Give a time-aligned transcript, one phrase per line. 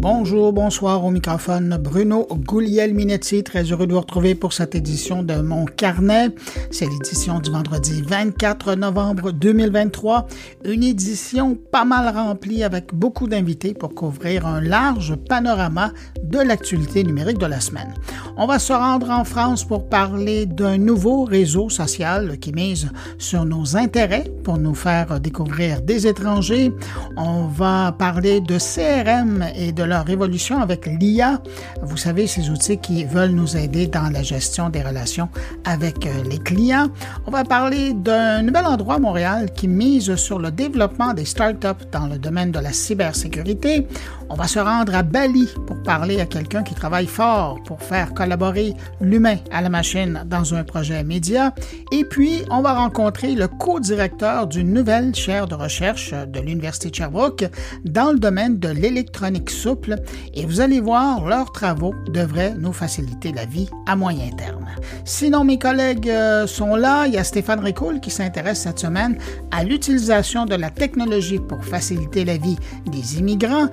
[0.00, 1.76] Bonjour, bonsoir au microphone.
[1.80, 6.28] Bruno Gouliel-Minetti, très heureux de vous retrouver pour cette édition de Mon Carnet.
[6.70, 10.28] C'est l'édition du vendredi 24 novembre 2023.
[10.64, 15.90] Une édition pas mal remplie avec beaucoup d'invités pour couvrir un large panorama
[16.28, 17.94] de l'actualité numérique de la semaine.
[18.36, 22.88] On va se rendre en France pour parler d'un nouveau réseau social qui mise
[23.18, 26.72] sur nos intérêts pour nous faire découvrir des étrangers.
[27.16, 31.42] On va parler de CRM et de leur révolution avec l'IA.
[31.82, 35.28] Vous savez, ces outils qui veulent nous aider dans la gestion des relations
[35.64, 36.88] avec les clients.
[37.26, 41.86] On va parler d'un nouvel endroit à Montréal qui mise sur le développement des startups
[41.92, 43.86] dans le domaine de la cybersécurité.
[44.30, 48.12] On va se rendre à Bali pour parler à quelqu'un qui travaille fort pour faire
[48.12, 51.54] collaborer l'humain à la machine dans un projet média.
[51.92, 56.94] Et puis, on va rencontrer le co-directeur d'une nouvelle chaire de recherche de l'Université de
[56.96, 57.46] Sherbrooke
[57.86, 59.96] dans le domaine de l'électronique souple.
[60.34, 64.66] Et vous allez voir, leurs travaux devraient nous faciliter la vie à moyen terme.
[65.06, 67.06] Sinon, mes collègues euh, sont là.
[67.06, 69.16] Il y a Stéphane Ricoul qui s'intéresse cette semaine
[69.50, 73.68] à l'utilisation de la technologie pour faciliter la vie des immigrants.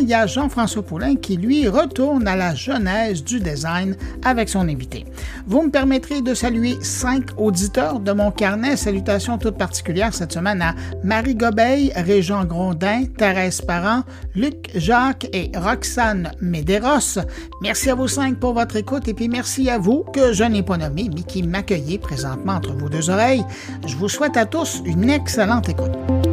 [0.00, 4.68] Il y a Jean-François Poulain qui, lui, retourne à la genèse du design avec son
[4.68, 5.04] invité.
[5.46, 8.76] Vous me permettrez de saluer cinq auditeurs de mon carnet.
[8.76, 10.74] Salutations toutes particulières cette semaine à
[11.04, 14.02] Marie Gobeil, Régent Grondin, Thérèse Parent,
[14.34, 17.18] Luc Jacques et Roxane Medeiros.
[17.62, 20.62] Merci à vous cinq pour votre écoute et puis merci à vous que je n'ai
[20.62, 23.44] pas nommé mais qui m'accueillez présentement entre vos deux oreilles.
[23.86, 26.31] Je vous souhaite à tous une excellente écoute.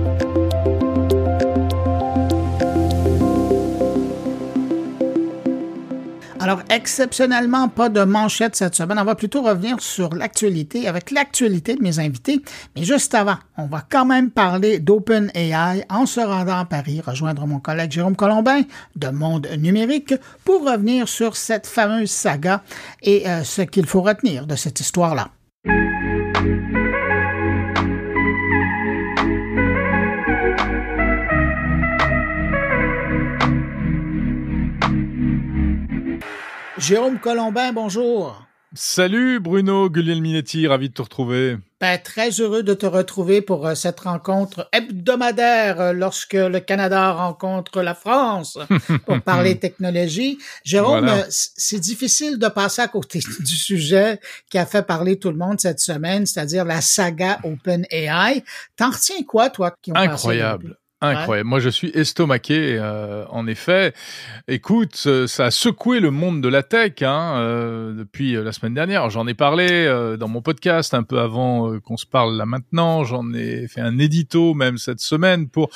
[6.42, 8.98] Alors, exceptionnellement, pas de manchette cette semaine.
[8.98, 12.42] On va plutôt revenir sur l'actualité avec l'actualité de mes invités.
[12.76, 17.46] Mais juste avant, on va quand même parler d'OpenAI en se rendant à Paris, rejoindre
[17.46, 18.62] mon collègue Jérôme Colombin
[18.96, 20.14] de Monde Numérique
[20.46, 22.64] pour revenir sur cette fameuse saga
[23.02, 25.30] et euh, ce qu'il faut retenir de cette histoire-là.
[36.80, 38.46] Jérôme Colombin, bonjour.
[38.74, 41.58] Salut Bruno Guglielminetti, ravi de te retrouver.
[41.82, 47.12] Ben, très heureux de te retrouver pour euh, cette rencontre hebdomadaire euh, lorsque le Canada
[47.12, 48.58] rencontre la France
[49.06, 50.38] pour parler technologie.
[50.64, 54.20] Jérôme, euh, c'est difficile de passer à côté du sujet
[54.50, 58.44] qui a fait parler tout le monde cette semaine, c'est-à-dire la saga OpenAI.
[58.78, 59.76] T'en retiens quoi, toi?
[59.82, 60.78] Qui ont Incroyable.
[61.02, 61.48] Incroyable.
[61.48, 62.78] Moi, je suis estomaqué.
[62.78, 63.94] Euh, en effet,
[64.50, 68.74] écoute, ça a secoué le monde de la tech hein, euh, depuis euh, la semaine
[68.74, 69.10] dernière.
[69.10, 69.88] J'en ai parlé
[70.20, 73.06] dans mon podcast un peu avant qu'on se parle là maintenant.
[73.06, 75.70] J'en ai fait un édito même cette semaine pour,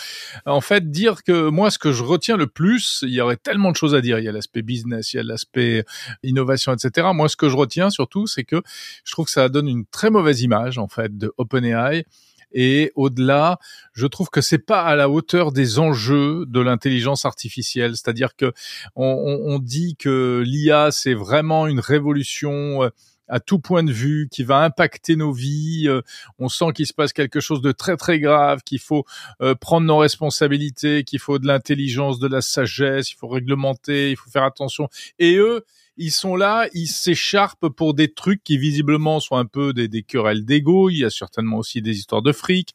[0.46, 3.72] en fait, dire que moi, ce que je retiens le plus, il y aurait tellement
[3.72, 4.20] de choses à dire.
[4.20, 5.86] Il y a l'aspect business, il y a l'aspect
[6.24, 7.08] innovation, etc.
[7.14, 8.62] Moi, ce que je retiens surtout, c'est que
[9.06, 12.04] je trouve que ça donne une très mauvaise image en fait de OpenAI
[12.53, 13.59] et au-delà,
[13.94, 17.96] je trouve que c'est pas à la hauteur des enjeux de l'intelligence artificielle.
[17.96, 18.53] C'est-à-dire que
[18.96, 22.90] on, on dit que l'IA c'est vraiment une révolution euh,
[23.28, 25.86] à tout point de vue, qui va impacter nos vies.
[25.88, 26.02] Euh,
[26.40, 29.06] on sent qu'il se passe quelque chose de très très grave, qu'il faut
[29.42, 34.18] euh, prendre nos responsabilités, qu'il faut de l'intelligence, de la sagesse, il faut réglementer, il
[34.18, 34.90] faut faire attention.
[35.19, 35.66] Et eux,
[35.98, 40.46] ils sont là, ils s'écharpent pour des trucs qui visiblement sont un peu des, querelles
[40.46, 40.90] d'ego.
[40.90, 42.74] Il y a certainement aussi des histoires de fric.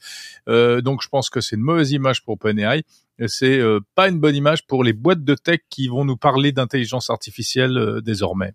[0.48, 2.82] Euh, donc je pense que c'est une mauvaise image pour OpenAI.
[3.26, 6.52] C'est euh, pas une bonne image pour les boîtes de tech qui vont nous parler
[6.52, 8.54] d'intelligence artificielle euh, désormais.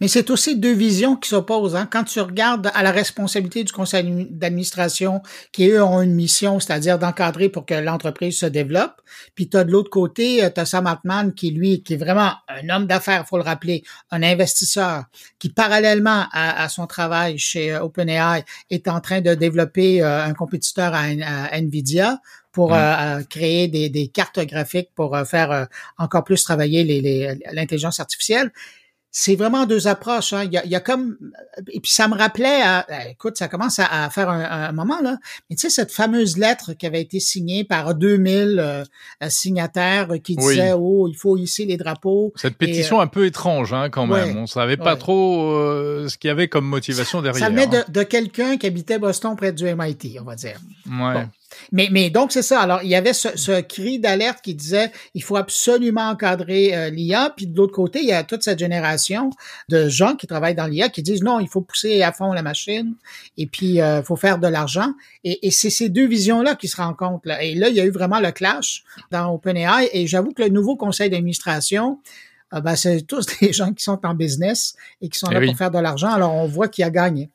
[0.00, 1.76] Mais c'est aussi deux visions qui s'opposent.
[1.76, 1.88] Hein.
[1.90, 5.22] Quand tu regardes à la responsabilité du conseil d'administration,
[5.52, 9.00] qui eux ont une mission, c'est-à-dire d'encadrer pour que l'entreprise se développe,
[9.34, 11.96] puis tu as de l'autre côté, euh, tu as Sam Altman qui, lui, qui est
[11.96, 15.04] vraiment un homme d'affaires, faut le rappeler, un investisseur,
[15.38, 20.34] qui parallèlement à, son travail chez euh, OpenAI est en train de développer euh, un
[20.34, 21.06] compétiteur à,
[21.60, 22.18] NVIDIA
[22.52, 22.74] pour
[23.28, 25.68] créer des, cartes graphiques pour faire
[25.98, 26.84] encore plus travailler
[27.52, 28.50] l'intelligence artificielle
[29.18, 30.34] c'est vraiment deux approches.
[30.34, 30.44] Hein.
[30.44, 31.16] Il, y a, il, y a, comme
[31.68, 35.16] et puis ça me rappelait, à, euh, écoute, ça commence à, faire un, moment là.
[35.48, 38.84] Mais tu sais cette fameuse lettre qui avait été signée par 2000 euh,
[39.30, 42.34] signataires qui disaient oh il faut hisser les drapeaux.
[42.36, 44.36] Cette pétition euh, un peu étrange hein, quand même.
[44.36, 45.54] On savait pas trop
[46.06, 47.42] ce qu'il y avait comme motivation derrière.
[47.42, 50.60] Ça venait de, de quelqu'un qui habitait Boston près du MIT, on va dire.
[50.90, 51.24] Ouais.
[51.72, 52.60] Mais, mais donc, c'est ça.
[52.60, 57.32] Alors, il y avait ce, cri d'alerte qui disait il faut absolument encadrer euh, l'IA.
[57.36, 59.30] Puis de l'autre côté, il y a toute cette génération
[59.68, 62.42] de gens qui travaillent dans l'IA qui disent non, il faut pousser à fond la
[62.42, 62.94] machine
[63.36, 64.92] et puis il euh, faut faire de l'argent.
[65.24, 67.26] Et, c'est ces deux visions-là qui se rencontrent.
[67.26, 67.42] Là.
[67.42, 69.88] Et là, il y a eu vraiment le clash dans OpenAI.
[69.92, 72.00] Et j'avoue que le nouveau conseil d'administration,
[72.54, 75.40] euh, ben, c'est tous des gens qui sont en business et qui sont eh là
[75.46, 76.10] pour faire de l'argent.
[76.10, 77.30] Alors, on voit qui a gagné.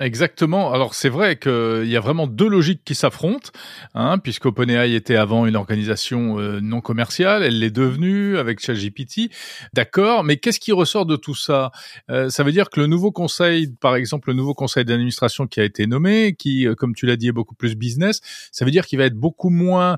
[0.00, 0.72] Exactement.
[0.72, 3.50] Alors c'est vrai qu'il y a vraiment deux logiques qui s'affrontent,
[3.94, 9.30] hein, puisque OpenAI était avant une organisation euh, non commerciale, elle l'est devenue avec ChatGPT.
[9.72, 11.70] D'accord, mais qu'est-ce qui ressort de tout ça?
[12.10, 15.60] Euh, Ça veut dire que le nouveau conseil, par exemple le nouveau conseil d'administration qui
[15.60, 18.20] a été nommé, qui, euh, comme tu l'as dit, est beaucoup plus business,
[18.50, 19.96] ça veut dire qu'il va être beaucoup moins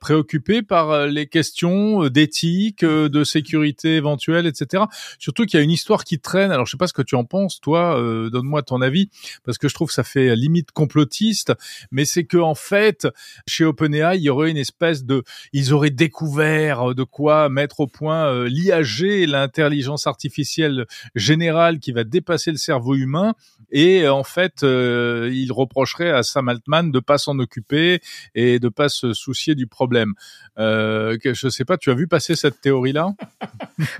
[0.00, 4.84] préoccupé par les questions d'éthique, de sécurité éventuelle, etc.
[5.18, 6.50] Surtout qu'il y a une histoire qui traîne.
[6.50, 8.00] Alors je sais pas ce que tu en penses, toi.
[8.32, 9.10] Donne-moi ton avis
[9.44, 11.52] parce que je trouve que ça fait limite complotiste,
[11.90, 13.06] mais c'est que en fait,
[13.46, 15.22] chez OpenAI, il y aurait une espèce de,
[15.52, 22.04] ils auraient découvert de quoi mettre au point euh, l'IAG, l'intelligence artificielle générale qui va
[22.04, 23.34] dépasser le cerveau humain,
[23.70, 28.00] et en fait, euh, ils reprocheraient à Sam Altman de pas s'en occuper
[28.34, 30.14] et de pas se soucier du problème.
[30.58, 33.14] Euh, je sais pas, tu as vu passer cette théorie-là?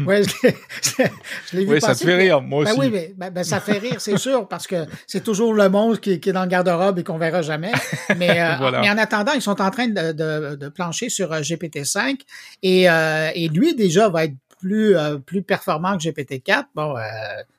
[0.00, 2.80] Ouais, je l'ai vu oui, ça te fait rire, moi ben aussi.
[2.80, 6.02] oui, mais ben, ben, ça fait rire, c'est sûr, parce que c'est toujours le monstre
[6.02, 7.72] qui, est dans le garde-robe et qu'on verra jamais.
[8.16, 11.40] Mais, euh, mais, en attendant, ils sont en train de, de, de plancher sur euh,
[11.40, 12.20] GPT-5
[12.62, 16.64] et, euh, et lui déjà va être plus euh, plus performant que GPT-4.
[16.74, 17.02] Bon, euh,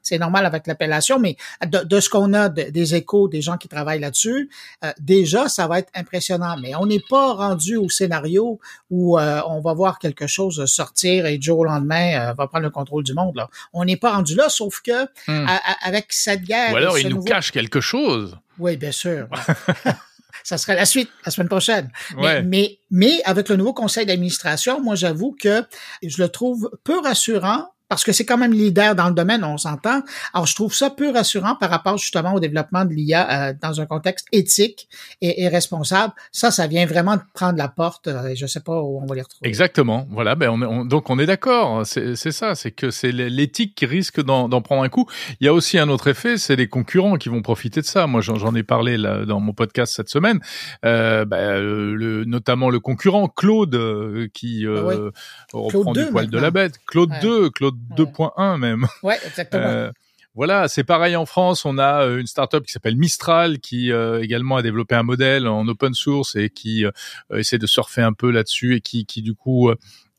[0.01, 3.99] c'est normal avec l'appellation, mais de, ce qu'on a des échos des gens qui travaillent
[3.99, 4.49] là-dessus,
[4.83, 6.55] euh, déjà ça va être impressionnant.
[6.61, 8.59] Mais on n'est pas rendu au scénario
[8.89, 13.03] où on va voir quelque chose sortir et Joe au lendemain va prendre le contrôle
[13.03, 13.35] du monde.
[13.35, 13.49] Là.
[13.73, 15.47] On n'est pas rendu là, sauf que hmm.
[15.83, 16.73] avec cette guerre.
[16.73, 18.37] Ou alors il nous cache quelque chose.
[18.57, 19.27] Oui, bien sûr.
[20.43, 21.91] ça serait la suite la semaine prochaine.
[22.17, 25.63] Mais, mais, avec le nouveau conseil d'administration, moi, j'avoue que
[26.03, 29.57] je le trouve peu rassurant parce que c'est quand même leader dans le domaine, on
[29.57, 30.01] s'entend.
[30.33, 33.81] Alors, je trouve ça peu rassurant par rapport justement au développement de l'IA euh, dans
[33.81, 34.87] un contexte éthique
[35.21, 36.13] et, et, responsable.
[36.31, 38.07] Ça, ça vient vraiment de prendre la porte.
[38.07, 39.47] Euh, et je sais pas où on va les retrouver.
[39.47, 40.07] Exactement.
[40.11, 40.35] Voilà.
[40.35, 41.85] Ben, on, donc, on est d'accord.
[41.85, 42.55] C'est ça.
[42.55, 45.07] C'est que c'est l'éthique qui risque d'en prendre un coup.
[45.41, 48.07] Il y a aussi un autre effet, c'est les concurrents qui vont profiter de ça.
[48.07, 50.39] Moi, j'en ai parlé là, dans mon podcast cette semaine.
[50.85, 55.11] Euh, ben, le, notamment le concurrent Claude euh, qui euh,
[55.53, 56.79] ah reprend du poil de la bête.
[56.85, 58.87] Claude 2, Claude 2.1 même.
[59.03, 59.63] Ouais, exactement.
[59.63, 59.91] Euh,
[60.35, 61.65] voilà, c'est pareil en France.
[61.65, 65.47] On a euh, une startup qui s'appelle Mistral qui euh, également a développé un modèle
[65.47, 66.85] en open source et qui
[67.33, 69.71] essaie de surfer un peu là-dessus et qui, qui du coup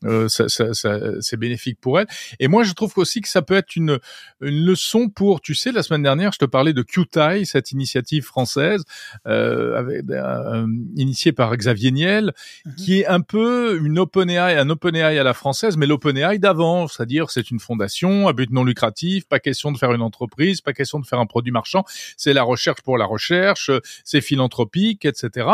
[0.05, 2.07] euh, ça, ça, ça c'est bénéfique pour elle.
[2.39, 3.99] Et moi, je trouve aussi que ça peut être une,
[4.41, 8.23] une leçon pour, tu sais, la semaine dernière, je te parlais de QTI, cette initiative
[8.23, 8.83] française,
[9.27, 10.65] euh, avec, euh,
[10.95, 12.33] initiée par Xavier Niel,
[12.65, 12.75] mhm.
[12.75, 17.29] qui est un peu une OpenAI, un OpenAI à la française, mais l'OpenAI d'avant, c'est-à-dire
[17.29, 20.99] c'est une fondation à but non lucratif, pas question de faire une entreprise, pas question
[20.99, 21.83] de faire un produit marchand,
[22.17, 23.71] c'est la recherche pour la recherche,
[24.03, 25.47] c'est philanthropique, etc.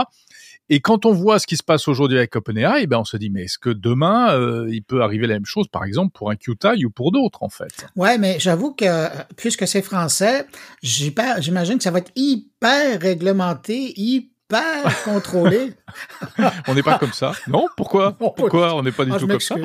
[0.69, 3.29] Et quand on voit ce qui se passe aujourd'hui avec OpenAI, ben on se dit
[3.29, 6.35] mais est-ce que demain euh, il peut arriver la même chose, par exemple pour un
[6.35, 7.87] QTI ou pour d'autres en fait?
[7.95, 10.45] Ouais, mais j'avoue que puisque c'est français,
[10.81, 15.73] j'imagine que ça va être hyper réglementé, hyper hyper contrôlé.
[16.67, 17.33] on n'est pas comme ça.
[17.47, 18.13] Non Pourquoi?
[18.17, 19.55] Pourquoi on n'est pas du ah, tout comme ça?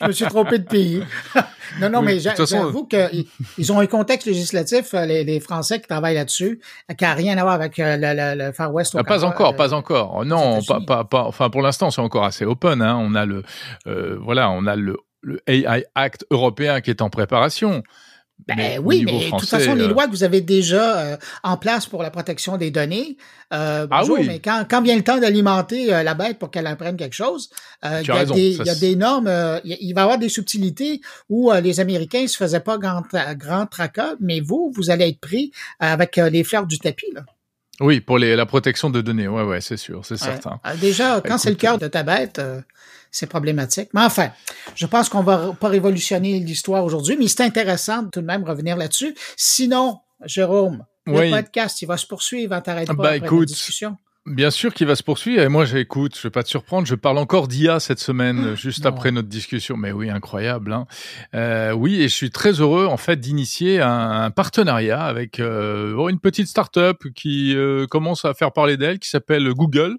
[0.00, 1.02] Je me suis trompé de pays.
[1.80, 6.60] non, non, mais j'avoue qu'ils ont un contexte législatif, euh, les, Français qui travaillent là-dessus,
[6.96, 8.96] qui n'a rien à voir avec euh, le, Far West.
[8.98, 10.24] Ah, pas encore, pas encore.
[10.24, 12.82] Non, pas, pas, enfin pour l'instant, c'est encore assez open.
[12.82, 12.96] Hein.
[13.00, 13.42] On a le,
[13.86, 17.82] euh, voilà, on a le, le AI Act européen qui est en préparation.
[18.46, 21.56] Ben oui, mais de toute façon, les euh, lois que vous avez déjà euh, en
[21.56, 23.16] place pour la protection des données,
[23.52, 26.96] euh, ah bonjour, mais quand, quand vient le temps d'alimenter la bête pour qu'elle apprenne
[26.96, 27.50] quelque chose,
[27.84, 29.30] il y, a des, il y a des normes,
[29.64, 33.02] il va y avoir des subtilités où les Américains se faisaient pas grand,
[33.34, 37.12] grand tracas, mais vous, vous allez être pris avec les fleurs du tapis.
[37.12, 37.24] Là.
[37.80, 40.60] Oui, pour les, la protection de données, ouais, ouais, c'est sûr, c'est certain.
[40.80, 42.40] déjà, quand c'est le cœur de ta bête,
[43.10, 43.90] c'est problématique.
[43.94, 44.30] Mais enfin,
[44.74, 48.44] je pense qu'on va pas révolutionner l'histoire aujourd'hui, mais c'est intéressant de tout de même
[48.44, 49.14] revenir là-dessus.
[49.36, 53.46] Sinon, Jérôme, le podcast, il va se poursuivre, il t'arrêter pas bah, après écoute, la
[53.46, 53.96] discussion.
[54.30, 55.42] Bien sûr qu'il va se poursuivre.
[55.42, 58.86] Et moi, j'écoute, je vais pas te surprendre, je parle encore d'IA cette semaine, juste
[58.86, 59.76] après notre discussion.
[59.76, 60.72] Mais oui, incroyable.
[60.72, 60.86] Hein.
[61.34, 66.20] Euh, oui, et je suis très heureux, en fait, d'initier un, partenariat avec euh, une
[66.20, 69.96] petite start-up qui euh, commence à faire parler d'elle, qui s'appelle Google.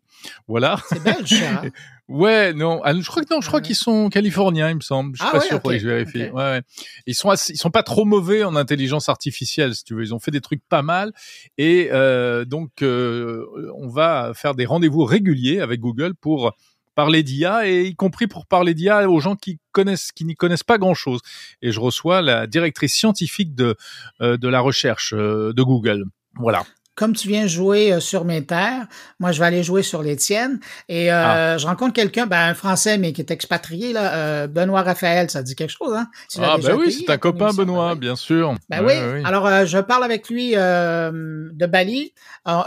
[0.47, 0.77] Voilà.
[0.89, 1.69] C'est belge, hein
[2.09, 5.15] Ouais, non, ah, je crois que non, je crois qu'ils sont californiens, il me semble.
[5.15, 5.69] Je suis ah pas ouais, sûr, okay.
[5.69, 6.23] que je vérifie.
[6.23, 6.61] Ouais, ouais,
[7.05, 10.01] Ils sont assez, ils sont pas trop mauvais en intelligence artificielle, si tu veux.
[10.01, 11.13] Ils ont fait des trucs pas mal
[11.59, 16.55] et euh, donc euh, on va faire des rendez-vous réguliers avec Google pour
[16.95, 20.63] parler d'IA et y compris pour parler d'IA aux gens qui connaissent, qui n'y connaissent
[20.63, 21.21] pas grand chose.
[21.61, 23.75] Et je reçois la directrice scientifique de
[24.19, 26.05] euh, de la recherche euh, de Google.
[26.39, 26.63] Voilà
[26.99, 28.85] comme tu viens jouer euh, sur mes terres,
[29.21, 30.59] moi je vais aller jouer sur les tiennes.
[30.89, 31.57] Et euh, ah.
[31.57, 35.41] je rencontre quelqu'un, ben, un Français mais qui est expatrié là, euh, Benoît Raphaël, ça
[35.41, 36.09] dit quelque chose, hein?
[36.29, 38.53] Tu Ah ben oui, c'est un copain Benoît, bien sûr.
[38.69, 38.95] Ben oui.
[39.13, 39.21] oui.
[39.23, 42.13] Alors euh, je parle avec lui euh, de Bali.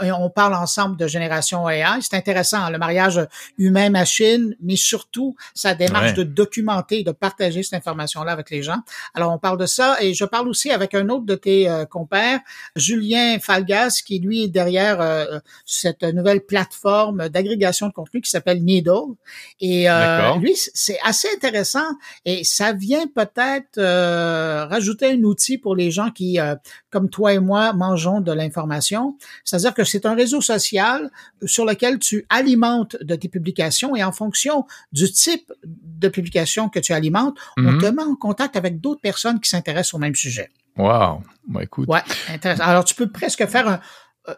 [0.01, 2.01] et on parle ensemble de génération AI.
[2.01, 3.21] C'est intéressant, hein, le mariage
[3.59, 6.13] humain-machine, mais surtout sa démarche ouais.
[6.13, 8.79] de documenter, de partager cette information-là avec les gens.
[9.13, 12.39] Alors on parle de ça et je parle aussi avec un autre de tes compères,
[12.75, 19.15] Julien Falgas, qui lui derrière euh, cette nouvelle plateforme d'agrégation de contenu qui s'appelle Needle.
[19.59, 21.87] Et euh, lui, c'est assez intéressant
[22.25, 26.55] et ça vient peut-être euh, rajouter un outil pour les gens qui, euh,
[26.89, 29.17] comme toi et moi, mangeons de l'information.
[29.43, 31.11] C'est-à-dire que c'est un réseau social
[31.45, 36.79] sur lequel tu alimentes de tes publications et en fonction du type de publication que
[36.79, 37.75] tu alimentes, mm -hmm.
[37.75, 40.49] on te met en contact avec d'autres personnes qui s'intéressent au même sujet.
[40.77, 41.87] Wow, bah, écoute.
[41.87, 42.63] Ouais, intéressant.
[42.63, 43.79] Alors tu peux presque faire un,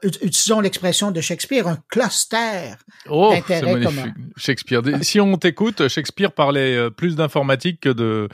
[0.02, 2.76] utilisons l'expression de Shakespeare, un cluster
[3.10, 4.14] oh, d'intérêts communs.
[4.36, 4.82] Shakespeare.
[5.02, 8.28] Si on t'écoute, Shakespeare parlait plus d'informatique que de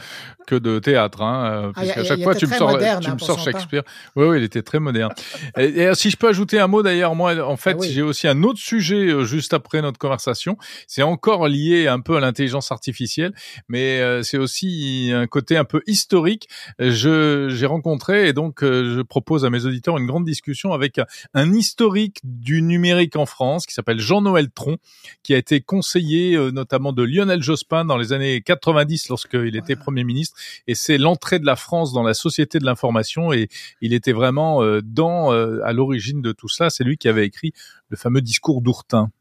[0.48, 1.22] que de théâtre.
[1.22, 3.40] Hein, ah, y a, à chaque fois, tu me sors, moderne, tu hein, me sors
[3.40, 3.84] Shakespeare.
[4.16, 5.12] Oui, oui, il était très moderne.
[5.58, 7.92] et, et, si je peux ajouter un mot d'ailleurs, moi, en fait, ah, oui.
[7.92, 10.58] j'ai aussi un autre sujet juste après notre conversation.
[10.88, 13.34] C'est encore lié un peu à l'intelligence artificielle,
[13.68, 16.48] mais euh, c'est aussi un côté un peu historique.
[16.80, 21.00] Je j'ai rencontré et donc euh, je propose à mes auditeurs une grande discussion avec
[21.34, 24.78] un historique du numérique en France qui s'appelle Jean-Noël Tron,
[25.24, 29.76] qui a été conseiller euh, notamment de Lionel Jospin dans les années 90 lorsqu'il était
[29.76, 30.38] Premier ministre.
[30.68, 33.48] Et c'est l'entrée de la France dans la société de l'information et
[33.82, 36.70] il était vraiment euh, dans euh, à l'origine de tout cela.
[36.70, 37.54] C'est lui qui avait écrit
[37.90, 39.12] le fameux discours d'Ourtin.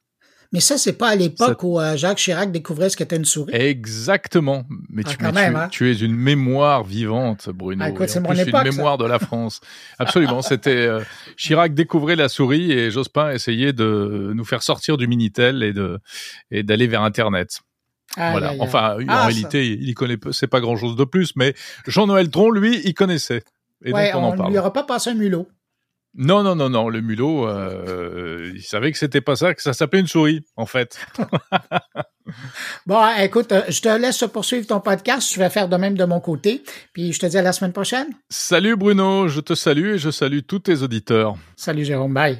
[0.52, 1.66] Mais ça, c'est pas à l'époque ça...
[1.66, 3.54] où euh, Jacques Chirac découvrait ce qu'était une souris.
[3.54, 4.64] Exactement.
[4.88, 5.69] Mais, ah, tu, mais même, tu, hein?
[5.71, 7.85] tu, es une mémoire vivante, Bruno.
[7.85, 9.04] Ah, écoute, c'est mon plus, époque, une mémoire ça.
[9.04, 9.61] de la France.
[9.99, 10.42] Absolument.
[10.42, 11.02] C'était euh,
[11.37, 16.00] Chirac découvrait la souris et Jospin essayait de nous faire sortir du minitel et de
[16.50, 17.61] et d'aller vers Internet.
[18.16, 18.54] Voilà.
[18.59, 21.54] Enfin, Ah, en réalité, il y connaît c'est pas grand chose de plus, mais
[21.87, 23.45] Jean-Noël Tron, lui, il connaissait.
[23.85, 24.50] Et ouais, donc on, en parle.
[24.50, 25.47] lui aura pas passé un mulot.
[26.14, 26.88] Non, non, non, non.
[26.88, 30.67] Le mulot, euh, il savait que c'était pas ça, que ça s'appelait une souris, en
[30.67, 30.99] fait.
[32.87, 35.33] Bon, écoute, euh, je te laisse poursuivre ton podcast.
[35.35, 36.62] Je vais faire de même de mon côté.
[36.93, 38.09] Puis je te dis à la semaine prochaine.
[38.29, 41.35] Salut Bruno, je te salue et je salue tous tes auditeurs.
[41.57, 42.38] Salut Jérôme, bye.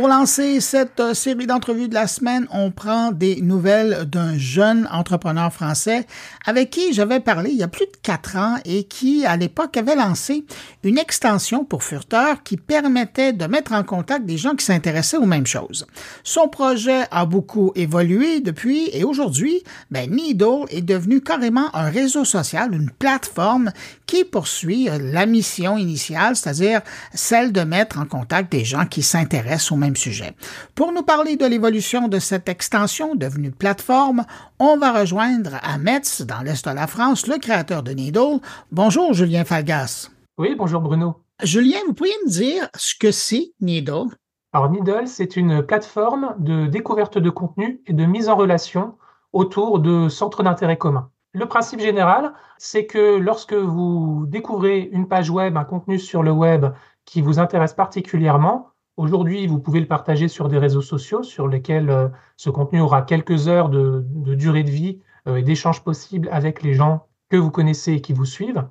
[0.00, 4.88] Pour lancer cette euh, série d'entrevues de la semaine, on prend des nouvelles d'un jeune
[4.90, 6.06] entrepreneur français
[6.46, 9.76] avec qui j'avais parlé il y a plus de quatre ans et qui, à l'époque,
[9.76, 10.46] avait lancé
[10.84, 15.26] une extension pour Furteur qui permettait de mettre en contact des gens qui s'intéressaient aux
[15.26, 15.86] mêmes choses.
[16.24, 22.72] Son projet a beaucoup évolué depuis et aujourd'hui, ben, est devenu carrément un réseau social,
[22.72, 23.70] une plateforme
[24.06, 26.80] qui poursuit euh, la mission initiale, c'est-à-dire
[27.12, 30.34] celle de mettre en contact des gens qui s'intéressent aux même sujet.
[30.74, 34.24] Pour nous parler de l'évolution de cette extension devenue plateforme,
[34.58, 38.38] on va rejoindre à Metz, dans l'Est de la France, le créateur de Needle.
[38.70, 40.10] Bonjour, Julien Falgas.
[40.38, 41.16] Oui, bonjour Bruno.
[41.42, 44.06] Julien, vous pourriez me dire ce que c'est Needle?
[44.52, 48.94] Alors Needle, c'est une plateforme de découverte de contenu et de mise en relation
[49.32, 51.10] autour de centres d'intérêt communs.
[51.32, 56.32] Le principe général, c'est que lorsque vous découvrez une page web, un contenu sur le
[56.32, 56.66] web
[57.04, 58.69] qui vous intéresse particulièrement,
[59.00, 63.00] Aujourd'hui, vous pouvez le partager sur des réseaux sociaux sur lesquels euh, ce contenu aura
[63.00, 64.04] quelques heures de,
[64.34, 68.12] durée de vie euh, et d'échanges possibles avec les gens que vous connaissez et qui
[68.12, 68.68] vous suivent.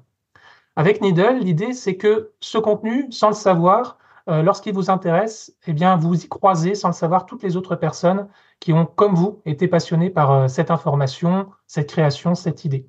[0.76, 5.74] Avec Needle, l'idée, c'est que ce contenu, sans le savoir, euh, lorsqu'il vous intéresse, eh
[5.74, 8.28] bien, vous y croisez, sans le savoir, toutes les autres personnes
[8.60, 12.88] qui ont, comme vous, été passionnées par cette information, cette création, cette idée.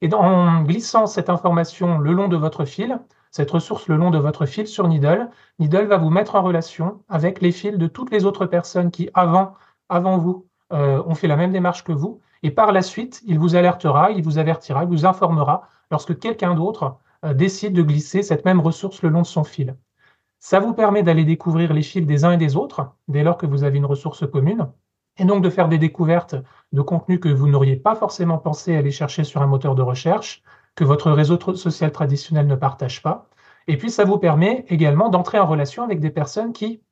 [0.00, 3.00] Et en glissant cette information le long de votre fil,
[3.34, 5.28] cette ressource le long de votre fil sur Needle.
[5.58, 9.10] Needle va vous mettre en relation avec les fils de toutes les autres personnes qui,
[9.12, 9.54] avant,
[9.88, 12.20] avant vous, euh, ont fait la même démarche que vous.
[12.44, 16.54] Et par la suite, il vous alertera, il vous avertira, il vous informera lorsque quelqu'un
[16.54, 19.74] d'autre euh, décide de glisser cette même ressource le long de son fil.
[20.38, 23.46] Ça vous permet d'aller découvrir les fils des uns et des autres, dès lors que
[23.46, 24.68] vous avez une ressource commune,
[25.18, 26.36] et donc de faire des découvertes
[26.72, 30.44] de contenus que vous n'auriez pas forcément pensé aller chercher sur un moteur de recherche,
[30.74, 33.28] que votre réseau social traditionnel ne partage pas.
[33.66, 36.82] Et puis, ça vous permet également d'entrer en relation avec des personnes qui,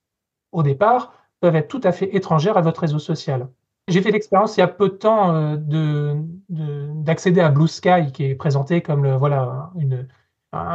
[0.53, 3.49] au départ, peuvent être tout à fait étrangères à votre réseau social.
[3.89, 6.15] J'ai fait l'expérience il y a peu de temps euh,
[6.49, 10.07] d'accéder à Blue Sky, qui est présenté comme le, voilà, une,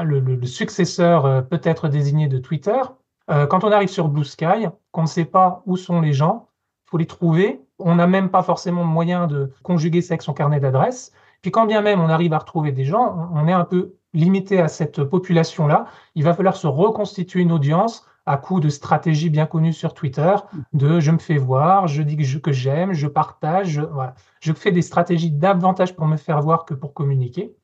[0.03, 2.81] le, successeur euh, peut-être désigné de Twitter.
[3.29, 6.49] Euh, quand on arrive sur Blue Sky, qu'on ne sait pas où sont les gens,
[6.85, 7.61] il faut les trouver.
[7.79, 11.13] On n'a même pas forcément moyen de conjuguer ça avec son carnet d'adresses.
[11.41, 14.59] Puis quand bien même on arrive à retrouver des gens, on est un peu limité
[14.59, 15.85] à cette population-là.
[16.15, 20.35] Il va falloir se reconstituer une audience à coup de stratégies bien connues sur Twitter,
[20.73, 24.15] de je me fais voir, je dis que j'aime, je, partage, je, voilà.
[24.41, 27.55] je fais des stratégies davantage pour me faire voir que pour communiquer.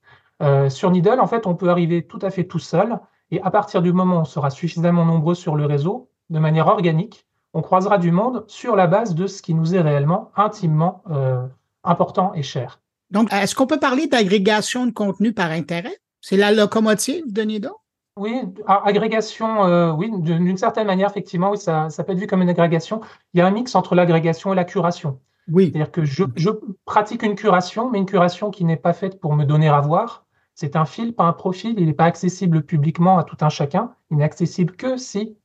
[0.42, 2.98] Euh, sur Needle, en fait, on peut arriver tout à fait tout seul,
[3.30, 6.68] et à partir du moment où on sera suffisamment nombreux sur le réseau, de manière
[6.68, 11.04] organique, on croisera du monde sur la base de ce qui nous est réellement intimement
[11.12, 11.46] euh,
[11.84, 12.80] important et cher.
[13.14, 15.96] Donc, est-ce qu'on peut parler d'agrégation de contenu par intérêt?
[16.20, 17.72] C'est la locomotive de Needle?
[18.18, 22.42] Oui, agrégation, euh, oui, d'une certaine manière, effectivement, oui, ça, ça, peut être vu comme
[22.42, 23.02] une agrégation.
[23.34, 25.20] Il y a un mix entre l'agrégation et la curation.
[25.52, 25.66] Oui.
[25.66, 26.50] C'est-à-dire que je, je,
[26.86, 30.26] pratique une curation, mais une curation qui n'est pas faite pour me donner à voir.
[30.56, 31.76] C'est un fil, pas un profil.
[31.78, 33.94] Il n'est pas accessible publiquement à tout un chacun.
[34.10, 35.38] Il n'est accessible que si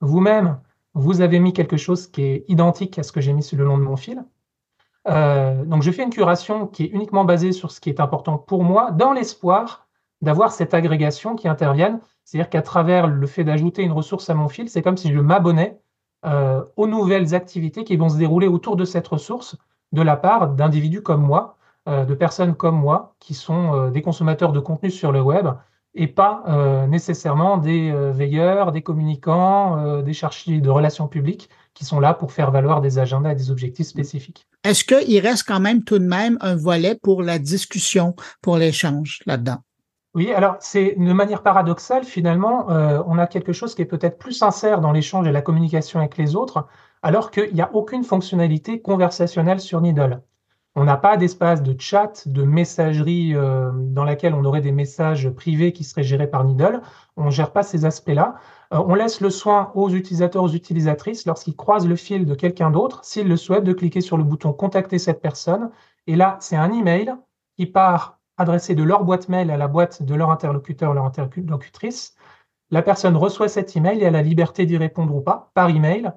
[0.00, 0.58] vous-même,
[0.94, 3.64] vous avez mis quelque chose qui est identique à ce que j'ai mis sur le
[3.64, 4.24] long de mon fil.
[5.08, 8.38] Euh, donc, je fais une curation qui est uniquement basée sur ce qui est important
[8.38, 9.86] pour moi, dans l'espoir
[10.20, 12.00] d'avoir cette agrégation qui intervienne.
[12.24, 15.18] C'est-à-dire qu'à travers le fait d'ajouter une ressource à mon fil, c'est comme si je
[15.18, 15.80] m'abonnais
[16.24, 19.56] euh, aux nouvelles activités qui vont se dérouler autour de cette ressource
[19.90, 21.56] de la part d'individus comme moi,
[21.88, 25.48] euh, de personnes comme moi, qui sont des consommateurs de contenu sur le web
[25.94, 32.14] et pas nécessairement des veilleurs, des communicants, des chercheurs de relations publiques qui sont là
[32.14, 34.46] pour faire valoir des agendas et des objectifs spécifiques.
[34.64, 39.20] Est-ce qu'il reste quand même tout de même un volet pour la discussion, pour l'échange
[39.26, 39.58] là-dedans?
[40.14, 44.18] Oui, alors c'est de manière paradoxale, finalement, euh, on a quelque chose qui est peut-être
[44.18, 46.66] plus sincère dans l'échange et la communication avec les autres,
[47.02, 50.20] alors qu'il n'y a aucune fonctionnalité conversationnelle sur Needle.
[50.74, 55.28] On n'a pas d'espace de chat, de messagerie euh, dans laquelle on aurait des messages
[55.30, 56.80] privés qui seraient gérés par Needle.
[57.16, 58.36] On ne gère pas ces aspects-là.
[58.72, 62.70] Euh, on laisse le soin aux utilisateurs, aux utilisatrices, lorsqu'ils croisent le fil de quelqu'un
[62.70, 65.70] d'autre, s'ils le souhaitent, de cliquer sur le bouton Contacter cette personne.
[66.06, 67.14] Et là, c'est un email
[67.56, 72.14] qui part adressé de leur boîte mail à la boîte de leur interlocuteur, leur interlocutrice.
[72.70, 76.10] La personne reçoit cet email et a la liberté d'y répondre ou pas par email.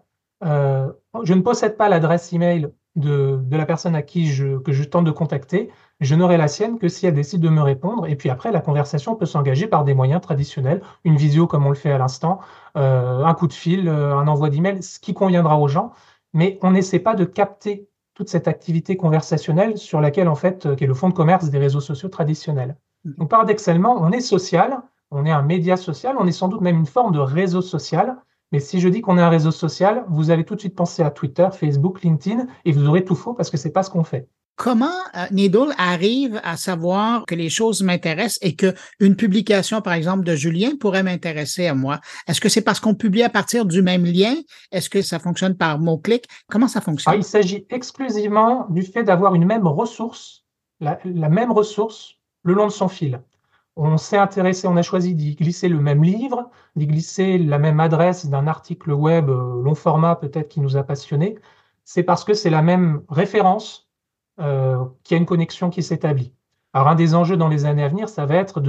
[0.43, 0.91] Euh,
[1.23, 4.83] je ne possède pas l'adresse email de, de, la personne à qui je, que je
[4.83, 5.69] tente de contacter.
[6.01, 8.07] Je n'aurai la sienne que si elle décide de me répondre.
[8.07, 11.69] Et puis après, la conversation peut s'engager par des moyens traditionnels, une visio comme on
[11.69, 12.39] le fait à l'instant,
[12.77, 15.91] euh, un coup de fil, euh, un envoi d'email, ce qui conviendra aux gens.
[16.33, 20.75] Mais on n'essaie pas de capter toute cette activité conversationnelle sur laquelle, en fait, euh,
[20.75, 22.77] qui est le fond de commerce des réseaux sociaux traditionnels.
[23.05, 23.17] Mm-hmm.
[23.17, 24.81] Donc, paradoxalement, on est social,
[25.11, 28.17] on est un média social, on est sans doute même une forme de réseau social.
[28.55, 31.03] Mais si je dis qu'on est un réseau social, vous allez tout de suite penser
[31.03, 34.05] à Twitter, Facebook, LinkedIn, et vous aurez tout faux parce que c'est pas ce qu'on
[34.05, 34.29] fait.
[34.55, 39.91] Comment euh, Needle arrive à savoir que les choses m'intéressent et que une publication, par
[39.91, 41.99] exemple, de Julien pourrait m'intéresser à moi?
[42.29, 44.35] Est-ce que c'est parce qu'on publie à partir du même lien?
[44.71, 46.23] Est-ce que ça fonctionne par mot-clic?
[46.49, 47.13] Comment ça fonctionne?
[47.13, 50.45] Ah, il s'agit exclusivement du fait d'avoir une même ressource,
[50.79, 52.13] la, même ressource
[52.43, 53.19] le long de son fil.
[53.77, 57.79] On s'est intéressé, on a choisi d'y glisser le même livre, d'y glisser la même
[57.81, 61.37] adresse d'un article web euh, long format peut-être qui nous a passionné.
[61.83, 63.89] C'est parce que c'est la même référence
[64.39, 66.33] euh, qu'il y a une connexion qui s'établit.
[66.73, 68.61] Alors un des enjeux dans les années à venir, ça va être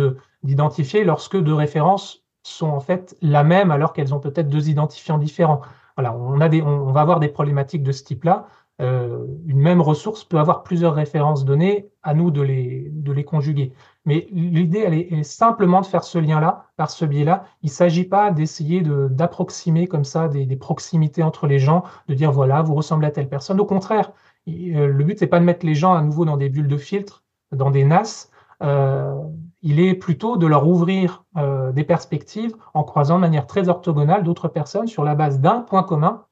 [0.43, 5.19] d'identifier lorsque deux références sont en fait la même alors qu'elles ont peut-être deux identifiants
[5.19, 5.61] différents.
[5.97, 8.47] Voilà, on, on, va avoir des problématiques de ce type-là.
[8.83, 13.73] Euh, une même ressource peut avoir plusieurs références données, à nous de les, conjuguer.
[14.05, 17.45] Mais l'idée, elle est, simplement de faire ce lien-là, par ce biais-là.
[17.63, 22.15] Il ne s'agit pas d'essayer d'approximer comme ça des, des, proximités entre les gens, de
[22.15, 23.61] dire voilà, vous ressemblez à telle personne.
[23.61, 24.13] Au contraire,
[24.49, 26.77] euh, le but, c'est pas de mettre les gens à nouveau dans des bulles de
[26.77, 28.31] filtre, dans des NAS.
[28.63, 29.15] Euh,
[29.63, 31.25] il est plutôt de leur ouvrir
[31.73, 35.83] des perspectives en croisant de manière très orthogonale d'autres personnes sur la base d'un point
[35.83, 36.25] commun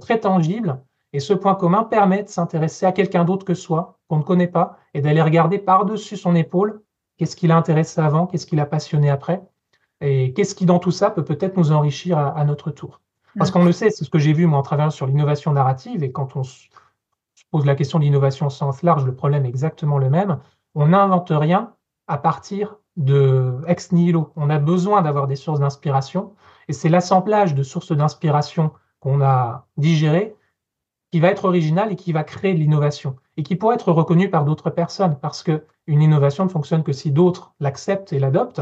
[0.00, 0.78] très tangible.
[1.12, 4.48] Et ce point commun permet de s'intéresser à quelqu'un d'autre que soi, qu'on ne connaît
[4.48, 6.82] pas, et d'aller regarder par-dessus son épaule
[7.16, 9.42] qu'est-ce qui l'a intéressé avant, qu'est-ce qui l'a passionné après,
[10.00, 13.00] et qu'est-ce qui dans tout ça peut peut-être nous enrichir à, notre tour.
[13.36, 16.02] Parce qu'on le sait, c'est ce que j'ai vu moi en travaillant sur l'innovation narrative,
[16.02, 16.42] et quand on
[17.50, 20.38] pose la question de l'innovation au sens large, le problème est exactement le même.
[20.74, 21.74] On n'invente rien
[22.06, 24.32] à partir de ex nihilo.
[24.36, 26.32] On a besoin d'avoir des sources d'inspiration
[26.68, 30.36] et c'est l'assemblage de sources d'inspiration qu'on a digérées
[31.10, 34.30] qui va être original et qui va créer de l'innovation et qui pourrait être reconnu
[34.30, 38.60] par d'autres personnes parce que une innovation ne fonctionne que si d'autres l'acceptent et l'adoptent.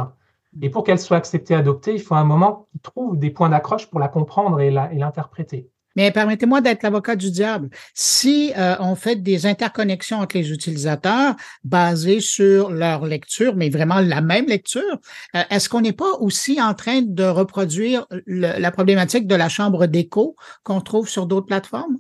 [0.63, 3.51] Et pour qu'elle soit acceptée et adoptée, il faut un moment qui trouve des points
[3.51, 5.69] d'accroche pour la comprendre et l'interpréter.
[5.95, 7.71] Mais permettez-moi d'être l'avocat du diable.
[7.93, 11.35] Si euh, on fait des interconnexions entre les utilisateurs
[11.65, 14.99] basées sur leur lecture, mais vraiment la même lecture,
[15.35, 19.87] euh, est-ce qu'on n'est pas aussi en train de reproduire la problématique de la chambre
[19.87, 21.99] d'écho qu'on trouve sur d'autres plateformes?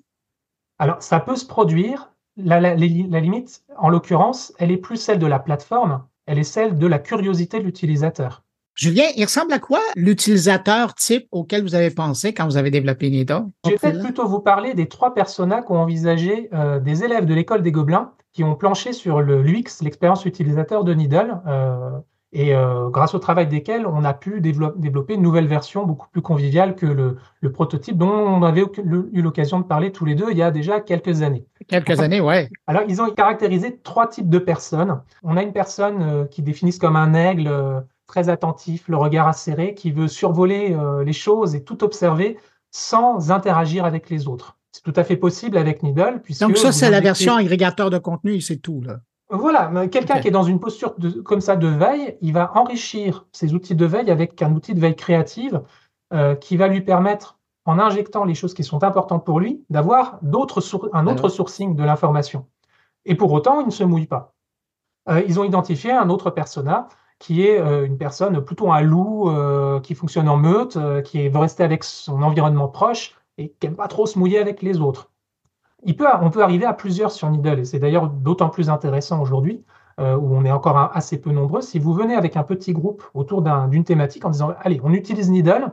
[0.79, 2.11] Alors, ça peut se produire.
[2.37, 6.79] La, la limite, en l'occurrence, elle est plus celle de la plateforme, elle est celle
[6.79, 8.45] de la curiosité de l'utilisateur.
[8.77, 13.11] Julien, il ressemble à quoi l'utilisateur type auquel vous avez pensé quand vous avez développé
[13.11, 13.45] Nida?
[13.65, 17.35] Je vais peut-être plutôt vous parler des trois personas qu'ont envisagé euh, des élèves de
[17.35, 21.91] l'école des Gobelins qui ont planché sur le l'UX, l'expérience utilisateur de Needle, euh,
[22.33, 26.21] et euh, grâce au travail desquels on a pu développer une nouvelle version beaucoup plus
[26.21, 30.27] conviviale que le, le prototype dont on avait eu l'occasion de parler tous les deux
[30.31, 31.47] il y a déjà quelques années.
[31.69, 32.51] Quelques années, ouais.
[32.67, 35.01] Alors, ils ont caractérisé trois types de personnes.
[35.23, 37.51] On a une personne qui définissent comme un aigle
[38.09, 42.39] très attentif, le regard acéré, qui veut survoler euh, les choses et tout observer
[42.73, 44.57] sans interagir avec les autres.
[44.73, 46.21] C'est tout à fait possible avec Needle.
[46.41, 48.83] Donc ça, c'est la version agrégateur de contenu, c'est tout.
[48.83, 48.99] Là.
[49.31, 53.27] Voilà, quelqu'un qui est dans une posture de, comme ça de veille, il va enrichir
[53.33, 55.63] ses outils de veille avec un outil de veille créative
[56.15, 60.19] euh, qui va lui permettre, en injectant les choses qui sont importantes pour lui, d'avoir
[60.23, 60.63] d'autres
[60.95, 62.47] un autre sourcing de l'information.
[63.05, 64.33] Et pour autant, il ne se mouille pas.
[65.11, 66.89] Euh, ils ont identifié un autre persona
[67.19, 69.31] qui est euh, une personne plutôt un loup
[69.83, 73.89] qui fonctionne en meute, qui veut rester avec son environnement proche et qui n'aime pas
[73.89, 75.11] trop se mouiller avec les autres.
[75.87, 79.65] On peut arriver à plusieurs sur Needle, et c'est d'ailleurs d'autant plus intéressant aujourd'hui,
[79.99, 81.61] où on est encore assez peu nombreux.
[81.61, 85.31] Si vous venez avec un petit groupe autour d'une thématique en disant Allez, on utilise
[85.31, 85.73] Needle,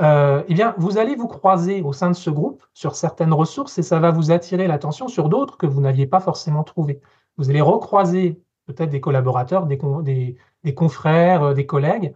[0.00, 3.82] eh bien, vous allez vous croiser au sein de ce groupe sur certaines ressources et
[3.82, 7.00] ça va vous attirer l'attention sur d'autres que vous n'aviez pas forcément trouvées.
[7.36, 12.14] Vous allez recroiser peut-être des collaborateurs, des confrères, euh, des collègues,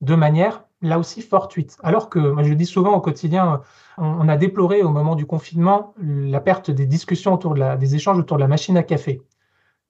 [0.00, 1.78] de manière là aussi fortuite.
[1.82, 3.62] Alors que, moi je dis souvent au quotidien,
[3.98, 8.36] on, a déploré au moment du confinement la perte des discussions autour des échanges autour
[8.36, 9.22] de la machine à café.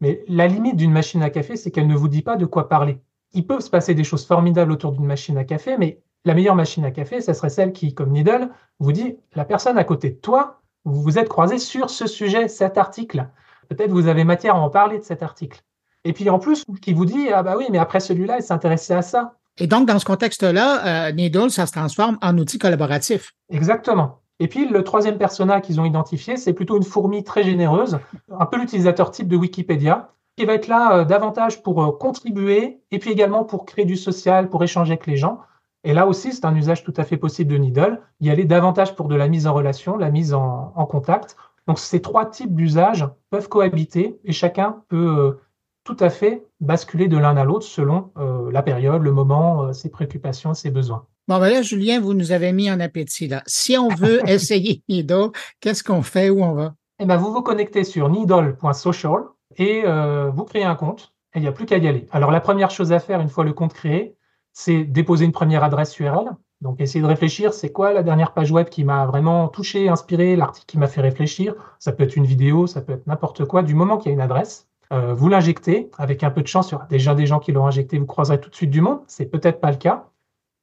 [0.00, 2.68] Mais la limite d'une machine à café, c'est qu'elle ne vous dit pas de quoi
[2.68, 3.00] parler.
[3.32, 6.56] Il peut se passer des choses formidables autour d'une machine à café, mais la meilleure
[6.56, 10.10] machine à café, ce serait celle qui, comme Needle, vous dit la personne à côté
[10.10, 13.28] de toi, vous vous êtes croisé sur ce sujet, cet article.
[13.68, 15.62] Peut-être vous avez matière à en parler de cet article.
[16.04, 18.94] Et puis en plus, qui vous dit, ah bah oui, mais après celui-là, il s'intéressait
[18.94, 19.38] à ça.
[19.58, 23.32] Et donc, dans ce contexte-là, euh, Needle, ça se transforme en outil collaboratif.
[23.50, 24.20] Exactement.
[24.40, 27.98] Et puis, le troisième persona qu'ils ont identifié, c'est plutôt une fourmi très généreuse,
[28.36, 32.80] un peu l'utilisateur type de Wikipédia, qui va être là euh, davantage pour euh, contribuer
[32.90, 35.40] et puis également pour créer du social, pour échanger avec les gens.
[35.84, 38.00] Et là aussi, c'est un usage tout à fait possible de Needle.
[38.20, 41.36] Y aller davantage pour de la mise en relation, la mise en, en contact.
[41.68, 45.38] Donc, ces trois types d'usages peuvent cohabiter et chacun peut
[45.84, 49.72] tout à fait basculer de l'un à l'autre selon euh, la période, le moment, euh,
[49.72, 51.06] ses préoccupations, ses besoins.
[51.28, 53.28] Bon, ben là, Julien, vous nous avez mis en appétit.
[53.28, 53.42] Là.
[53.46, 56.30] Si on veut essayer Needle, qu'est-ce qu'on fait?
[56.30, 56.74] Où on va?
[56.98, 59.22] Eh ben, vous vous connectez sur needle.social
[59.56, 62.06] et euh, vous créez un compte et il n'y a plus qu'à y aller.
[62.12, 64.16] Alors, la première chose à faire une fois le compte créé,
[64.52, 66.30] c'est déposer une première adresse URL.
[66.60, 70.36] Donc, essayer de réfléchir, c'est quoi la dernière page web qui m'a vraiment touché, inspiré,
[70.36, 71.54] l'article qui m'a fait réfléchir?
[71.80, 74.14] Ça peut être une vidéo, ça peut être n'importe quoi, du moment qu'il y a
[74.14, 74.68] une adresse.
[74.92, 77.52] Euh, vous l'injectez, avec un peu de chance, il y aura déjà des gens qui
[77.52, 80.08] l'ont injecté, vous croiserez tout de suite du monde, c'est peut-être pas le cas.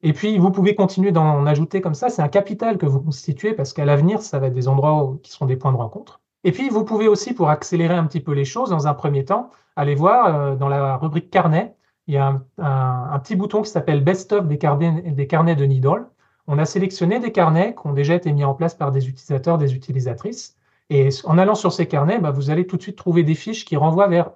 [0.02, 3.52] Et puis, vous pouvez continuer d'en ajouter comme ça, c'est un capital que vous constituez,
[3.54, 6.20] parce qu'à l'avenir, ça va être des endroits qui seront des points de rencontre.
[6.44, 9.24] Et puis, vous pouvez aussi, pour accélérer un petit peu les choses, dans un premier
[9.24, 11.74] temps, aller voir euh, dans la rubrique carnet,
[12.06, 15.64] il y a un, petit bouton qui s'appelle Best of des carnets, des carnets de
[15.64, 16.06] Needle.
[16.46, 19.58] On a sélectionné des carnets qui ont déjà été mis en place par des utilisateurs,
[19.58, 20.56] des utilisatrices.
[20.90, 23.64] Et en allant sur ces carnets, bah, vous allez tout de suite trouver des fiches
[23.64, 24.32] qui renvoient vers,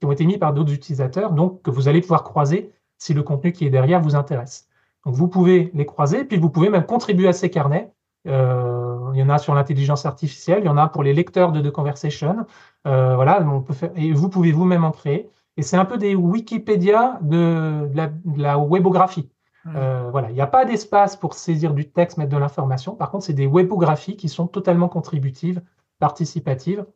[0.00, 3.22] qui ont été mises par d'autres utilisateurs, donc que vous allez pouvoir croiser si le
[3.22, 4.68] contenu qui est derrière vous intéresse.
[5.04, 7.92] Donc vous pouvez les croiser, puis vous pouvez même contribuer à ces carnets.
[8.26, 11.52] Euh, il y en a sur l'intelligence artificielle, il y en a pour les lecteurs
[11.52, 12.46] de The Conversation.
[12.86, 15.28] Euh, voilà, on peut faire, et vous pouvez vous-même en créer.
[15.58, 17.90] Et c'est un peu des Wikipédia de,
[18.36, 19.28] la, webographie.
[19.64, 19.72] Mmh.
[19.76, 22.94] Euh, voilà, il n'y a pas d'espace pour saisir du texte, mettre de l'information.
[22.94, 25.60] Par contre, c'est des webographies qui sont totalement contributives
[25.98, 26.86] participative.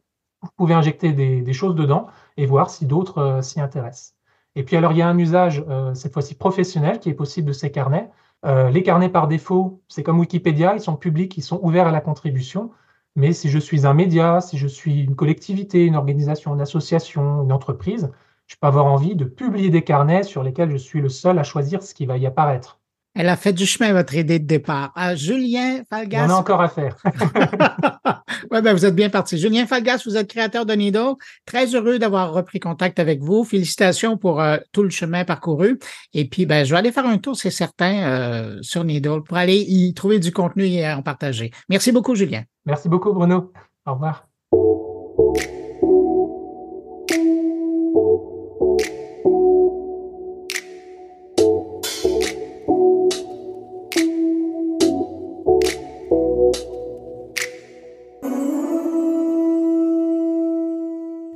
[0.43, 4.17] Vous pouvez injecter des, choses dedans et voir si d'autres euh, s'y intéressent.
[4.55, 7.49] Et puis alors, il y a un usage, euh, cette fois-ci professionnel, qui est possible
[7.49, 8.11] de ces carnets.
[8.45, 11.93] Euh, les carnets, par défaut, c'est comme Wikipédia, ils sont publics, ils sont ouverts à
[11.93, 12.71] la contribution.
[13.15, 17.45] Mais si je suis un média, si je suis une collectivité, une organisation, une association,
[17.45, 18.11] une entreprise,
[18.47, 21.45] je peux avoir envie de publier des carnets sur lesquels je suis le seul à
[21.45, 22.82] choisir ce qui va y apparaître.
[23.15, 24.93] Elle a fait du chemin, votre idée de départ.
[24.97, 26.27] Euh, Julien Falgas.
[26.27, 26.97] On a encore à faire.
[28.51, 29.37] oui, ben, vous êtes bien parti.
[29.37, 31.19] Julien Falgas, vous êtes créateur de Nido.
[31.45, 33.45] Très heureux d'avoir repris contact avec vous.
[33.45, 35.79] Félicitations pour euh, tout le chemin parcouru.
[36.15, 39.37] Et puis, ben, je vais aller faire un tour, c'est certain, euh, sur Nido pour
[39.37, 41.51] aller y trouver du contenu et en partager.
[41.69, 42.45] Merci beaucoup, Julien.
[42.65, 43.53] Merci beaucoup, Bruno.
[43.85, 44.27] Au revoir.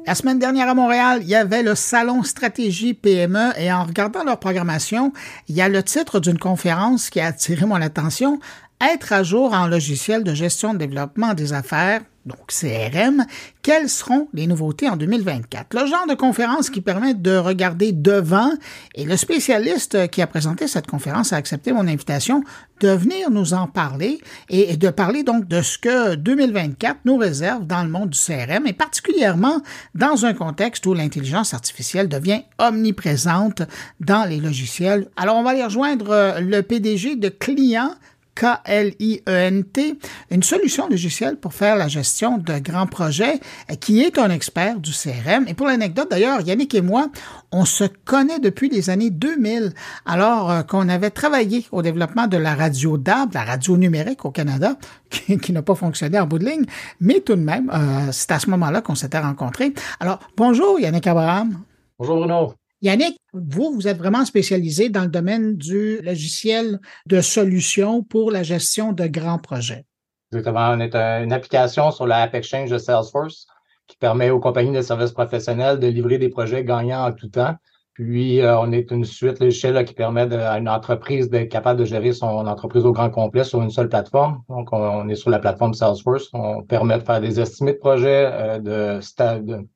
[0.07, 4.23] La semaine dernière à Montréal, il y avait le Salon Stratégie PME et en regardant
[4.23, 5.13] leur programmation,
[5.49, 8.39] il y a le titre d'une conférence qui a attiré mon attention,
[8.81, 13.25] Être à jour en logiciel de gestion de développement des affaires donc CRM,
[13.63, 15.75] quelles seront les nouveautés en 2024?
[15.75, 18.51] Le genre de conférence qui permet de regarder devant
[18.95, 22.43] et le spécialiste qui a présenté cette conférence a accepté mon invitation
[22.81, 27.67] de venir nous en parler et de parler donc de ce que 2024 nous réserve
[27.67, 29.63] dans le monde du CRM et particulièrement
[29.95, 33.63] dans un contexte où l'intelligence artificielle devient omniprésente
[34.01, 35.09] dans les logiciels.
[35.17, 37.93] Alors on va aller rejoindre le PDG de Client
[38.37, 39.99] K-L-I-E-N-T,
[40.31, 43.41] une solution logicielle pour faire la gestion de grands projets,
[43.81, 45.49] qui est un expert du CRM.
[45.49, 47.09] Et pour l'anecdote, d'ailleurs, Yannick et moi,
[47.51, 49.73] on se connaît depuis les années 2000,
[50.05, 54.31] alors euh, qu'on avait travaillé au développement de la radio DAB, la radio numérique au
[54.31, 54.77] Canada,
[55.11, 56.65] qui, n'a pas fonctionné en bout de ligne,
[57.01, 59.73] mais tout de même, euh, c'est à ce moment-là qu'on s'était rencontrés.
[60.01, 61.59] Alors, bonjour Yannick Abraham.
[61.99, 62.53] Bonjour Bruno.
[62.83, 68.43] Yannick, vous, vous êtes vraiment spécialisé dans le domaine du logiciel de solutions pour la
[68.43, 69.85] gestion de grands projets.
[70.33, 70.71] Exactement.
[70.71, 73.47] On est une application sur la App Exchange de Salesforce
[73.87, 77.55] qui permet aux compagnies de services professionnels de livrer des projets gagnants en tout temps.
[77.95, 81.87] Puis, euh, on est une suite logicielle qui permet à une entreprise d'être capable de
[81.87, 84.43] gérer son entreprise au grand complet sur une seule plateforme.
[84.51, 86.29] Donc, on, est sur la plateforme Salesforce.
[86.35, 89.01] On permet de faire des estimés de projets, euh, de,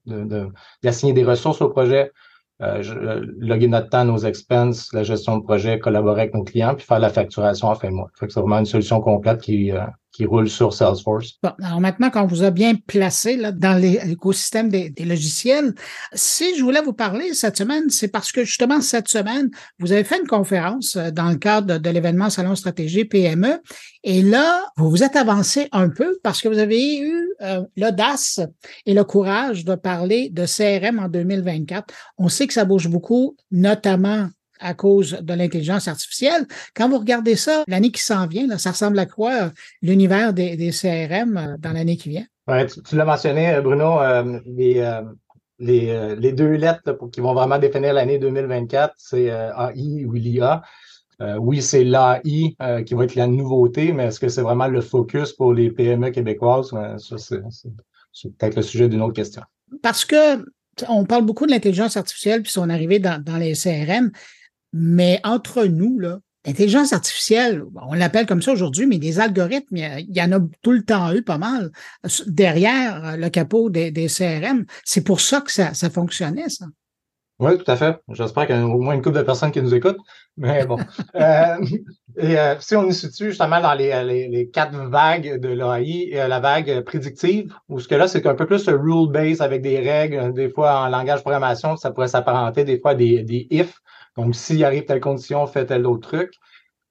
[0.05, 0.49] de,
[0.83, 2.13] d'assigner des ressources au projet,
[2.62, 6.85] euh, loguer notre temps, nos expenses, la gestion de projet, collaborer avec nos clients, puis
[6.85, 8.11] faire la facturation en fin mois.
[8.18, 9.81] c'est vraiment une solution complète qui, euh,
[10.12, 11.38] qui roule sur Salesforce.
[11.42, 15.75] Bon, alors maintenant qu'on vous a bien placé là, dans l'écosystème des, logiciels,
[16.12, 20.05] si je voulais vous parler cette semaine, c'est parce que justement cette semaine, vous avez
[20.05, 23.61] fait une conférence euh, dans le cadre de, l'événement Salon Stratégie PME,
[24.03, 28.40] et là, vous vous êtes avancé un peu parce que vous avez eu euh, l'audace
[28.87, 31.92] et le courage de parler de CRM en 2024.
[32.18, 34.29] On sait que ça bouge beaucoup, notamment
[34.61, 36.46] à cause de l'intelligence artificielle.
[36.75, 39.51] Quand vous regardez ça, l'année qui s'en vient, là, ça ressemble à quoi euh,
[39.83, 42.25] l'univers des, CRM euh, dans l'année qui vient?
[42.46, 43.99] Ouais, tu, l'as mentionné, euh, Bruno,
[45.59, 50.62] les, les, deux lettres qui vont vraiment définir l'année 2024, c'est AI ou l'IA.
[51.38, 55.35] oui, c'est l'AI qui va être la nouveauté, mais est-ce que c'est vraiment le focus
[55.35, 56.70] pour les PME québécoises?
[56.70, 59.42] ça, c'est peut-être le sujet d'une autre question.
[59.83, 60.42] Parce que
[60.88, 64.11] on parle beaucoup de l'intelligence artificielle puis son arrivée dans, dans les CRM,
[64.73, 70.17] mais entre nous, là, l'intelligence artificielle, on l'appelle comme ça aujourd'hui, mais des algorithmes, il
[70.17, 71.71] y, en a tout le temps eu pas mal
[72.27, 74.65] derrière le capot des, CRM.
[74.85, 76.67] C'est pour ça que ça, fonctionnait, ça.
[77.40, 77.98] Oui, tout à fait.
[78.11, 80.00] J'espère qu'il y a au moins une couple de personnes qui nous écoutent.
[80.37, 80.76] Mais bon.
[81.16, 81.57] Euh,
[82.16, 86.40] et euh, si on est situe justement dans les, quatre vagues de l'AI, euh, la
[86.40, 90.48] vague prédictive, où ce que là, c'est un peu plus rule-based avec des règles, des
[90.48, 93.81] fois en langage programmation, ça pourrait s'apparenter des fois des, des if.
[94.16, 96.33] Donc, s'il arrive telle condition, fait tel autre truc.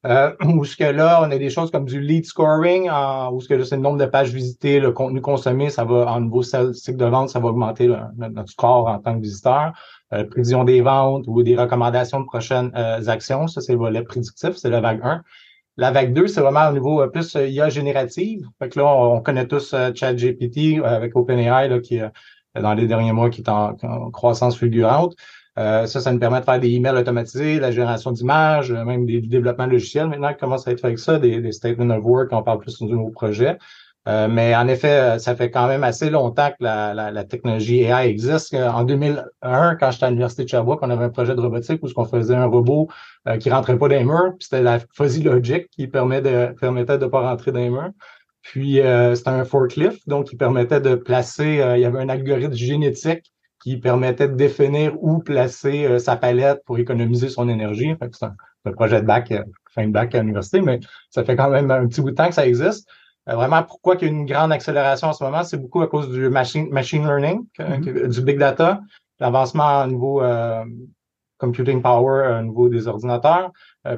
[0.05, 2.89] Euh, où ce que là, on a des choses comme du lead scoring,
[3.31, 6.21] où ce que c'est le nombre de pages visitées, le contenu consommé, ça va, en
[6.21, 9.73] nouveau cycle de vente, ça va augmenter notre, score en tant que visiteur.
[10.13, 14.02] Euh, prévision des ventes ou des recommandations de prochaines euh, actions, ça c'est le volet
[14.02, 15.22] prédictif, c'est la vague 1.
[15.78, 18.48] La vague 2, c'est vraiment au niveau euh, plus IA générative.
[18.60, 22.00] Fait que là, on, connaît tous ChatGPT avec OpenAI là, qui,
[22.60, 23.76] dans les derniers mois, qui est en
[24.12, 25.15] croissance fulgurante.
[25.60, 29.06] Euh, ça, ça nous permet de faire des emails automatisés, la génération d'images, euh, même
[29.06, 32.30] des, développements logiciels maintenant qui commencent à être fait avec ça, des, statements of work,
[32.32, 33.58] on parle plus de nouveaux projets.
[34.07, 38.07] Euh, mais en effet, ça fait quand même assez longtemps que la, la, technologie AI
[38.07, 38.53] existe.
[38.53, 41.88] En 2001, quand j'étais à l'Université de Sherbrooke, on avait un projet de robotique où
[41.95, 42.88] on faisait un robot
[43.39, 47.05] qui rentrait pas dans les murs, c'était la fuzzy logic qui permet de, permettait de
[47.05, 47.91] pas rentrer dans les murs.
[48.41, 48.79] Puis
[49.13, 53.31] c'était un forklift, donc qui permettait de placer, il y avait un algorithme génétique
[53.62, 57.93] qui permettait de définir où placer euh, sa palette pour économiser son énergie.
[58.12, 61.49] c'est un, projet de bac, euh, fin de bac à l'université, mais ça fait quand
[61.49, 62.88] même un petit bout de temps que ça existe.
[63.30, 65.88] Euh, vraiment, pourquoi il y a une grande accélération en ce moment, c'est beaucoup à
[65.88, 68.08] cause du machine, machine learning, mm-hmm.
[68.08, 68.82] du big data,
[69.20, 70.22] l'avancement au niveau
[71.38, 73.52] computing power au niveau des ordinateurs,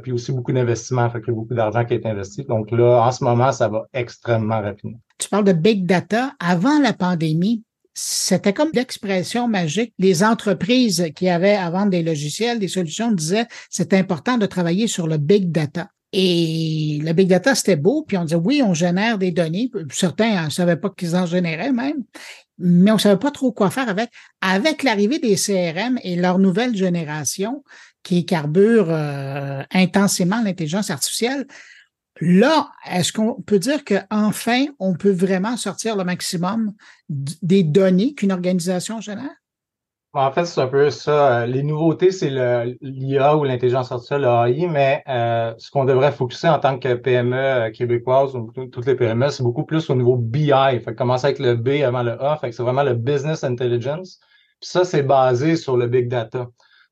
[0.03, 2.43] puis aussi beaucoup d'investissements, fait qu'il y a beaucoup d'argent qui est investi.
[2.43, 4.99] Donc là, en ce moment, ça va extrêmement rapidement.
[5.17, 6.33] Tu parles de big data.
[6.39, 7.63] Avant la pandémie,
[7.93, 9.93] c'était comme l'expression magique.
[9.97, 14.87] Les entreprises qui avaient à vendre des logiciels, des solutions disaient c'est important de travailler
[14.87, 15.89] sur le big data.
[16.13, 19.71] Et le big data, c'était beau, puis on disait oui, on génère des données.
[19.91, 22.03] Certains ne savaient pas qu'ils en généraient même,
[22.57, 24.09] mais on ne savait pas trop quoi faire avec.
[24.41, 27.63] Avec l'arrivée des CRM et leur nouvelle génération
[28.03, 31.45] qui carbure euh, intensément l'intelligence artificielle,
[32.23, 36.71] Là, est-ce qu'on peut dire qu'enfin, on peut vraiment sortir le maximum
[37.09, 39.40] des données qu'une organisation génère?
[40.13, 41.45] En fait, c'est un peu ça.
[41.47, 42.29] Les nouveautés, c'est
[42.81, 47.37] l'IA ou l'intelligence artificielle, l'AI, mais euh, ce qu'on devrait focuser en tant que PME
[47.37, 50.51] euh, québécoise ou toutes les PME, c'est beaucoup plus au niveau BI.
[50.83, 52.35] Fait commencer avec le B avant le A.
[52.35, 54.19] Fait c'est vraiment le business intelligence.
[54.59, 56.47] Puis ça, c'est basé sur le big data.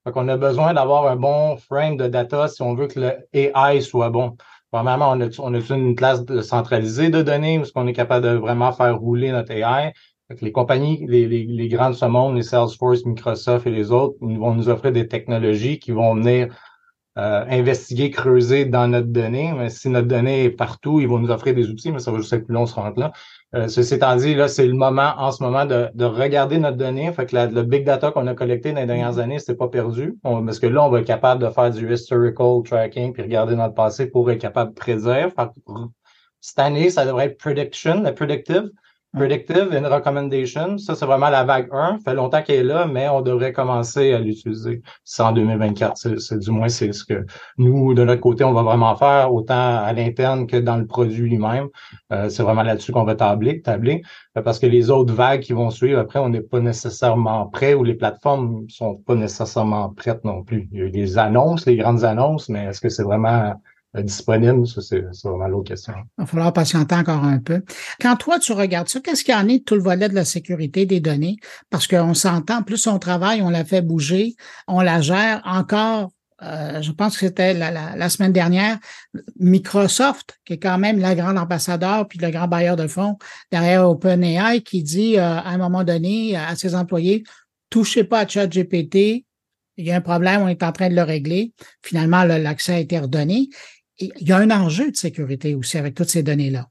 [0.05, 3.27] Fait qu'on a besoin d'avoir un bon frame de data si on veut que le
[3.33, 4.37] AI soit bon.
[4.71, 8.35] Premièrement, on a, on a une classe centralisée de données où on est capable de
[8.35, 9.93] vraiment faire rouler notre AI.
[10.41, 14.15] Les compagnies, les, les, les grandes de ce monde, les Salesforce, Microsoft et les autres,
[14.21, 16.53] vont nous offrir des technologies qui vont venir
[17.17, 19.51] euh, investiguer, creuser dans notre donnée.
[19.57, 22.19] Mais si notre donnée est partout, ils vont nous offrir des outils, mais ça va
[22.19, 23.11] juste être plus long, ce rentre là.
[23.55, 26.77] Euh, ceci étant dit, là, c'est le moment en ce moment de, de regarder notre
[26.77, 27.11] donnée.
[27.11, 29.21] Fait que le big data qu'on a collecté dans les dernières mm-hmm.
[29.21, 30.17] années, c'est pas perdu.
[30.23, 33.73] parce que là, on va être capable de faire du historical tracking puis regarder notre
[33.73, 35.31] passé pour être capable de prédire.
[36.39, 38.69] cette année, ça devrait être prediction, la predictive.
[39.11, 41.97] Predictive and Recommendation, ça c'est vraiment la vague 1.
[41.97, 44.83] Ça fait longtemps qu'elle est là, mais on devrait commencer à l'utiliser.
[45.03, 45.97] C'est en 2024.
[46.19, 47.25] C'est du moins c'est ce que
[47.57, 51.27] nous, de notre côté, on va vraiment faire, autant à l'interne que dans le produit
[51.27, 51.69] lui-même.
[52.13, 54.03] Euh, c'est vraiment là-dessus qu'on va tabler, tabler.
[54.37, 57.73] Euh, parce que les autres vagues qui vont suivre, après, on n'est pas nécessairement prêt
[57.73, 60.69] ou les plateformes sont pas nécessairement prêtes non plus.
[60.71, 63.55] Il y a des annonces, les grandes annonces, mais est-ce que c'est vraiment
[63.95, 65.93] disponible, ça, c'est vraiment l'autre question.
[66.17, 67.63] Il va falloir patienter encore un peu.
[67.99, 70.15] Quand toi, tu regardes ça, qu'est-ce qu'il y en est de tout le volet de
[70.15, 71.37] la sécurité des données?
[71.69, 74.35] Parce qu'on s'entend, plus on travaille, on la fait bouger,
[74.67, 76.11] on la gère encore.
[76.41, 78.77] Euh, je pense que c'était la, semaine dernière,
[79.39, 83.17] Microsoft, qui est quand même la grande ambassadeur puis le grand bailleur de fonds
[83.51, 87.23] derrière OpenAI, qui dit euh, à un moment donné à ses employés,
[87.69, 89.25] touchez pas à ChatGPT,
[89.79, 91.53] il y a un problème, on est en train de le régler.
[91.81, 93.47] Finalement, l'accès a été redonné
[93.99, 96.67] il y a un enjeu de sécurité aussi avec toutes ces données-là.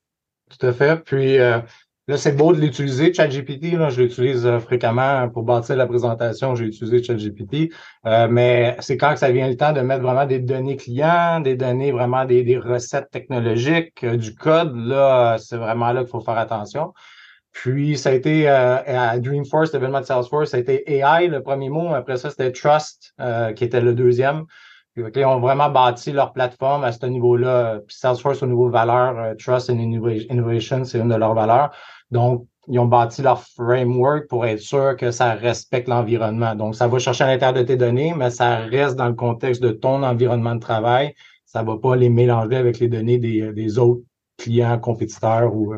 [0.49, 1.05] Tout à fait.
[1.05, 1.59] Puis euh,
[2.07, 3.73] là, c'est beau de l'utiliser, ChatGPT.
[3.91, 6.55] Je l'utilise euh, fréquemment pour bâtir la présentation.
[6.55, 7.71] J'ai utilisé ChatGPT.
[8.07, 11.41] Euh, mais c'est quand que ça vient le temps de mettre vraiment des données clients,
[11.41, 14.75] des données vraiment des, recettes technologiques, du code.
[14.75, 16.95] Là, c'est vraiment là qu'il faut faire attention.
[17.53, 21.71] Puis, ça a été à Dreamforce, l'événement de Salesforce, ça a été AI, le premier
[21.71, 21.93] mot.
[21.93, 23.14] Après ça, c'était Trust,
[23.57, 24.45] qui était le deuxième.
[25.15, 27.81] Ils ont vraiment bâti leur plateforme à ce niveau-là.
[27.87, 31.71] Puis Salesforce au niveau valeur, euh, Trust and Innovation, c'est une de leurs valeurs.
[32.11, 36.55] Donc, ils ont bâti leur framework pour être sûr que ça respecte l'environnement.
[36.55, 39.63] Donc, ça va chercher à l'intérieur de tes données, mais ça reste dans le contexte
[39.63, 41.15] de ton environnement de travail.
[41.47, 44.03] Ça ne va pas les mélanger avec les données des, autres
[44.37, 45.75] clients, compétiteurs ou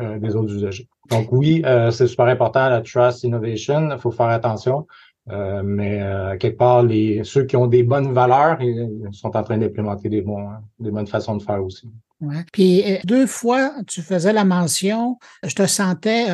[0.00, 0.88] euh, des autres usagers.
[1.10, 3.90] Donc oui, euh, c'est super important la Trust Innovation.
[3.90, 4.86] Il faut faire attention.
[5.32, 9.42] Euh, mais euh, quelque part, les, ceux qui ont des bonnes valeurs ils, sont en
[9.42, 11.88] train d'implémenter des, bons, des bonnes façons de faire aussi.
[12.20, 12.44] Ouais.
[12.52, 16.26] Puis euh, deux fois, tu faisais la mention, je te sentais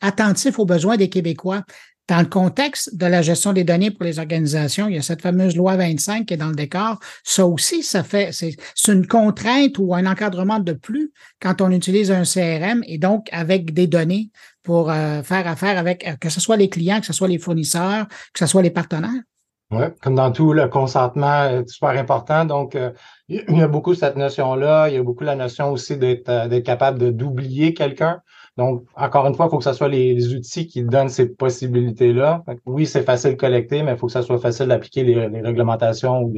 [0.00, 1.62] attentif aux besoins des Québécois.
[2.08, 5.22] Dans le contexte de la gestion des données pour les organisations, il y a cette
[5.22, 6.98] fameuse loi 25 qui est dans le décor.
[7.22, 12.10] Ça aussi, ça fait, c'est une contrainte ou un encadrement de plus quand on utilise
[12.10, 14.30] un CRM et donc avec des données
[14.62, 17.38] pour euh, faire affaire avec, euh, que ce soit les clients, que ce soit les
[17.38, 19.22] fournisseurs, que ce soit les partenaires.
[19.70, 22.44] Oui, comme dans tout, le consentement est super important.
[22.44, 22.90] Donc, euh,
[23.28, 24.90] il y a beaucoup cette notion-là.
[24.90, 28.20] Il y a beaucoup la notion aussi d'être capable d'oublier quelqu'un.
[28.58, 32.44] Donc, encore une fois, il faut que ce soit les, outils qui donnent ces possibilités-là.
[32.66, 36.20] Oui, c'est facile de collecter, mais il faut que ça soit facile d'appliquer les, réglementations
[36.20, 36.34] ou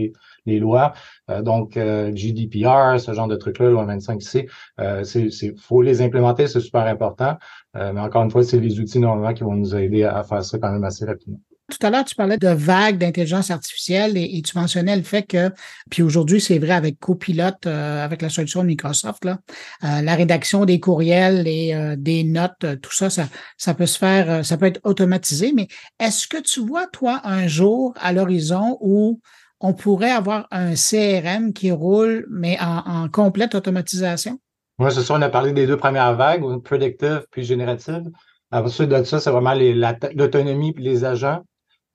[0.47, 0.93] les, lois.
[1.31, 4.49] Euh, donc, euh, GDPR, ce genre de trucs-là, loi 25C,
[4.81, 7.37] euh, c'est faut les implémenter, c'est super important.
[7.77, 10.45] Euh, mais encore une fois, c'est les outils normalement qui vont nous aider à faire
[10.45, 11.41] ça quand même assez rapidement.
[11.71, 15.51] Tout à l'heure, tu parlais de vagues d'intelligence artificielle et, tu mentionnais le fait que,
[15.91, 19.39] puis aujourd'hui, c'est vrai avec Copilot, euh, avec la solution de Microsoft, là,
[19.83, 24.45] euh, la rédaction des courriels et des notes, tout ça, ça, ça peut se faire,
[24.45, 25.53] ça peut être automatisé.
[25.55, 29.21] Mais est-ce que tu vois, toi, un jour à l'horizon où
[29.61, 34.39] on pourrait avoir un CRM qui roule, mais en, complète automatisation?
[34.79, 35.15] Oui, c'est ça.
[35.15, 38.11] On a parlé des deux premières vagues, predictive puis générative.
[38.51, 41.43] Ensuite de ça, c'est vraiment l'autonomie puis les agents.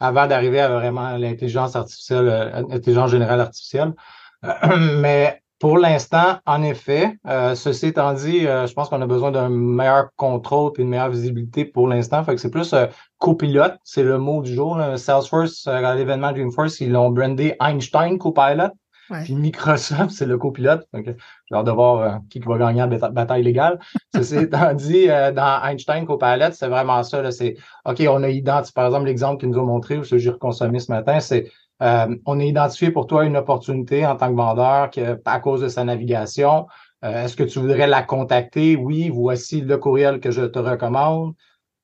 [0.01, 2.25] avant d'arriver à vraiment l'intelligence artificielle,
[2.69, 3.93] l'intelligence générale artificielle.
[5.01, 9.31] mais pour l'instant, en effet, euh, ceci étant dit, euh, je pense qu'on a besoin
[9.31, 12.23] d'un meilleur contrôle et une meilleure visibilité pour l'instant.
[12.23, 12.87] Fait que c'est plus euh,
[13.17, 14.81] copilote, c'est le mot du jour.
[14.95, 18.69] Salesforce, à l'événement Dreamforce, ils l'ont brandé Einstein Copilot.
[19.23, 20.87] Puis Microsoft, c'est le copilote.
[20.93, 23.79] Donc, j'ai hâte de voir qui va gagner la bataille légale.
[24.13, 27.31] Ceci étant dit, dans Einstein Copilot, c'est vraiment ça.
[27.31, 27.55] C'est
[27.85, 30.29] OK, on a identifié, par exemple, l'exemple qu'ils nous ont montré, ou ce que j'ai
[30.29, 31.51] reconsommé ce matin, c'est
[31.81, 35.61] euh, on a identifié pour toi une opportunité en tant que vendeur que, à cause
[35.61, 36.67] de sa navigation.
[37.05, 38.75] Euh, est-ce que tu voudrais la contacter?
[38.75, 41.33] Oui, voici le courriel que je te recommande.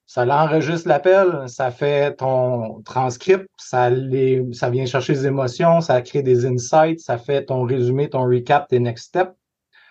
[0.07, 6.01] Ça l'enregistre l'appel, ça fait ton transcript, ça, les, ça vient chercher des émotions, ça
[6.01, 9.31] crée des insights, ça fait ton résumé, ton recap, tes next steps.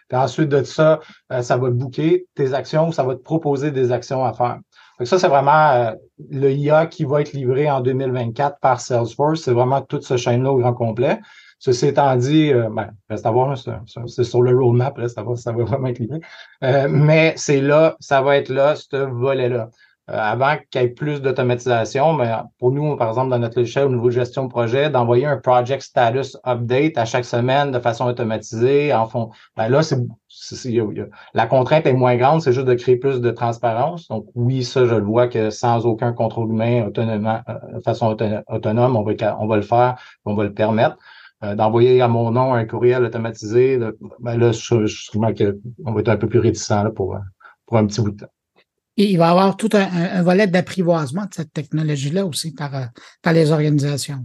[0.09, 1.01] Puis ensuite de ça,
[1.33, 4.59] euh, ça va te booker tes actions, ça va te proposer des actions à faire.
[5.03, 5.93] Ça, c'est vraiment euh,
[6.31, 9.43] le IA qui va être livré en 2024 par Salesforce.
[9.43, 11.19] C'est vraiment toute ce chaîne-là au grand complet.
[11.59, 13.57] Ceci étant dit, euh, ben, reste à voir,
[14.07, 16.21] c'est sur le roadmap, reste à voir, ça va vraiment être livré.
[16.89, 19.71] Mais c'est là, ça va être là, ce volet-là.
[20.11, 23.87] Euh, avant qu'il y ait plus d'automatisation, mais pour nous, par exemple, dans notre logiciel
[23.87, 27.79] au niveau de gestion de projet, d'envoyer un project status update à chaque semaine de
[27.79, 29.97] façon automatisée, en fond, ben là, c'est,
[31.33, 34.07] la contrainte est moins grande, c'est juste de créer plus de transparence.
[34.09, 38.15] Donc oui, ça, je le vois que sans aucun contrôle humain, euh, de façon
[38.49, 39.95] autonome, on va, on va le faire,
[40.27, 40.99] on va le permettre.
[41.45, 43.79] Euh, d'envoyer à mon nom un courriel automatisé,
[44.21, 47.17] ben là, je, je, qu'on va être un peu plus réticent pour,
[47.65, 48.33] pour un petit bout de temps.
[48.97, 52.85] Et il va y avoir tout un, volet d'apprivoisement de cette technologie-là aussi par, euh,
[53.23, 54.25] par les organisations.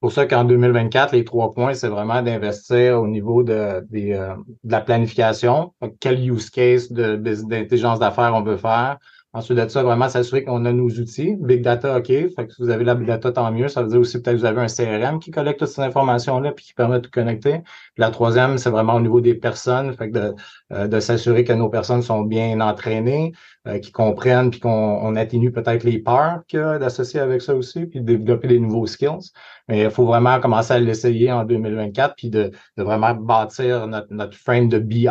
[0.00, 4.70] Pour ça qu'en 2024, les trois points, c'est vraiment d'investir au niveau de, euh, de
[4.70, 5.72] la planification.
[6.00, 8.98] Quel use case d'intelligence d'affaires on veut faire,
[9.36, 11.36] Ensuite de ça, vraiment s'assurer qu'on a nos outils.
[11.38, 12.06] Big data, OK.
[12.06, 13.68] Fait que si vous avez la big data, tant mieux.
[13.68, 16.52] Ça veut dire aussi peut-être que vous avez un CRM qui collecte toutes ces informations-là
[16.52, 17.60] puis qui permet de connecter.
[17.98, 19.92] la troisième, c'est vraiment au niveau des personnes.
[19.92, 20.34] Fait que de,
[20.72, 23.32] euh, de s'assurer que nos personnes sont bien entraînées,
[23.68, 26.40] euh, comprennent puis qu'on atténue peut-être les peurs
[26.80, 29.32] d'associer avec ça aussi, puis de développer des nouveaux skills.
[29.68, 34.10] Mais il faut vraiment commencer à l'essayer en 2024 puis de, de vraiment bâtir notre,
[34.10, 35.10] notre frame de BI.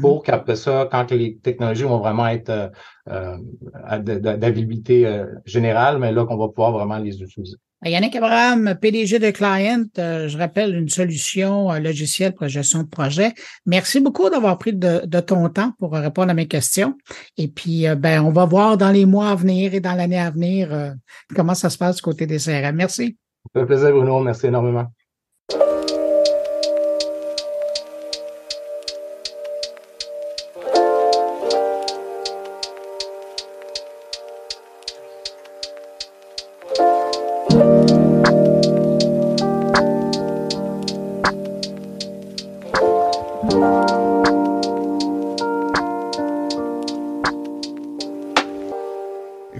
[0.00, 2.68] Pour qu'après ça, quand les technologies vont vraiment être euh,
[3.08, 7.56] euh d'habilité euh, générale, mais là qu'on va pouvoir vraiment les utiliser.
[7.84, 12.88] Yannick Abraham, PDG de Client, euh, je rappelle une solution logicielle pour la gestion de
[12.88, 13.32] projet.
[13.64, 16.94] Merci beaucoup d'avoir pris de, ton temps pour répondre à mes questions.
[17.36, 20.30] Et puis, ben, on va voir dans les mois à venir et dans l'année à
[20.30, 20.94] venir
[21.36, 22.74] comment ça se passe du côté des CRM.
[22.74, 23.18] Merci.
[23.54, 24.20] Ça fait plaisir, Bruno.
[24.20, 24.86] Merci énormément.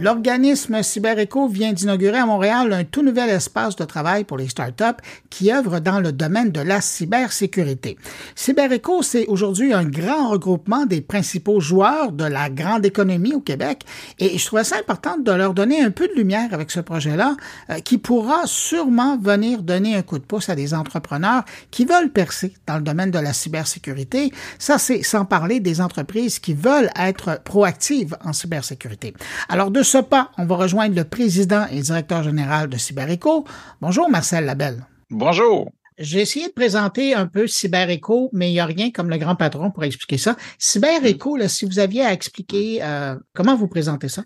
[0.07, 5.03] L'organisme CyberEco vient d'inaugurer à Montréal un tout nouvel espace de travail pour les startups
[5.31, 7.99] qui œuvrent dans le domaine de la cybersécurité.
[8.37, 13.83] CyberEco, c'est aujourd'hui un grand regroupement des principaux joueurs de la grande économie au Québec
[14.21, 17.35] et je trouvais ça important de leur donner un peu de lumière avec ce projet-là
[17.71, 21.43] euh, qui pourra sûrement venir donner un coup de pouce à des entrepreneurs
[21.73, 24.31] qui veulent percer dans le domaine de la cybersécurité.
[24.61, 29.13] Ça, c'est sans parler des entreprises qui veulent être proactives en cybersécurité.
[29.49, 33.45] Alors, de ce pas, on va rejoindre le président et directeur général de CyberEco.
[33.81, 34.87] Bonjour, Marcel Labelle.
[35.11, 35.71] Bonjour.
[35.99, 39.35] J'ai essayé de présenter un peu CyberEco, mais il n'y a rien comme le grand
[39.35, 40.37] patron pour expliquer ça.
[40.59, 44.23] CyberEco, si vous aviez à expliquer, euh, comment vous présentez ça?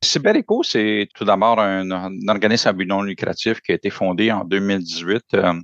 [0.00, 1.90] CyberEco, c'est tout d'abord un,
[2.28, 5.54] organisme à but non lucratif qui a été fondé en 2018 euh,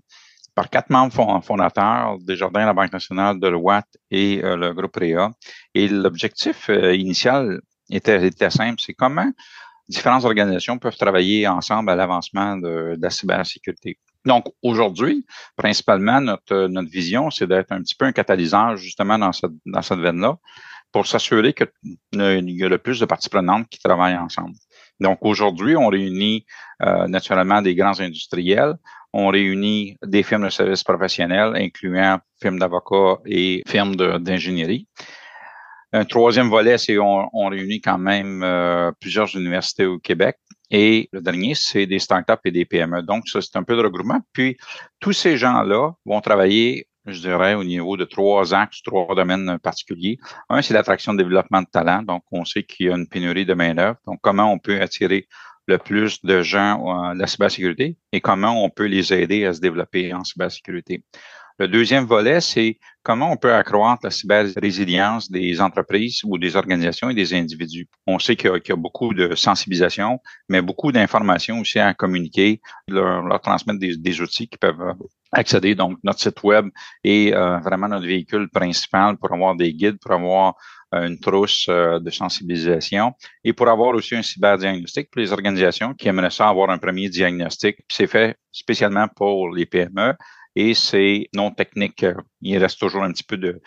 [0.56, 5.30] par quatre membres fondateurs, Desjardins, la Banque nationale, Deloitte et euh, le groupe REA.
[5.74, 7.60] Et l'objectif initial
[7.90, 8.80] était, était simple.
[8.80, 9.30] C'est comment
[9.88, 13.98] différentes organisations peuvent travailler ensemble à l'avancement de, la cybersécurité.
[14.24, 15.26] Donc, aujourd'hui,
[15.56, 19.82] principalement, notre, notre vision, c'est d'être un petit peu un catalyseur justement dans cette, dans
[19.82, 20.38] cette veine-là
[20.92, 21.68] pour s'assurer qu'il
[22.12, 24.54] y a le plus de parties prenantes qui travaillent ensemble.
[25.00, 26.46] Donc, aujourd'hui, on réunit
[26.82, 28.74] euh, naturellement des grands industriels,
[29.12, 34.88] on réunit des firmes de services professionnels, incluant firmes d'avocats et firmes d'ingénierie.
[35.94, 40.36] Un troisième volet, c'est on, on réunit quand même euh, plusieurs universités au Québec.
[40.72, 43.02] Et le dernier, c'est des startups et des PME.
[43.02, 44.20] Donc, ça, c'est un peu de regroupement.
[44.32, 44.56] Puis,
[44.98, 50.18] tous ces gens-là vont travailler je dirais, au niveau de trois axes, trois domaines particuliers.
[50.48, 52.02] Un, c'est l'attraction de développement de talent.
[52.02, 53.98] Donc, on sait qu'il y a une pénurie de main-d'œuvre.
[54.06, 55.28] Donc, comment on peut attirer
[55.66, 59.60] le plus de gens à la cybersécurité et comment on peut les aider à se
[59.60, 61.04] développer en cybersécurité?
[61.60, 67.10] Le deuxième volet, c'est comment on peut accroître la cyber-résilience des entreprises ou des organisations
[67.10, 67.88] et des individus.
[68.08, 73.40] On sait qu'il y, a beaucoup de sensibilisation, mais beaucoup d'informations aussi à communiquer, leur,
[73.40, 74.94] transmettre des, outils qui peuvent
[75.30, 75.76] accéder.
[75.76, 76.70] Donc, notre site web
[77.04, 80.56] est euh, vraiment notre véhicule principal pour avoir des guides, pour avoir
[80.92, 85.94] euh, une trousse euh, de sensibilisation et pour avoir aussi un cyberdiagnostic pour les organisations
[85.94, 87.76] qui aimeraient ça avoir un premier diagnostic.
[87.88, 90.14] C'est fait spécialement pour les PME
[90.56, 92.04] et c'est non technique.
[92.40, 93.60] Il reste toujours un petit peu de,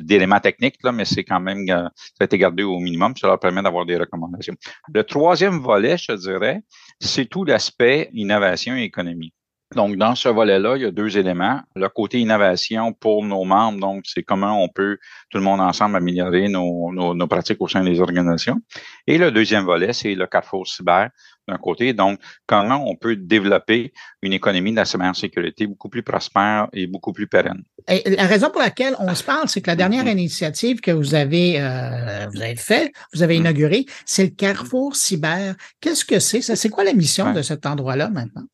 [0.00, 3.16] d'éléments techniques, là, mais c'est quand même, euh, ça a été gardé au minimum.
[3.16, 4.54] Ça leur permet d'avoir des recommandations.
[4.92, 6.62] Le troisième volet, je dirais,
[7.00, 9.32] c'est tout l'aspect innovation et économie.
[9.74, 11.60] Donc, dans ce volet-là, il y a deux éléments.
[11.74, 14.98] Le côté innovation pour nos membres, donc c'est comment on peut,
[15.30, 18.60] tout le monde ensemble, améliorer nos, nos pratiques au sein des organisations.
[19.06, 21.08] Et le deuxième volet, c'est le carrefour cyber
[21.48, 21.92] d'un côté.
[21.92, 27.12] Donc, comment on peut développer une économie de la cybersécurité beaucoup plus prospère et beaucoup
[27.12, 27.62] plus pérenne?
[27.88, 30.12] la raison pour laquelle on se parle, c'est que la dernière mm-hmm.
[30.12, 33.40] initiative que vous avez, euh, vous avez fait, vous avez mm-hmm.
[33.40, 35.56] inaugurée, c'est le Carrefour Cyber.
[35.80, 36.42] Qu'est-ce que c'est?
[36.42, 38.44] C'est quoi la mission de cet endroit-là maintenant?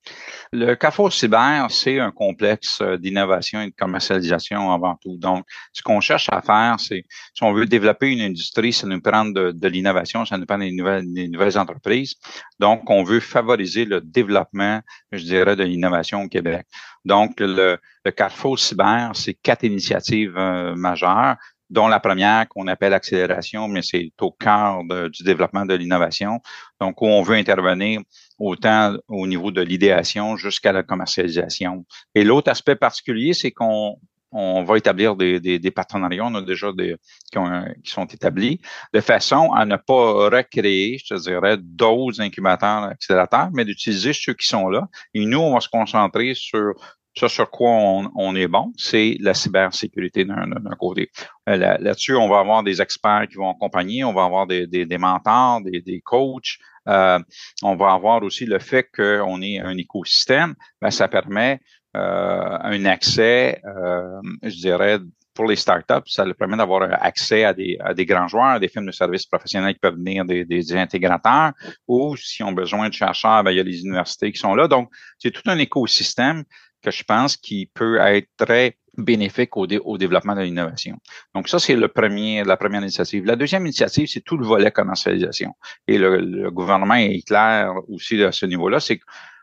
[0.52, 5.18] Le Carrefour Cyber, c'est un complexe euh, d'innovation et de commercialisation avant tout.
[5.18, 5.44] Donc,
[5.74, 9.26] ce qu'on cherche à faire, c'est si on veut développer une industrie, ça nous prend
[9.26, 12.14] de, l'innovation, ça nous prend des nouvelles, des entreprises.
[12.58, 14.80] Donc, on veut favoriser le développement,
[15.12, 16.66] je dirais, de l'innovation au Québec.
[17.04, 17.78] Donc, le,
[18.16, 21.36] Carrefour Cyber, c'est quatre initiatives euh, majeures
[21.68, 26.40] dont la première qu'on appelle accélération, mais c'est au cœur du développement de l'innovation.
[26.80, 28.00] Donc, où on veut intervenir
[28.38, 31.84] autant au niveau de l'idéation jusqu'à la commercialisation.
[32.14, 33.96] Et l'autre aspect particulier, c'est qu'on
[34.30, 36.96] on va établir des, des, partenariats, on a déjà des
[37.32, 37.38] qui,
[37.82, 38.60] qui, sont établis,
[38.92, 44.34] de façon à ne pas recréer, je te dirais, d'autres incubateurs, accélérateurs, mais d'utiliser ceux
[44.34, 44.86] qui sont là.
[45.14, 46.74] Et nous, on va se concentrer sur
[47.14, 50.46] ce sur quoi on, est bon, c'est la cybersécurité d'un
[50.78, 51.10] côté.
[51.48, 54.86] Euh, là-dessus, on va avoir des experts qui vont accompagner, on va avoir des, des,
[54.86, 56.58] des mentors, des, coachs.
[56.88, 57.18] Euh,
[57.62, 61.60] on va avoir aussi le fait qu'on ait un écosystème, ben, ça permet
[61.96, 64.98] euh, un accès, euh, je dirais,
[65.34, 68.86] pour les startups, ça leur permet d'avoir accès à des, grands joueurs, à des firmes
[68.86, 71.52] de services professionnels qui peuvent venir des, des, intégrateurs,
[71.86, 74.54] ou si on a besoin de chercheurs, ben, il y a les universités qui sont
[74.54, 74.66] là.
[74.66, 76.42] Donc, c'est tout un écosystème
[76.82, 80.98] que je pense qui peut être très bénéfique au, au développement de l'innovation.
[81.34, 83.24] Donc ça, c'est le premier, la première initiative.
[83.24, 85.54] La deuxième initiative, c'est tout le volet commercialisation.
[85.86, 89.00] Et le, le gouvernement est clair aussi à ce niveau-là, c'est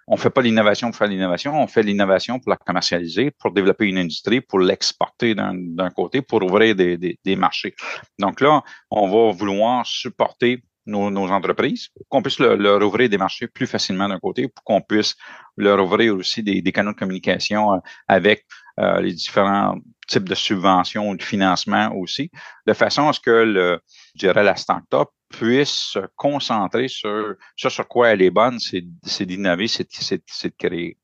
[0.07, 3.85] on fait pas l'innovation pour faire l'innovation, on fait l'innovation pour la commercialiser, pour développer
[3.85, 7.75] une industrie, pour l'exporter d'un côté, pour ouvrir des, des, marchés.
[8.19, 13.47] Donc là, on va vouloir supporter nos, nos entreprises, qu'on puisse leur, ouvrir des marchés
[13.47, 15.15] plus facilement d'un côté, pour qu'on puisse
[15.57, 17.77] leur ouvrir aussi des, des canaux de communication euh,
[18.07, 18.45] avec
[18.79, 19.77] euh, les différents
[20.07, 22.29] types de subventions ou de financement aussi,
[22.67, 23.79] de façon à ce que le,
[24.15, 29.25] je dirais, la start-up puisse se concentrer sur ce sur quoi elle est bonne, c'est
[29.25, 30.97] d'innover, c'est de créer.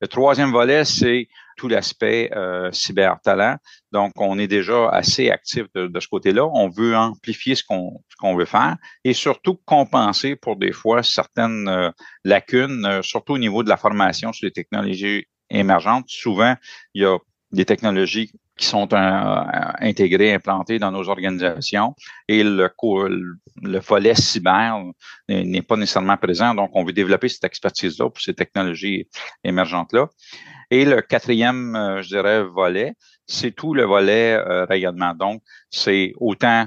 [0.00, 3.56] Le troisième volet, c'est tout l'aspect euh, cyber-talent.
[3.90, 6.46] Donc, on est déjà assez actif de, ce côté-là.
[6.46, 11.68] On veut amplifier ce qu'on qu'on veut faire et surtout compenser pour des fois certaines
[11.68, 11.90] euh,
[12.24, 16.06] lacunes, euh, surtout au niveau de la formation sur les technologies émergentes.
[16.08, 16.54] Souvent,
[16.94, 17.18] il y a
[17.52, 21.94] des technologies qui sont intégrées, implantées dans nos organisations
[22.26, 22.70] et le,
[23.62, 24.82] le volet cyber
[25.28, 26.54] n'est pas nécessairement présent.
[26.54, 29.08] Donc, on veut développer cette expertise-là pour ces technologies
[29.44, 30.08] émergentes-là.
[30.70, 32.92] Et le quatrième, euh, je dirais, volet,
[33.26, 35.14] c'est tout le volet euh, rayonnement.
[35.14, 36.66] Donc, c'est autant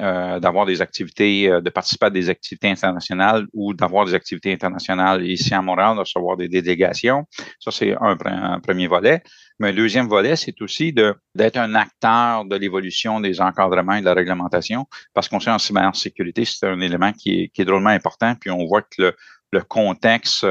[0.00, 4.52] euh, d'avoir des activités, euh, de participer à des activités internationales ou d'avoir des activités
[4.52, 7.24] internationales ici à Montréal, de recevoir des délégations.
[7.60, 9.22] Ça, c'est un, premier volet.
[9.58, 14.06] Mais un deuxième volet, c'est aussi d'être un acteur de l'évolution des encadrements et de
[14.06, 18.50] la réglementation, parce qu'on sait en cybersécurité, c'est un élément qui est, drôlement important, puis
[18.50, 19.16] on voit que le,
[19.52, 20.44] le contexte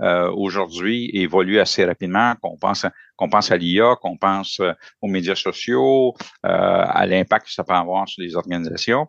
[0.00, 2.86] euh, euh, aujourd'hui évolue assez rapidement, qu'on pense,
[3.16, 6.14] qu'on pense à l'IA, qu'on pense euh, aux médias sociaux,
[6.46, 9.06] euh, à l'impact que ça peut avoir sur les organisations.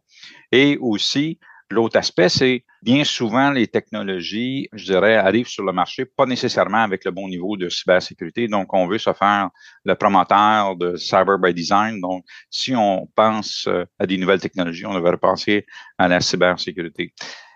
[0.51, 6.05] Et aussi, l'autre aspect, c'est bien souvent les technologies, je dirais, arrivent sur le marché,
[6.05, 8.47] pas nécessairement avec le bon niveau de cybersécurité.
[8.47, 9.49] Donc, on veut se faire
[9.83, 11.99] le promoteur de Cyber by Design.
[12.01, 13.67] Donc, si on pense
[13.99, 15.65] à des nouvelles technologies, on devrait penser
[15.97, 17.13] à la cybersécurité.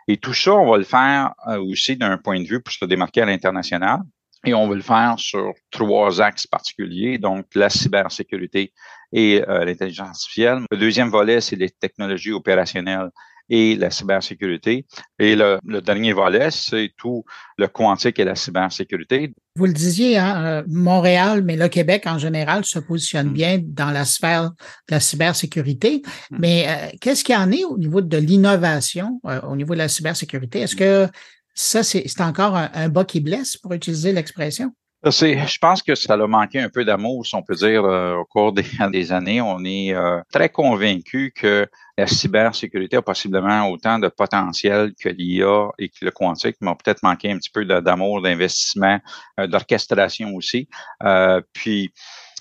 [0.07, 2.85] Et tout ça, on va le faire euh, aussi d'un point de vue pour se
[2.85, 3.99] démarquer à l'international.
[4.45, 8.71] Et on veut le faire sur trois axes particuliers, donc la cybersécurité
[9.11, 10.59] et euh, l'intelligence artificielle.
[10.71, 13.09] Le deuxième volet, c'est les technologies opérationnelles
[13.49, 14.85] et la cybersécurité.
[15.19, 17.23] Et le, dernier volet, c'est tout
[17.57, 19.33] le quantique et la cybersécurité.
[19.55, 23.33] Vous le disiez, hein, euh, Montréal, mais le Québec en général se positionne mm.
[23.33, 24.55] bien dans la sphère de
[24.91, 26.01] la cybersécurité.
[26.31, 26.37] Mm.
[26.39, 29.79] Mais euh, qu'est-ce qu'il y en est au niveau de l'innovation, euh, au niveau de
[29.79, 30.61] la cybersécurité?
[30.61, 31.07] Est-ce que
[31.53, 34.73] ça, c'est encore un, un bas qui blesse, pour utiliser l'expression?
[35.03, 38.53] Je pense que ça a manqué un peu d'amour, si on peut dire, au cours
[38.91, 39.41] des, années.
[39.41, 39.95] On est
[40.31, 41.67] très convaincu que
[41.97, 47.01] la cybersécurité a possiblement autant de potentiel que l'IA et que le quantique, mais peut-être
[47.01, 48.99] manqué un petit peu d'amour, d'investissement,
[49.39, 50.69] euh, d'orchestration aussi.
[51.03, 51.41] Euh,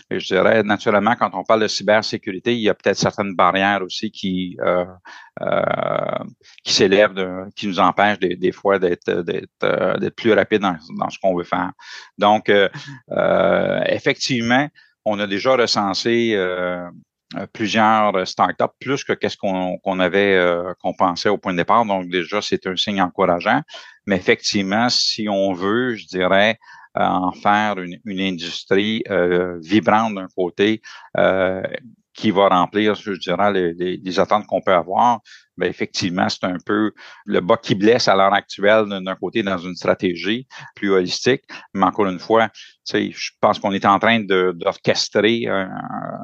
[0.08, 3.82] puis, je dirais, naturellement, quand on parle de cybersécurité, il y a peut-être certaines barrières
[3.82, 4.84] aussi qui euh,
[5.42, 6.24] euh
[6.64, 7.14] qui s'élèvent,
[7.54, 11.72] qui nous empêchent des, fois d'être d'être plus rapide dans, ce qu'on veut faire.
[12.18, 12.50] Donc,
[13.88, 14.68] effectivement,
[15.06, 16.90] on a déjà recensé euh,
[17.34, 21.84] euh, plusieurs startups, plus que qu'est-ce qu'on avait, euh, qu'on pensait au point de départ.
[21.84, 23.62] Donc déjà, c'est un signe encourageant.
[24.06, 29.04] Mais effectivement, si on veut, je dirais, euh, en faire une, une industrie
[29.62, 30.80] vibrante d'un côté,
[32.16, 35.20] qui va remplir, je dirais, les, les, attentes qu'on peut avoir,
[35.56, 36.92] bien, effectivement, c'est un peu
[37.26, 41.42] le bas qui blesse à l'heure actuelle d'un côté dans une stratégie plus holistique.
[41.74, 42.48] Mais encore une fois,
[42.90, 45.66] je pense qu'on est en train d'orchestrer euh,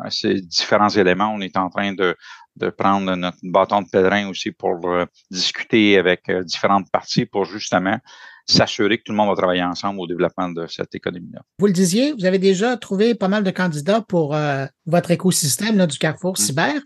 [0.09, 1.33] ces différents éléments.
[1.35, 2.17] On est en train de,
[2.57, 7.45] de prendre notre bâton de pèlerin aussi pour euh, discuter avec euh, différentes parties pour
[7.45, 7.99] justement
[8.47, 11.43] s'assurer que tout le monde va travailler ensemble au développement de cette économie-là.
[11.59, 15.77] Vous le disiez, vous avez déjà trouvé pas mal de candidats pour euh, votre écosystème
[15.77, 16.37] là, du Carrefour mmh.
[16.37, 16.81] Cyber.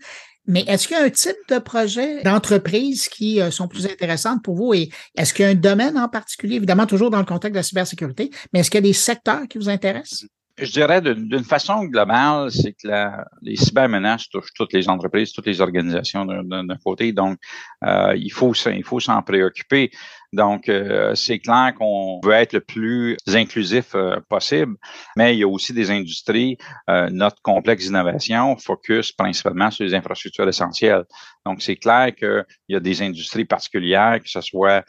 [0.49, 4.41] Mais est-ce qu'il y a un type de projet d'entreprise qui euh, sont plus intéressantes
[4.43, 4.73] pour vous?
[4.73, 7.59] Et est-ce qu'il y a un domaine en particulier, évidemment toujours dans le contexte de
[7.59, 10.25] la cybersécurité, mais est-ce qu'il y a des secteurs qui vous intéressent?
[10.59, 15.45] Je dirais d'une façon globale, c'est que la, les cybermenaces touchent toutes les entreprises, toutes
[15.45, 17.11] les organisations d'un côté.
[17.11, 17.37] Donc,
[17.83, 19.91] euh, il faut il faut s'en préoccuper.
[20.33, 24.75] Donc, euh, c'est clair qu'on veut être le plus inclusif euh, possible,
[25.15, 26.57] mais il y a aussi des industries.
[26.89, 31.05] Euh, notre complexe d'innovation focus principalement sur les infrastructures essentielles.
[31.47, 34.83] Donc, c'est clair qu'il y a des industries particulières, que ce soit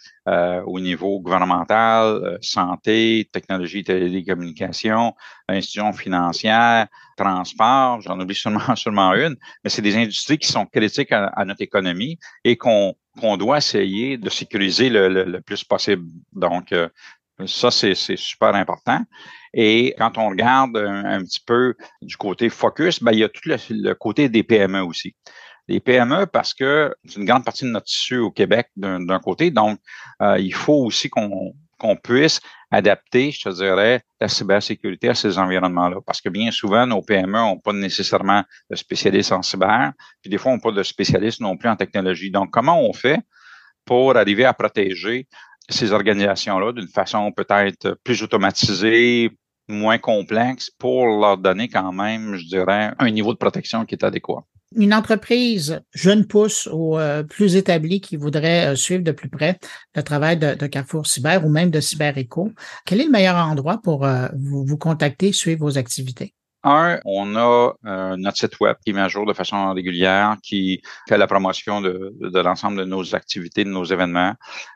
[0.66, 5.14] au niveau gouvernemental, santé, technologie, télécommunications,
[5.48, 11.12] institutions financières, transport, j'en oublie seulement, seulement une, mais c'est des industries qui sont critiques
[11.12, 16.04] à, notre économie et qu'on qu'on doit essayer de sécuriser le, plus possible.
[16.32, 16.88] Donc, euh,
[17.46, 19.02] ça, c'est super important.
[19.52, 23.42] Et quand on regarde un, petit peu du côté focus, ben, il y a tout
[23.46, 25.16] le, côté des PME aussi.
[25.68, 29.50] Les PME, parce que c'est une grande partie de notre tissu au Québec d'un côté,
[29.50, 29.78] donc
[30.22, 32.40] euh, il faut aussi qu'on qu'on puisse
[32.70, 35.98] adapter, je te dirais, la cybersécurité à ces environnements-là.
[36.04, 40.38] Parce que bien souvent, nos PME n'ont pas nécessairement de spécialistes en cyber, puis des
[40.38, 42.30] fois, n'ont pas de spécialistes non plus en technologie.
[42.30, 43.20] Donc, comment on fait
[43.84, 45.28] pour arriver à protéger
[45.70, 49.30] ces organisations-là d'une façon peut-être plus automatisée,
[49.68, 54.04] moins complexe, pour leur donner quand même, je dirais, un niveau de protection qui est
[54.04, 54.44] adéquat?
[54.76, 59.58] Une entreprise jeune pousse ou euh, plus établie qui voudrait euh, suivre de plus près
[59.94, 62.52] le travail de, Carrefour Cyber ou même de CyberEco,
[62.84, 66.34] quel est le meilleur endroit pour euh, vous, contacter, suivre vos activités?
[66.64, 67.72] Un, on a
[68.16, 72.40] notre site web qui met à jour de façon régulière, qui fait la promotion de
[72.40, 74.34] l'ensemble de nos activités, de nos événements.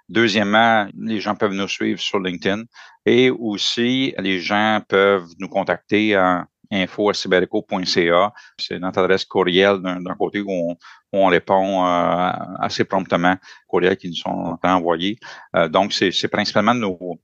[0.09, 2.63] Deuxièmement, les gens peuvent nous suivre sur LinkedIn
[3.05, 8.33] et aussi les gens peuvent nous contacter en, info.cybereco.ca.
[8.59, 10.77] C'est notre adresse courriel d'un côté où
[11.13, 15.19] on, répond euh, assez promptement aux courriels qui nous sont envoyés.
[15.55, 17.21] Euh, donc, c'est principalement nos,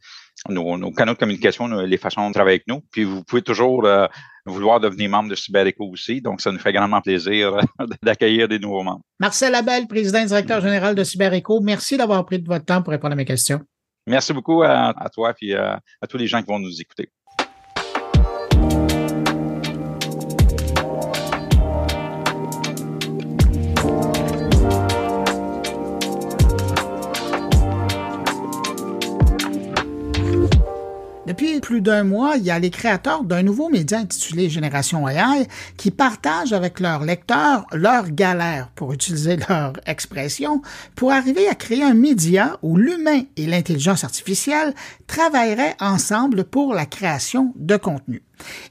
[0.48, 2.82] nos, canaux de communication, les façons de travailler avec nous.
[2.92, 4.06] Puis, vous pouvez toujours euh,
[4.44, 6.20] vouloir devenir membre de CyberEco aussi.
[6.20, 7.58] Donc, ça nous fait grandement plaisir
[8.02, 9.02] d'accueillir des nouveaux membres.
[9.18, 12.92] Marcel Labelle, président et directeur général de CyberEco, merci d'avoir pris de votre temps pour
[12.92, 13.60] répondre à mes questions.
[14.06, 17.10] Merci beaucoup à, toi et à tous les gens qui vont nous écouter.
[31.28, 35.46] Depuis plus d'un mois, il y a les créateurs d'un nouveau média intitulé Génération AI
[35.76, 40.62] qui partagent avec leurs lecteurs leurs galères, pour utiliser leur expression,
[40.94, 44.72] pour arriver à créer un média où l'humain et l'intelligence artificielle
[45.06, 48.22] travailleraient ensemble pour la création de contenu.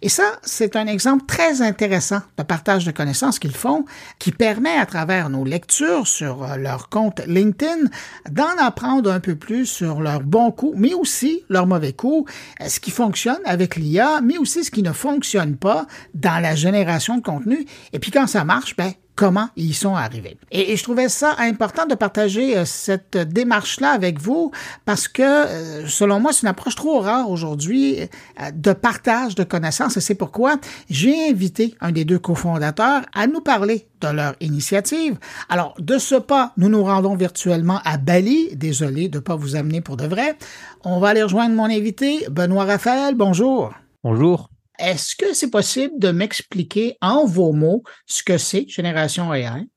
[0.01, 3.85] Et ça, c'est un exemple très intéressant de partage de connaissances qu'ils font,
[4.19, 7.89] qui permet à travers nos lectures sur euh, leur compte LinkedIn
[8.31, 12.67] d'en apprendre un peu plus sur leurs bons coups, mais aussi leurs mauvais coups, euh,
[12.67, 17.17] ce qui fonctionne avec l'IA, mais aussi ce qui ne fonctionne pas dans la génération
[17.17, 17.65] de contenu.
[17.93, 20.37] Et puis quand ça marche, ben, comment ils sont arrivés.
[20.51, 24.51] Et, je trouvais ça important de partager euh, cette démarche-là avec vous
[24.85, 29.43] parce que, euh, selon moi, c'est une approche trop rare aujourd'hui euh, de partage de
[29.43, 30.57] connaissances et c'est pourquoi
[30.89, 35.17] j'ai invité un des deux cofondateurs à nous parler de leur initiative.
[35.49, 38.55] Alors, de ce pas, nous nous rendons virtuellement à Bali.
[38.55, 40.37] Désolé de ne pas vous amener pour de vrai.
[40.83, 43.15] On va aller rejoindre mon invité, Benoît Raphaël.
[43.15, 43.73] Bonjour.
[44.03, 44.49] Bonjour.
[44.79, 49.67] Est-ce que c'est possible de m'expliquer en vos mots ce que c'est Génération AI?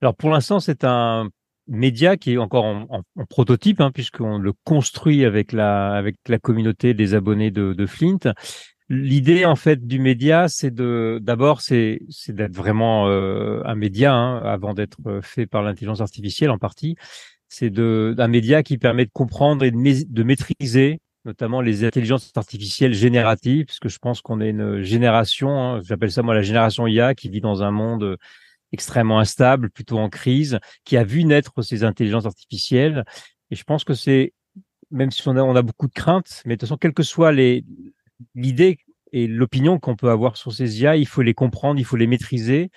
[0.00, 1.28] Alors pour l'instant, c'est un
[1.66, 6.94] média qui est encore en, prototype, hein, puisqu'on le construit avec la, avec la communauté
[6.94, 8.18] des abonnés de, Flint.
[8.88, 14.12] L'idée en fait du média, c'est de d'abord c'est c'est d'être vraiment euh, un média
[14.12, 16.96] hein, avant d'être fait par l'intelligence artificielle en partie.
[17.46, 22.32] C'est de d'un média qui permet de comprendre et de, de maîtriser notamment les intelligences
[22.34, 26.86] artificielles génératives, puisque je pense qu'on est une génération, hein, j'appelle ça moi la génération
[26.86, 28.16] IA, qui vit dans un monde
[28.72, 33.04] extrêmement instable, plutôt en crise, qui a vu naître ces intelligences artificielles.
[33.50, 34.32] Et je pense que c'est,
[34.90, 37.02] même si on a, on a beaucoup de craintes, mais de toute façon, quelle que
[37.02, 38.78] soit l'idée
[39.12, 42.06] et l'opinion qu'on peut avoir sur ces IA, il faut les comprendre, il faut les
[42.06, 42.70] maîtriser.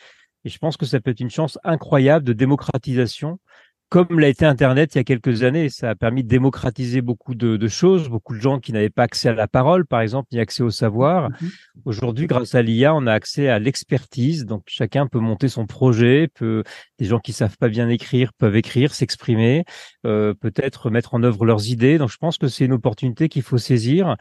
[0.46, 3.40] Et je pense que ça peut être une chance incroyable de démocratisation
[3.94, 5.70] comme l'a été Internet il y a quelques années.
[5.70, 9.30] Ça a permis de démocratiser beaucoup de, choses, beaucoup de gens qui n'avaient pas accès
[9.30, 11.30] à la parole, par exemple, ni accès au savoir.
[11.30, 11.52] Mhm.
[11.86, 14.48] Aujourd'hui, grâce à l'IA, on a accès à l'expertise.
[14.48, 16.64] Donc, chacun peut monter son projet, peut,
[16.98, 19.64] des gens qui savent pas bien écrire peuvent écrire, s'exprimer,
[20.08, 22.00] euh, peut-être mettre en œuvre leurs idées.
[22.00, 24.16] Donc, je pense que c'est une opportunité qu'il faut saisir.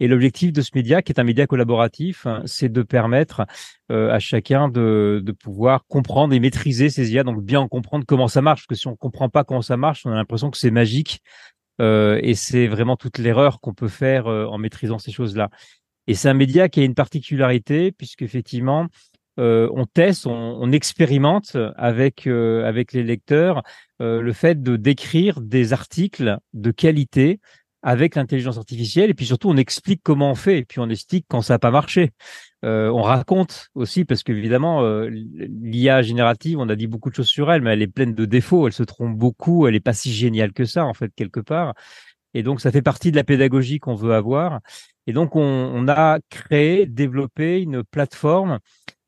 [0.00, 3.42] Et l'objectif de ce média, qui est un média collaboratif, hein, c'est de permettre
[3.90, 8.42] euh, à chacun de, pouvoir comprendre et maîtriser ces IA, donc bien comprendre comment ça
[8.42, 8.62] marche.
[8.62, 11.20] Parce que si on comprend pas comment ça marche, on a l'impression que c'est magique.
[11.80, 15.50] Euh, et c'est vraiment toute l'erreur qu'on peut faire euh, en maîtrisant ces choses-là.
[16.06, 18.86] Et c'est un média qui a une particularité, puisqu'effectivement,
[19.38, 23.62] euh, on teste, on, on expérimente avec, avec les lecteurs
[24.00, 27.38] le fait de d'écrire des articles de qualité
[27.82, 31.26] avec l'intelligence artificielle et puis surtout on explique comment on fait et puis on explique
[31.28, 32.10] quand ça n'a pas marché.
[32.64, 37.28] Euh, on raconte aussi parce qu'évidemment euh, l'IA générative, on a dit beaucoup de choses
[37.28, 39.94] sur elle, mais elle est pleine de défauts, elle se trompe beaucoup, elle est pas
[39.94, 41.74] si géniale que ça en fait quelque part.
[42.34, 44.60] Et donc ça fait partie de la pédagogie qu'on veut avoir.
[45.06, 48.60] Et donc on, on, a créé, développé une plateforme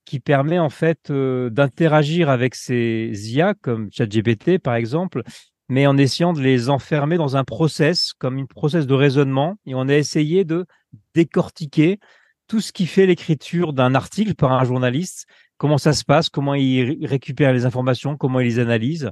[0.04, 5.22] qui permet en fait euh, d'interagir avec ces IA comme ChatGPT par exemple
[5.68, 9.74] mais en essayant de les enfermer dans un process, comme une process de raisonnement, et
[9.74, 10.66] on a essayé de
[11.14, 11.98] décortiquer
[12.46, 16.54] tout ce qui fait l'écriture d'un article par un journaliste, comment ça se passe, comment
[16.54, 19.10] il récupère les informations, comment il les analyse,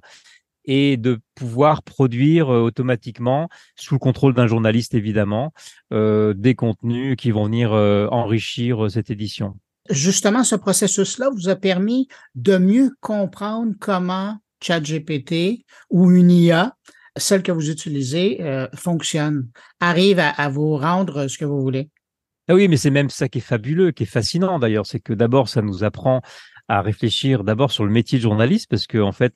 [0.65, 5.53] et de pouvoir produire euh, automatiquement, sous le contrôle d'un journaliste évidemment,
[5.93, 9.57] euh, des contenus qui vont venir euh, enrichir cette édition.
[9.91, 16.77] Justement, ce processus-là vous a permis de mieux comprendre comment ChatGPT ou une IA,
[17.17, 19.49] celle que vous utilisez, euh, fonctionne,
[19.81, 21.91] arrive à, vous rendre ce que vous voulez.
[22.49, 25.13] Ah oui, mais c'est même ça qui est fabuleux, qui est fascinant d'ailleurs, c'est que
[25.13, 26.23] d'abord, ça nous apprend
[26.69, 29.35] à réfléchir d'abord sur le métier de journaliste, parce qu'en en fait,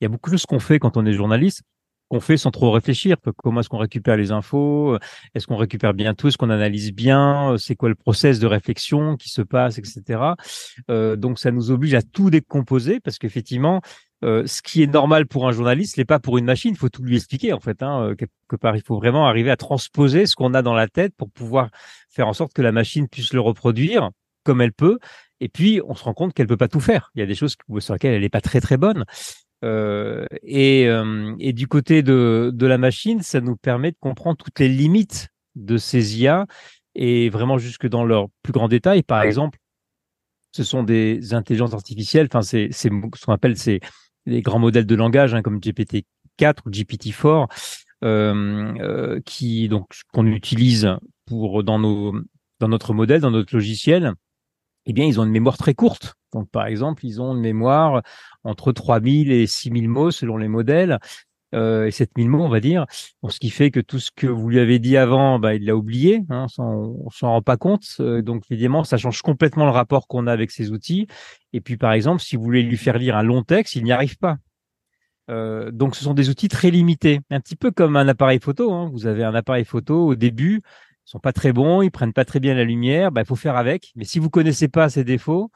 [0.00, 1.62] il y a beaucoup de choses qu'on fait quand on est journaliste
[2.08, 3.16] qu'on fait sans trop réfléchir.
[3.42, 4.98] Comment est-ce qu'on récupère les infos
[5.34, 9.16] Est-ce qu'on récupère bien tout Est-ce qu'on analyse bien C'est quoi le process de réflexion
[9.16, 10.20] qui se passe, etc.
[10.90, 13.80] Euh, donc ça nous oblige à tout décomposer parce qu'effectivement,
[14.24, 16.72] euh, ce qui est normal pour un journaliste n'est pas pour une machine.
[16.72, 17.82] Il faut tout lui expliquer en fait.
[17.82, 20.88] Hein, euh, quelque part, il faut vraiment arriver à transposer ce qu'on a dans la
[20.88, 21.70] tête pour pouvoir
[22.08, 24.10] faire en sorte que la machine puisse le reproduire
[24.44, 24.98] comme elle peut.
[25.40, 27.10] Et puis, on se rend compte qu'elle peut pas tout faire.
[27.14, 29.04] Il y a des choses sur lesquelles elle n'est pas très très bonne.
[29.64, 34.36] Euh, et, euh, et, du côté de, de, la machine, ça nous permet de comprendre
[34.36, 36.46] toutes les limites de ces IA
[36.94, 39.02] et vraiment jusque dans leur plus grand détail.
[39.02, 39.58] Par exemple,
[40.52, 43.80] ce sont des intelligences artificielles, enfin, c'est ce qu'on appelle c'est
[44.26, 46.04] les grands modèles de langage hein, comme GPT-4
[46.66, 47.48] ou GPT-4,
[48.04, 50.88] euh, euh, qui donc qu'on utilise
[51.26, 52.14] pour dans nos
[52.60, 54.14] dans notre modèle, dans notre logiciel.
[54.86, 56.14] Eh bien, ils ont une mémoire très courte.
[56.32, 58.02] Donc, par exemple, ils ont une mémoire
[58.48, 60.98] entre 3000 et 6000 mots selon les modèles.
[61.54, 62.84] Euh, et 7000 mots, on va dire.
[63.28, 65.76] ce qui fait que tout ce que vous lui avez dit avant, bah, il l'a
[65.76, 67.86] oublié, hein, on s'en rend pas compte.
[68.00, 71.06] Euh, donc, évidemment, ça change complètement le rapport qu'on a avec ces outils.
[71.54, 73.92] Et puis, par exemple, si vous voulez lui faire lire un long texte, il n'y
[73.92, 74.36] arrive pas.
[75.30, 78.72] Euh, donc, ce sont des outils très limités, un petit peu comme un appareil photo.
[78.72, 78.90] Hein.
[78.92, 80.62] Vous avez un appareil photo au début,
[81.04, 83.56] sont pas très bons, ils prennent pas très bien la lumière, bah, il faut faire
[83.56, 83.92] avec.
[83.96, 85.50] Mais si vous connaissez pas ces défauts,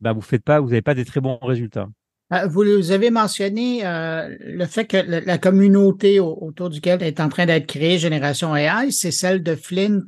[0.00, 1.88] bah, vous faites pas, vous n'avez pas des très bons résultats.
[2.32, 7.46] Euh, vous avez mentionné euh, le fait que la, communauté autour duquel est en train
[7.46, 10.06] d'être créée, Génération AI, c'est celle de Flint.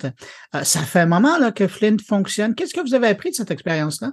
[0.54, 2.54] Euh, ça fait un moment là, que Flint fonctionne.
[2.54, 4.12] Qu'est-ce que vous avez appris de cette expérience-là?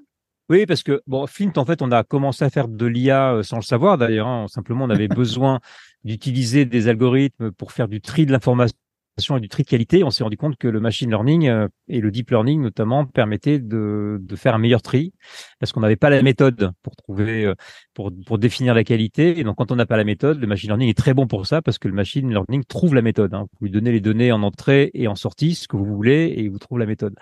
[0.49, 3.57] Oui, parce que bon, Flint, en fait, on a commencé à faire de l'IA sans
[3.57, 4.27] le savoir d'ailleurs.
[4.27, 4.47] Hein.
[4.49, 5.59] Simplement, on avait besoin
[6.03, 8.75] d'utiliser des algorithmes pour faire du tri de l'information
[9.17, 11.99] et du tri de qualité, on s'est rendu compte que le machine learning euh, et
[11.99, 15.13] le deep learning notamment permettaient de, de faire un meilleur tri
[15.59, 17.55] parce qu'on n'avait pas la méthode pour trouver, euh,
[17.93, 19.39] pour, pour définir la qualité.
[19.39, 21.45] Et donc, quand on n'a pas la méthode, le machine learning est très bon pour
[21.45, 23.33] ça parce que le machine learning trouve la méthode.
[23.33, 23.47] Hein.
[23.59, 26.41] Vous lui donnez les données en entrée et en sortie, ce que vous voulez, et
[26.41, 27.13] il vous trouve la méthode.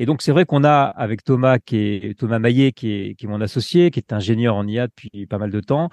[0.00, 3.26] Et donc, c'est vrai qu'on a avec Thomas, qui est Thomas Maillet, qui est, qui
[3.26, 5.88] est mon associé, qui est ingénieur en IA depuis pas mal de temps,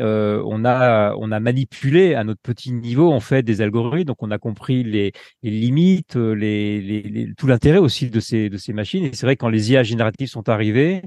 [0.00, 4.22] euh, on a on a manipulé à notre petit niveau en fait des algorithmes, donc
[4.22, 8.56] on a compris les, les limites, euh, les, les, tout l'intérêt aussi de ces de
[8.56, 9.04] ces machines.
[9.04, 11.02] Et c'est vrai que quand les IA génératives sont arrivées,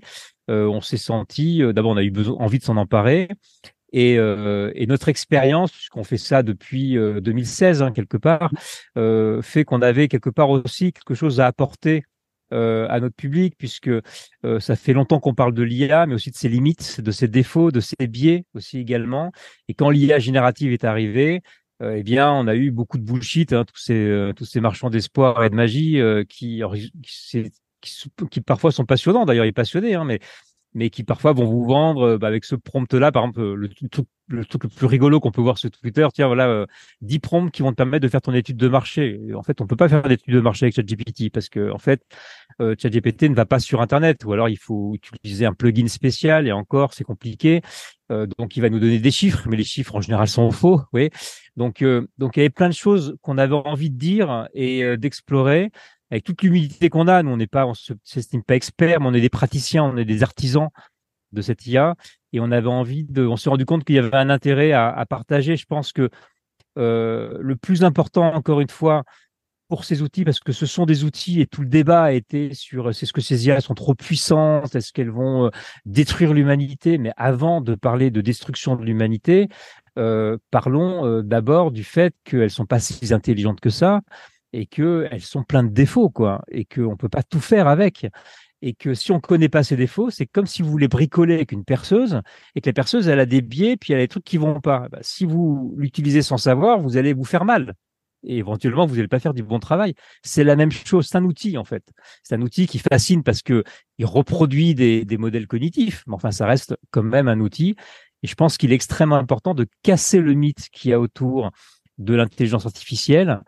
[0.50, 3.30] euh, on s'est senti d'abord on a eu besoin envie de s'en emparer.
[3.94, 8.50] Et, et, notre expérience, puisqu'on fait ça depuis 2016 hein, quelque part,
[8.96, 12.04] fait qu'on avait quelque part aussi quelque chose à apporter
[12.54, 16.32] euh, à notre public, puisque euh, ça fait longtemps qu'on parle de l'IA, mais aussi
[16.32, 19.32] de ses limites, de ses défauts, de ses biais aussi également.
[19.68, 21.42] Et quand l'IA générative est arrivée,
[21.82, 24.90] euh, eh bien, on a eu beaucoup de bullshit, hein, tous ces tous ces marchands
[24.90, 26.00] d'espoir et de magie
[26.30, 26.62] qui,
[27.02, 29.26] qui, qui, parfois sont passionnants.
[29.26, 30.20] D'ailleurs, il est passionné, hein, mais
[30.74, 34.46] mais qui parfois vont vous vendre bah, avec ce prompt-là, par exemple, le, truc, le
[34.46, 36.66] truc le plus rigolo qu'on peut voir sur Twitter, tiens, voilà, euh,
[37.02, 39.20] 10 prompts qui vont te permettre de faire ton étude de marché.
[39.36, 42.02] en fait, on peut pas faire d'étude de marché avec ChatGPT parce que, en fait,
[42.62, 46.48] euh, ChatGPT ne va pas sur Internet ou alors il faut utiliser un plugin spécial
[46.48, 47.62] et encore, c'est compliqué.
[48.12, 50.82] Euh, donc, il va nous donner des chiffres, mais les chiffres en général sont faux,
[50.94, 51.10] oui.
[51.56, 54.84] Donc, euh, donc, il y avait plein de choses qu'on avait envie de dire et
[54.84, 55.72] euh, d'explorer
[56.12, 59.14] avec toute l'humilité qu'on a, nous on n'est pas, on s'estime pas expert, mais on
[59.14, 60.70] est des praticiens, on est des artisans
[61.32, 61.96] de cette IA,
[62.34, 65.06] et on avait envie de, on s'est rendu compte qu'il y avait un intérêt à,
[65.10, 65.56] partager.
[65.56, 66.10] Je pense que
[66.78, 69.04] euh, le plus important, encore une fois,
[69.70, 72.54] pour ces outils, parce que ce sont des outils et tout le débat a été
[72.54, 75.50] sur c'est ce que ces IA sont trop puissantes, est-ce qu'elles vont euh,
[75.86, 76.98] détruire l'humanité?
[76.98, 79.48] Mais avant de parler de destruction de l'humanité,
[79.98, 84.02] euh, parlons d'abord du fait qu'elles sont pas si intelligentes que ça,
[84.54, 88.08] et que elles sont pleines de défauts, quoi, et qu'on peut pas tout faire avec.
[88.62, 91.52] Et que si on connaît pas ces défauts, c'est comme si vous voulez bricoler avec
[91.52, 92.22] une perceuse
[92.56, 94.62] et que la perceuse, elle a des biais, puis elle a des trucs qui vont
[94.62, 94.88] pas.
[94.92, 97.74] Bah, si vous l'utilisez sans savoir, vous allez vous faire mal.
[98.24, 99.96] Et éventuellement, vous n'allez pas faire du bon travail.
[100.22, 101.08] C'est la même chose.
[101.08, 101.84] C'est un outil, en fait.
[102.22, 103.64] C'est un outil qui fascine parce que
[103.98, 106.04] il reproduit des, des modèles cognitifs.
[106.06, 107.76] Mais enfin, ça reste quand même un outil.
[108.22, 111.50] Et je pense qu'il est extrêmement important de casser le mythe qu'il y a autour
[111.98, 113.42] de l'intelligence artificielle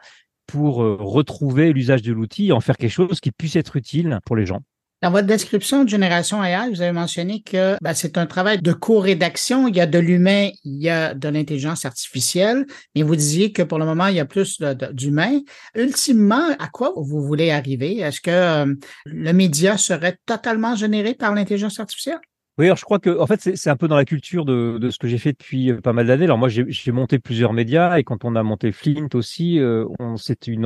[0.48, 4.20] pour euh, retrouver l'usage de l'outil et en faire quelque chose qui puisse être utile
[4.26, 4.62] pour les gens.
[5.04, 8.72] Dans votre description de Génération AI, vous avez mentionné que ben, c'est un travail de
[8.72, 9.68] co-rédaction.
[9.68, 12.66] Il y a de l'humain, il y a de l'intelligence artificielle,
[12.96, 14.62] mais vous disiez que pour le moment, il y a plus
[14.94, 15.42] d'humain.
[15.76, 17.98] Ultimement, à quoi vous voulez arriver?
[17.98, 18.74] Est-ce que euh,
[19.06, 22.22] le média serait totalement généré par l'intelligence artificielle?
[22.60, 25.00] Oui, alors je crois que en fait c'est un peu dans la culture de, ce
[25.00, 26.26] que j'ai fait depuis euh, pas mal d'années.
[26.26, 30.18] Alors moi j'ai monté plusieurs médias et quand on a monté Flint aussi, euh, on
[30.18, 30.66] c'est une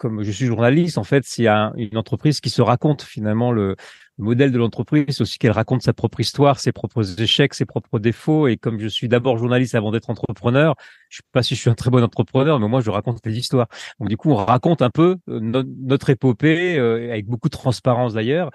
[0.00, 3.76] comme je suis journaliste en fait c'est une entreprise qui se raconte finalement le,
[4.20, 7.98] le modèle de l'entreprise, aussi qu'elle raconte sa propre histoire, ses propres échecs, ses propres
[7.98, 8.48] défauts.
[8.48, 10.74] Et comme je suis d'abord journaliste avant d'être entrepreneur,
[11.08, 13.38] je sais pas si je suis un très bon entrepreneur, mais moi je raconte des
[13.38, 13.68] histoires.
[13.98, 18.12] Donc du coup, on raconte un peu euh, notre épopée euh, avec beaucoup de transparence
[18.14, 18.50] d'ailleurs.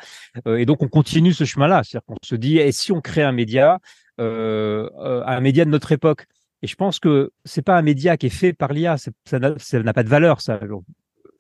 [0.48, 3.24] Euh, et donc on continue ce chemin-là, c'est-à-dire qu'on se dit, et si on crée
[3.24, 3.80] un média,
[4.20, 6.26] un média de notre époque?
[6.62, 9.94] Et je pense que c'est pas un média qui est fait par l'IA, ça n'a
[9.94, 10.42] pas de valeur.
[10.42, 10.60] Ça,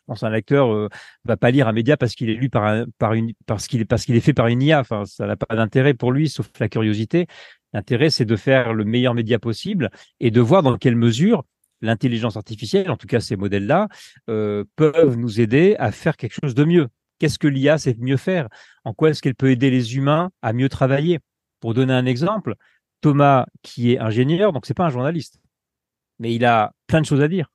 [0.08, 0.90] un lecteur euh,
[1.24, 3.86] va pas lire un média parce qu'il est lu par, par une parce qu'il est
[3.86, 4.80] parce qu'il est fait par une IA.
[4.80, 7.28] Enfin, ça n'a pas d'intérêt pour lui, sauf la curiosité.
[7.74, 9.90] L'intérêt, c'est de faire le meilleur média possible
[10.20, 11.44] et de voir dans quelle mesure
[11.82, 13.90] l'intelligence artificielle, en tout cas ces modèles-là,
[14.30, 16.88] euh, peuvent nous aider à faire quelque chose de mieux.
[17.20, 18.48] Qu'est-ce que l'IA sait mieux faire?
[18.84, 21.20] En quoi est-ce qu'elle peut aider les humains à mieux travailler?
[21.60, 22.56] Pour donner un exemple,
[23.02, 25.40] Thomas, qui est ingénieur, donc c'est pas un journaliste,
[26.20, 27.52] mais il a plein de choses à dire,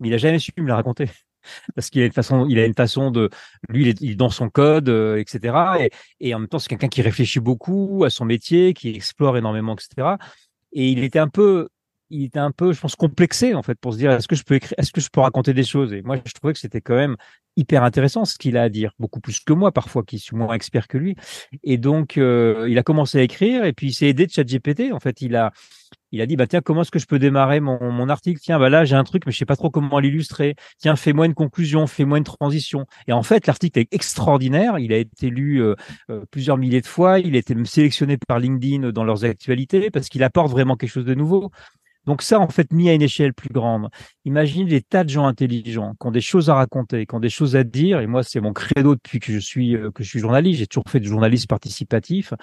[0.00, 1.08] mais il a jamais su me la raconter
[1.74, 3.30] parce qu'il a une façon, il a une façon de,
[3.68, 5.90] lui, il est, dans son code, euh, etc.
[6.20, 9.74] Et, en même temps, c'est quelqu'un qui réfléchit beaucoup à son métier, qui explore énormément,
[9.74, 10.16] etc.
[10.72, 11.68] Et il était un peu,
[12.10, 14.44] il était un peu, je pense, complexé en fait pour se dire est-ce que je
[14.44, 15.92] peux écrire, est-ce que je peux raconter des choses?
[15.92, 17.16] Et moi, je trouvais que c'était quand même
[17.56, 20.54] hyper intéressant ce qu'il a à dire, beaucoup plus que moi parfois, qui suis moins
[20.54, 21.16] expert que lui.
[21.62, 24.92] Et donc, euh, il a commencé à écrire et puis il s'est aidé de ChatGPT.
[24.92, 25.52] En fait, il a
[26.12, 28.40] Il a dit bah tiens comment est-ce que je peux démarrer mon, mon article?
[28.40, 30.54] Tiens bah là j'ai un truc mais je sais pas trop comment l'illustrer.
[30.78, 32.86] Tiens fais-moi une conclusion, fais-moi une transition.
[33.08, 34.78] Et en fait l'article est extraordinaire.
[34.78, 35.74] Il a été lu euh,
[36.10, 37.18] euh, plusieurs milliers de fois.
[37.18, 40.90] Il a été même sélectionné par LinkedIn dans leurs actualités parce qu'il apporte vraiment quelque
[40.90, 41.50] chose de nouveau.
[42.06, 43.88] Donc ça, en fait, mis à une échelle plus grande.
[44.24, 47.30] Imagine des tas de gens intelligents qui ont des choses à raconter, qui ont des
[47.30, 48.00] choses à dire.
[48.00, 50.58] Et moi, c'est mon credo depuis que je suis euh, que je suis journaliste.
[50.58, 52.34] J'ai toujours fait du journalisme participatif.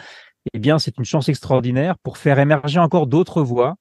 [0.53, 3.76] Eh bien, c'est une chance extraordinaire pour faire émerger encore d'autres voix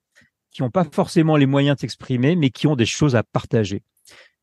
[0.51, 3.83] qui n'ont pas forcément les moyens de s'exprimer, mais qui ont des choses à partager.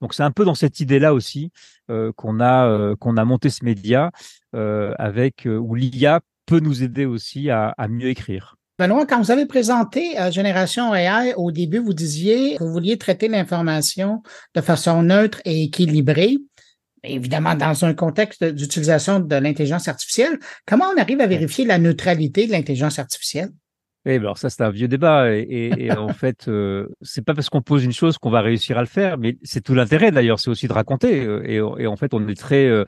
[0.02, 1.52] Donc c'est un peu dans cette idée-là aussi
[1.90, 4.12] euh, qu'on a euh, qu'on a monté ce média
[4.54, 8.56] avec où l'IA peut nous aider aussi à mieux écrire.
[8.78, 12.98] Benoît, quand vous avez présenté euh, Génération AI, au début, vous disiez que vous vouliez
[12.98, 14.22] traiter l'information
[14.54, 16.38] de façon neutre et équilibrée,
[17.04, 20.40] évidemment dans un contexte d'utilisation de l'intelligence artificielle.
[20.66, 23.52] Comment on arrive à vérifier la neutralité de l'intelligence artificielle?
[24.06, 27.62] Oui, alors ça c'est un vieux débat et, en fait euh, c'est pas parce qu'on
[27.62, 30.50] pose une chose qu'on va réussir à le faire, mais c'est tout l'intérêt d'ailleurs, c'est
[30.50, 32.84] aussi de raconter euh, et, et, en fait on est très euh,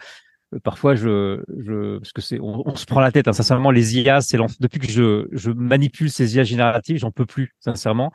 [0.63, 4.21] parfois je, je parce que c'est on, se prend la tête hein, sincèrement les IA
[4.21, 8.11] c'est depuis que je, je manipule ces IA génératives j'en peux plus sincèrement.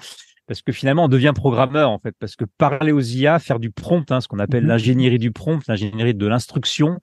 [0.48, 2.14] Parce que finalement on devient programmeur en fait.
[2.18, 5.30] Parce que parler aux IA faire du prompt hein, ce qu'on appelle mmh l'ingénierie du
[5.30, 6.98] prompt l'ingénierie de l'instruction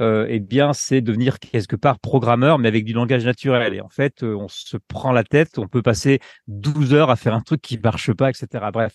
[0.00, 3.74] euh, eh bien c'est devenir quelque part programmeur mais avec du langage naturel.
[3.74, 7.16] Et en fait euh, on se prend la tête on peut passer 12 heures à
[7.16, 8.94] faire un truc qui marche pas etc bref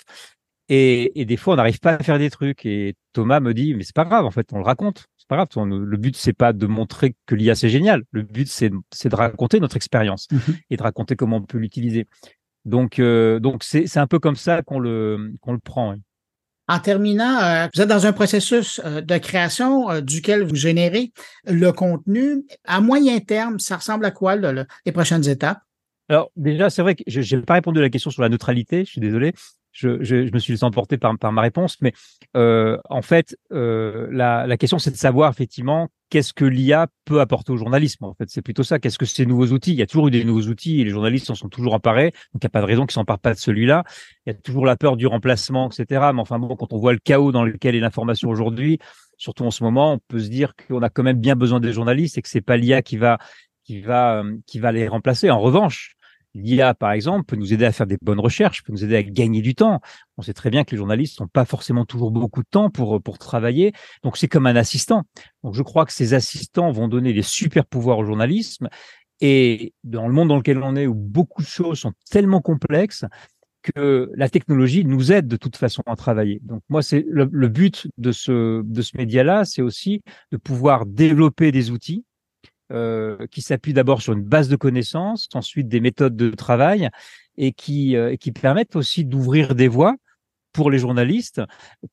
[0.70, 2.66] et, et, des fois, on n'arrive pas à faire des trucs.
[2.66, 5.08] Et Thomas me dit, mais c'est pas grave, en fait, on le raconte.
[5.18, 5.68] C'est pas grave.
[5.68, 8.04] Le but, c'est pas de montrer que l'IA c'est génial.
[8.12, 10.38] Le but, c'est de raconter notre expérience mmh
[10.70, 12.08] et de raconter comment on peut l'utiliser.
[12.66, 15.96] Donc, euh, donc c'est un peu comme ça qu'on le qu'on le prend.
[16.70, 21.12] En terminant, euh, vous êtes dans un processus euh, de création duquel vous générez
[21.46, 22.46] le contenu.
[22.66, 25.60] À moyen terme, ça ressemble à quoi les prochaines étapes?
[26.10, 28.86] Alors déjà, c'est vrai que je n'ai pas répondu à la question sur la neutralité,
[28.86, 29.34] je suis désolé
[29.74, 31.94] je, je, je, me suis laissé emporter par, par ma réponse, mais
[32.38, 37.20] euh, en fait, euh, la, la, question c'est de savoir effectivement qu'est-ce que l'IA peut
[37.20, 38.06] apporter au journalisme.
[38.06, 38.78] En fait, c'est plutôt ça.
[38.78, 39.72] Qu'est-ce que ces nouveaux outils?
[39.72, 42.12] Il y a toujours eu des nouveaux outils et les journalistes en sont toujours emparés.
[42.34, 43.84] Donc, il n'y a pas de raison qu'ils s'emparent pas de celui-là.
[44.28, 46.12] Il y a toujours la peur du remplacement, etc.
[46.14, 48.78] Mais enfin bon, quand on voit le chaos dans lequel est l'information aujourd'hui,
[49.18, 51.74] surtout en ce moment, on peut se dire qu'on a quand même bien besoin des
[51.74, 53.18] journalistes et que c'est pas l'IA qui va
[53.64, 55.32] qui va euh, qui va les remplacer.
[55.32, 55.93] En revanche,
[56.36, 59.04] L'IA, par exemple, peut nous aider à faire des bonnes recherches, peut nous aider à
[59.04, 59.82] gagner du temps.
[60.18, 63.02] On sait très bien que les journalistes n'ont pas forcément toujours beaucoup de temps pour,
[63.02, 63.74] pour travailler.
[64.04, 65.04] Donc, c'est comme un assistant.
[65.44, 68.68] Donc, je crois que ces assistants vont donner des super pouvoirs au journalisme.
[69.22, 73.06] Et dans le monde dans lequel on est, où beaucoup de choses sont tellement complexes,
[73.62, 76.40] que la technologie nous aide de toute façon à travailler.
[76.44, 80.86] Donc moi, c'est le, le, but de ce de ce média-là, c'est aussi de pouvoir
[80.86, 82.04] développer des outils
[82.72, 86.90] euh, qui s'appuie d'abord sur une base de connaissances, ensuite des méthodes de travail
[87.38, 89.96] et qui, euh, qui permettent aussi d'ouvrir des voies
[90.54, 91.42] pour les journalistes,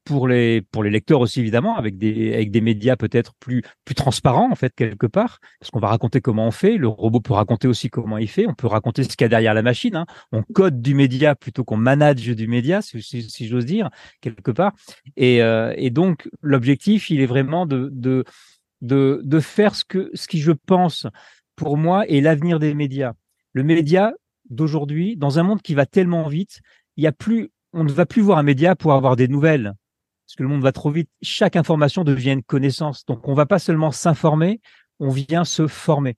[0.05, 3.95] pour les pour les lecteurs aussi évidemment, avec des avec des médias peut-être plus plus
[3.95, 6.77] transparents en fait quelque part, parce qu'on va raconter comment on fait.
[6.77, 8.47] Le robot peut raconter aussi comment il fait.
[8.47, 9.97] On peut raconter ce qu'il y a derrière la machine.
[9.97, 10.07] Hein.
[10.31, 13.89] On code du média plutôt qu'on manage du média, si, si, j'ose dire
[14.21, 14.73] quelque part.
[15.17, 18.25] Et, euh, et donc l'objectif, il est vraiment de, de
[18.81, 21.07] de, de faire ce, que, ce qui, je pense,
[21.57, 23.13] pour moi, est l'avenir des médias.
[23.53, 24.13] Le média
[24.49, 26.61] d'aujourd'hui, dans un monde qui va tellement vite,
[26.97, 29.75] il y a plus, on ne va plus voir un média pour avoir des nouvelles,
[30.27, 31.11] parce que le monde va trop vite.
[31.23, 33.05] Chaque information devient une connaissance.
[33.07, 34.61] Donc, on va pas seulement s'informer,
[34.99, 36.17] on vient se former.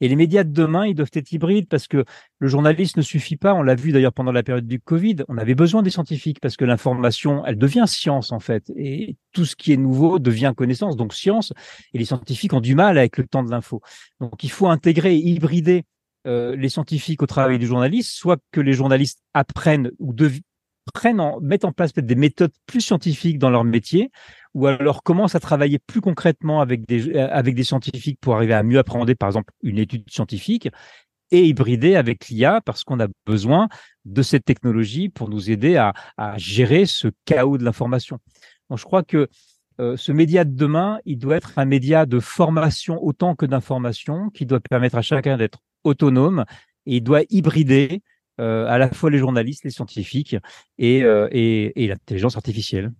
[0.00, 2.04] Et les médias de demain, ils doivent être hybrides parce que
[2.38, 3.54] le journaliste ne suffit pas.
[3.54, 5.16] On l'a vu d'ailleurs pendant la période du Covid.
[5.28, 8.70] On avait besoin des scientifiques parce que l'information, elle devient science en fait.
[8.76, 11.52] Et tout ce qui est nouveau devient connaissance, donc science.
[11.94, 13.82] Et les scientifiques ont du mal avec le temps de l'info.
[14.20, 15.84] Donc il faut intégrer et hybrider
[16.26, 20.12] euh, les scientifiques au travail du journaliste, soit que les journalistes apprennent ou
[20.92, 24.10] prennent en, mettent en place peut-être des méthodes plus scientifiques dans leur métier,
[24.54, 28.54] ou alors commence à travailler plus concrètement avec des, euh, avec des scientifiques pour arriver
[28.54, 30.68] à mieux appréhender, par exemple, une étude scientifique
[31.30, 33.68] et hybrider avec l'IA parce qu'on a besoin
[34.04, 38.18] de cette technologie pour nous aider à, à gérer ce chaos de l'information.
[38.70, 39.28] Donc, je crois que
[39.80, 44.30] euh, ce média de demain, il doit être un média de formation autant que d'information,
[44.30, 46.44] qui doit permettre à chacun d'être autonome
[46.86, 48.02] et il doit hybrider
[48.40, 50.36] euh, à la fois les journalistes, les scientifiques
[50.78, 52.90] et, et l'intelligence artificielle.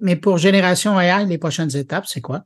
[0.00, 2.44] Mais pour Génération AI, les prochaines étapes, c'est quoi?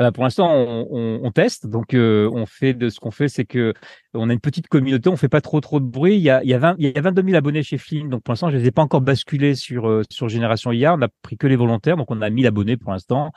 [0.00, 1.66] Euh, pour l'instant, on, teste.
[1.66, 3.72] Donc, euh, on fait de ce qu'on fait, c'est que
[4.12, 5.08] on a une petite communauté.
[5.08, 6.16] On fait pas trop trop de bruit.
[6.16, 8.10] Il y a, il y a, 20, il y a 22 000 abonnés chez Flynn.
[8.10, 10.94] Donc, pour l'instant, je les ai pas encore basculés sur euh, sur Génération IA.
[10.94, 11.96] On a pris que les volontaires.
[11.96, 13.32] Donc, on a 1000 abonnés pour l'instant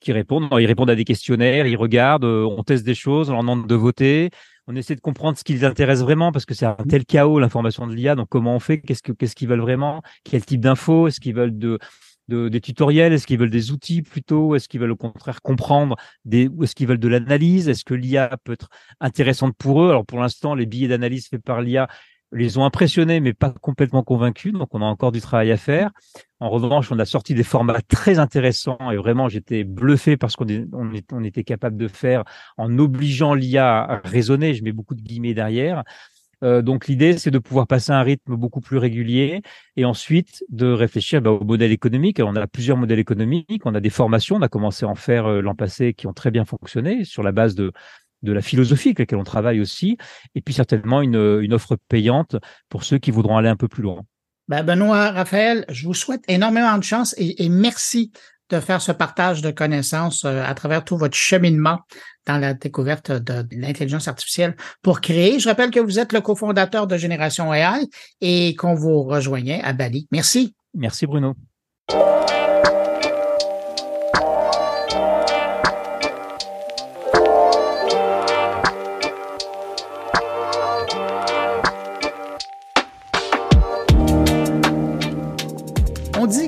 [0.00, 0.48] qui répondent.
[0.60, 1.66] Ils répondent à des questionnaires.
[1.66, 2.24] Ils regardent.
[2.24, 3.28] on teste des choses.
[3.30, 4.30] On leur demande de voter.
[4.68, 7.40] on essaie de comprendre ce qui les intéresse vraiment parce que c'est un tel chaos
[7.40, 8.14] l'information de l'IA.
[8.14, 8.80] Donc comment on fait?
[8.80, 10.02] Qu'est-ce que qu'est-ce qu'ils veulent vraiment?
[10.22, 11.08] Quel type d'infos?
[11.08, 11.78] Est-ce qu'ils veulent de,
[12.28, 13.12] de, des tutoriels?
[13.12, 14.54] Est-ce qu'ils veulent des outils plutôt?
[14.54, 17.68] Est-ce qu'ils veulent au contraire comprendre des, ou est-ce qu'ils veulent de l'analyse?
[17.68, 18.68] Est-ce que l'IA peut être
[19.00, 19.90] intéressante pour eux?
[19.90, 21.88] Alors pour l'instant, les billets d'analyse faits par l'IA
[22.34, 24.52] les ont impressionnés, mais pas complètement convaincus.
[24.52, 25.90] Donc, on a encore du travail à faire.
[26.40, 30.46] En revanche, on a sorti des formats très intéressants et vraiment, j'étais bluffé parce qu'on
[30.72, 32.24] on, on était capable de faire
[32.56, 34.54] en obligeant l'IA à raisonner.
[34.54, 35.84] Je mets beaucoup de guillemets derrière.
[36.42, 39.42] Euh, donc l'idée, c'est de pouvoir passer à un rythme beaucoup plus régulier
[39.76, 42.20] et ensuite de réfléchir bah, au modèle économique.
[42.20, 45.26] On a plusieurs modèles économiques, on a des formations, on a commencé à en faire
[45.26, 47.72] euh, l'an passé qui ont très bien fonctionné sur la base de,
[48.22, 49.96] de la philosophie avec laquelle on travaille aussi,
[50.34, 52.36] et puis certainement une, une offre payante
[52.68, 54.02] pour ceux qui voudront aller un peu plus loin.
[54.48, 58.12] Ben Benoît, Raphaël, je vous souhaite énormément de chance et merci
[58.54, 61.80] de faire ce partage de connaissances euh, à travers tout votre cheminement
[62.26, 65.38] dans la découverte de l'intelligence artificielle pour créer.
[65.38, 67.86] Je rappelle que vous êtes le cofondateur de Génération AI
[68.20, 70.06] et qu'on vous rejoignait à Bali.
[70.10, 70.54] Merci.
[70.74, 71.34] Merci Bruno.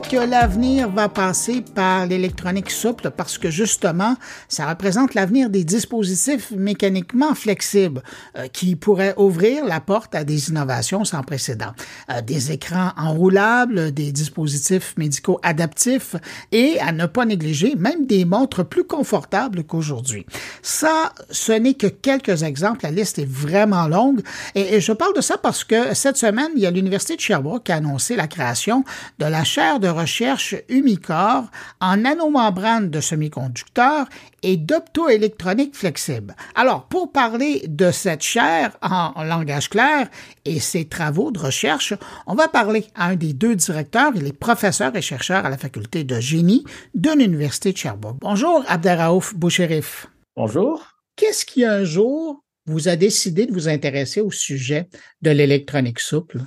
[0.08, 4.14] Que l'avenir va passer par l'électronique souple parce que justement,
[4.48, 8.02] ça représente l'avenir des dispositifs mécaniquement flexibles
[8.36, 11.72] euh, qui pourraient ouvrir la porte à des innovations sans précédent.
[12.10, 16.14] Euh, des écrans enroulables, des dispositifs médicaux adaptifs
[16.52, 20.24] et à ne pas négliger même des montres plus confortables qu'aujourd'hui.
[20.62, 22.80] Ça, ce n'est que quelques exemples.
[22.84, 24.20] La liste est vraiment longue
[24.54, 27.20] et, et je parle de ça parce que cette semaine, il y a l'Université de
[27.20, 28.84] Sherbrooke qui a annoncé la création
[29.18, 34.06] de la chaire de recherche Umicore en nanomembrane de semi-conducteurs
[34.42, 36.36] et d'optoélectronique flexible.
[36.54, 40.08] Alors, pour parler de cette chaire en langage clair
[40.44, 41.94] et ses travaux de recherche,
[42.26, 45.58] on va parler à un des deux directeurs, il est professeur et chercheur à la
[45.58, 48.18] faculté de génie de l'Université de Sherbrooke.
[48.20, 50.06] Bonjour, Abderraouf Boucherif.
[50.36, 50.86] Bonjour.
[51.16, 54.88] Qu'est-ce qui un jour vous a décidé de vous intéresser au sujet
[55.22, 56.42] de l'électronique souple?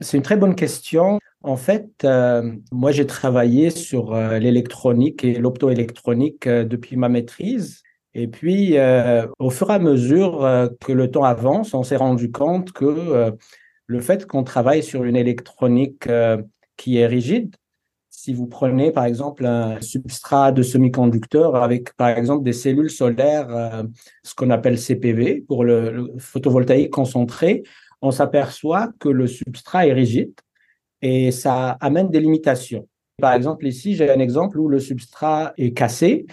[0.00, 1.18] C'est une très bonne question.
[1.44, 7.82] En fait, euh, moi, j'ai travaillé sur euh, l'électronique et l'optoélectronique euh, depuis ma maîtrise.
[8.14, 8.76] Et puis,
[9.38, 13.32] au fur et à mesure que le temps avance, on s'est rendu compte que
[13.86, 16.06] le fait qu'on travaille sur une électronique
[16.76, 17.56] qui est rigide,
[18.10, 23.82] si vous prenez par exemple un substrat de semi-conducteur avec par exemple des cellules solaires,
[24.22, 27.62] ce qu'on appelle CPV pour le photovoltaïque concentré,
[28.02, 30.34] on s'aperçoit que le substrat est rigide
[31.02, 32.88] et ça amène des limitations.
[33.20, 36.26] Par exemple, ici, j'ai un exemple où le substrat est cassé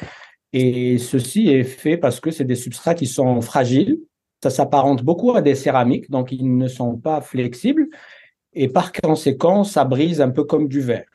[0.54, 4.00] et ceci est fait parce que c'est des substrats qui sont fragiles.
[4.42, 7.90] Ça s'apparente beaucoup à des céramiques, donc ils ne sont pas flexibles
[8.54, 11.06] et par conséquent, ça brise un peu comme du verre.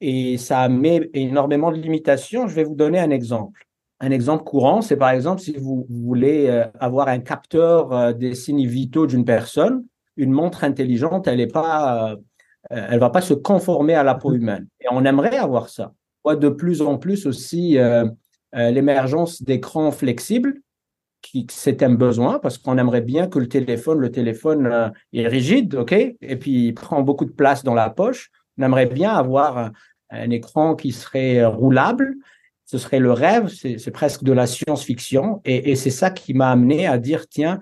[0.00, 2.48] Et ça met énormément de limitations.
[2.48, 3.66] Je vais vous donner un exemple.
[4.00, 8.34] Un exemple courant, c'est par exemple si vous voulez euh, avoir un capteur euh, des
[8.34, 12.16] signes vitaux d'une personne, une montre intelligente, elle n'est pas euh,
[12.70, 14.66] elle va pas se conformer à la peau humaine.
[14.80, 15.92] Et on aimerait avoir ça.
[16.24, 18.04] De plus en plus aussi euh,
[18.56, 20.54] euh, l'émergence d'écrans flexibles,
[21.22, 25.76] qui c'est un besoin parce qu'on aimerait bien que le téléphone, le téléphone est rigide,
[25.76, 28.30] ok, et puis il prend beaucoup de place dans la poche.
[28.58, 29.70] On aimerait bien avoir
[30.10, 32.14] un écran qui serait roulable.
[32.64, 36.88] Ce serait le rêve, c'est presque de la science-fiction, et c'est ça qui m'a amené
[36.88, 37.60] à dire tiens,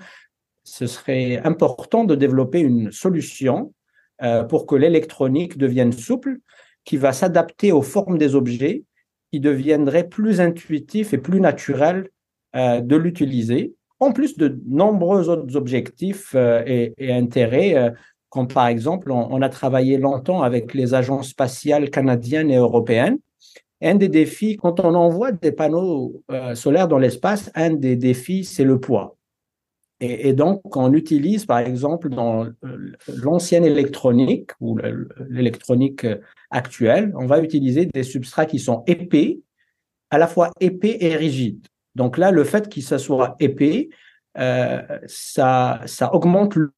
[0.63, 3.74] ce serait important de développer une solution
[4.23, 6.39] euh, pour que l'électronique devienne souple,
[6.85, 8.85] qui va s'adapter aux formes des objets,
[9.33, 12.09] qui deviendrait plus intuitif et plus naturel
[12.55, 17.93] euh, de l'utiliser, en plus de nombreux autres objectifs euh, et, intérêts,
[18.29, 23.19] comme par exemple, on, a travaillé longtemps avec les agences spatiales canadiennes et européennes.
[23.81, 26.23] Un des défis, quand on envoie des panneaux
[26.55, 29.17] solaires dans l'espace, un des défis, c'est le poids.
[30.05, 32.47] Et, donc, on utilise, par exemple, dans
[33.23, 34.79] l'ancienne électronique ou
[35.31, 36.07] l'électronique
[36.51, 39.41] actuelle, on va utiliser des substrats qui sont épais,
[40.11, 41.67] à la fois épais et rigides.
[41.95, 43.89] Donc là, le fait qu'il soit épais,
[44.39, 45.81] euh, ça,
[46.13, 46.73] augmente le,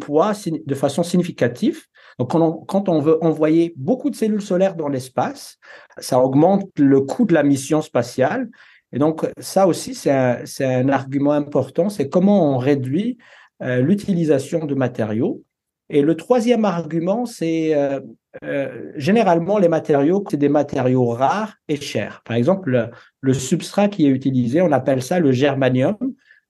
[0.00, 1.84] poids de façon significative.
[2.18, 5.58] Donc, quand on, quand on, veut envoyer beaucoup de cellules solaires dans l'espace,
[5.98, 8.50] ça augmente le coût de la mission spatiale
[8.92, 13.18] et donc, ça aussi, c'est un, argument important, c'est comment on réduit
[13.62, 15.42] euh, l'utilisation de matériaux.
[15.90, 18.00] Et le troisième argument, c'est euh,
[18.44, 22.22] euh, généralement les matériaux, c'est des matériaux rares et chers.
[22.24, 22.90] Par exemple,
[23.20, 25.96] le, substrat qui est utilisé, on appelle ça le germanium.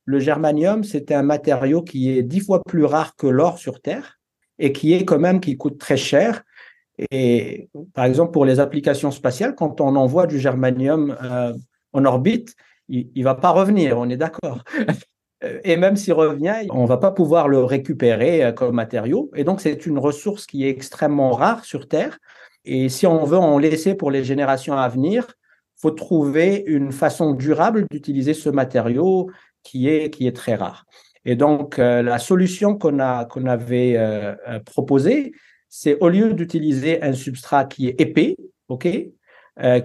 [0.05, 4.19] le germanium, c'est un matériau qui est dix fois plus rare que l'or sur Terre
[4.59, 6.43] et qui est quand même, qui coûte très cher.
[7.11, 11.53] Et par exemple, pour les applications spatiales, quand on envoie du germanium euh,
[11.93, 12.55] en orbite,
[12.89, 14.65] il ne va pas revenir, on est d'accord.
[15.63, 19.31] Et même s'il revient, on ne va pas pouvoir le récupérer euh, comme matériau.
[19.37, 22.19] Et donc, c'est une ressource qui est extrêmement rare sur Terre.
[22.65, 25.27] Et si on veut en laisser pour les générations à venir,
[25.77, 29.31] faut trouver une façon durable d'utiliser ce matériau
[29.63, 30.87] qui est, qui est très rare.
[31.25, 34.35] Et donc, euh, la solution qu'on avait euh,
[34.65, 35.33] proposée,
[35.69, 38.37] c'est au lieu d'utiliser un substrat qui est épais,
[38.69, 38.89] OK,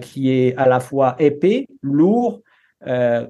[0.00, 2.42] qui est à la fois épais, lourd,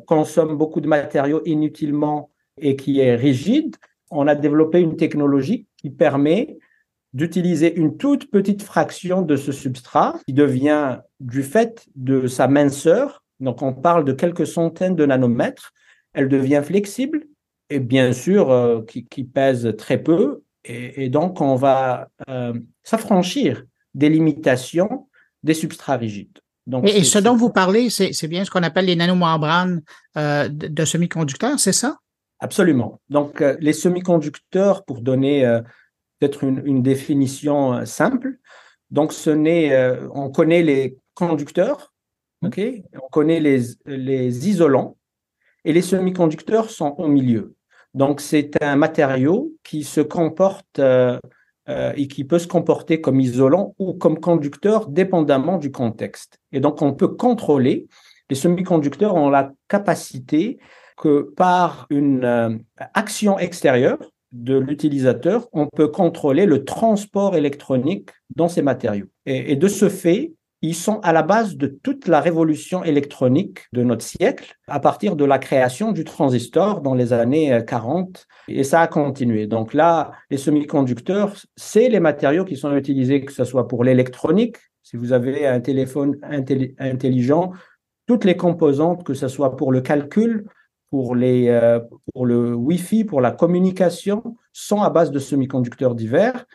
[0.06, 2.30] consomme beaucoup de matériaux inutilement
[2.60, 3.76] et qui est rigide,
[4.10, 6.58] on a développé une technologie qui permet
[7.12, 13.22] d'utiliser une toute petite fraction de ce substrat qui devient, du fait de sa minceur,
[13.40, 15.72] donc on parle de quelques centaines de nanomètres,
[16.12, 17.26] elle devient flexible
[17.70, 20.42] et bien sûr euh, qui, pèse très peu.
[20.64, 23.64] Et, donc on va euh, s'affranchir
[23.94, 25.08] des limitations
[25.44, 26.40] des substrats rigides.
[26.66, 29.82] Donc, et, ce dont vous parlez, c'est bien ce qu'on appelle les nanomembranes
[30.16, 31.98] euh, de, de semi-conducteurs, c'est ça?
[32.40, 33.00] Absolument.
[33.08, 35.42] Donc les semi-conducteurs, pour donner
[36.18, 38.38] peut-être une, définition simple,
[38.90, 39.74] donc ce n'est,
[40.12, 41.94] on connaît les conducteurs,
[42.42, 42.60] ok,
[42.94, 44.96] on connaît les, les isolants,
[45.64, 47.54] et les semi-conducteurs sont au milieu.
[47.94, 50.80] Donc, c'est un matériau qui se comporte
[51.68, 56.38] euh, et qui peut se comporter comme isolant ou comme conducteur dépendamment du contexte.
[56.52, 57.86] Et donc, on peut contrôler.
[58.30, 60.58] Les semi-conducteurs ont la capacité
[60.96, 62.56] que par une euh,
[62.94, 63.98] action extérieure
[64.32, 69.06] de l'utilisateur, on peut contrôler le transport électronique dans ces matériaux.
[69.26, 70.32] et de ce fait,
[70.64, 75.14] ils sont à la base de toute la révolution électronique de notre siècle, à partir
[75.14, 79.46] de la création du transistor dans les années 40, euh, et ça a continué.
[79.46, 84.56] Donc là, les semi-conducteurs, c'est les matériaux qui sont utilisés, que ce soit pour l'électronique,
[84.82, 86.16] si vous avez un téléphone
[86.78, 87.52] intelligent,
[88.06, 90.46] toutes les composantes, que ce soit pour le calcul,
[90.88, 91.80] pour, euh,
[92.14, 96.46] pour le Wi-Fi, pour la communication, sont à base de semi-conducteurs divers.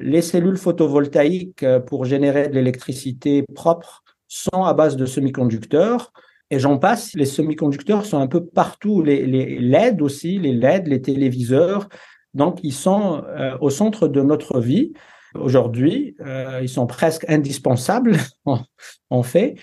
[0.00, 6.12] Les cellules photovoltaïques euh, pour générer de l'électricité propre sont à base de semi-conducteurs.
[6.50, 9.26] Et j'en passe, les semi-conducteurs sont un peu partout, les,
[9.58, 11.88] LED aussi, les LED, les téléviseurs.
[12.34, 14.92] Donc, ils sont euh, au centre de notre vie.
[15.34, 18.16] Aujourd'hui, euh, ils sont presque indispensables,
[19.10, 19.56] en fait.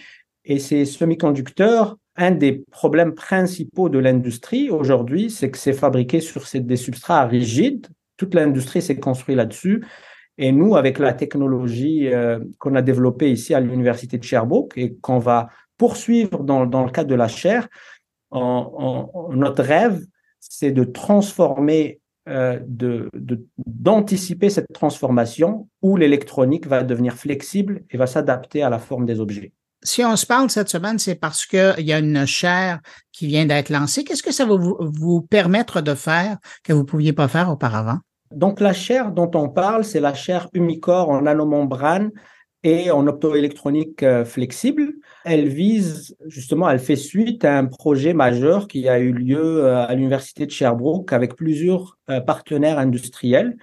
[0.43, 6.45] Et ces semi-conducteurs, un des problèmes principaux de l'industrie aujourd'hui, c'est que c'est fabriqué sur
[6.53, 7.87] des substrats rigides.
[8.17, 9.83] Toute l'industrie s'est construite là-dessus.
[10.37, 14.95] Et nous, avec la technologie euh, qu'on a développée ici à l'Université de Sherbrooke et
[14.95, 17.67] qu'on va poursuivre dans, dans, le cadre de la chaire,
[18.31, 20.01] notre rêve,
[20.39, 22.59] c'est de transformer, euh,
[23.57, 29.19] d'anticiper cette transformation où l'électronique va devenir flexible et va s'adapter à la forme des
[29.19, 29.53] objets.
[29.83, 32.79] Si on se parle cette semaine, c'est parce qu'il y a une chaire
[33.11, 34.03] qui vient d'être lancée.
[34.03, 37.51] Qu'est-ce que ça va vous, vous permettre de faire que vous ne pouviez pas faire
[37.51, 37.99] auparavant?
[38.35, 42.11] Donc la chair dont on parle, c'est la chair Umicore en nanomembrane
[42.63, 44.93] et en optoélectronique euh, flexible.
[45.23, 49.85] Elle vise justement, elle fait suite à un projet majeur qui a eu lieu euh,
[49.85, 53.55] à l'université de Sherbrooke avec plusieurs euh, partenaires industriels.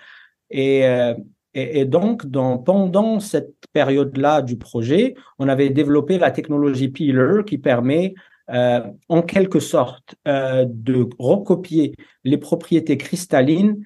[0.51, 2.25] Et, donc,
[2.65, 8.15] pendant cette période-là du projet, on avait développé la technologie Peeler qui permet
[8.49, 11.95] en quelque sorte de recopier
[12.25, 13.83] les propriétés cristallines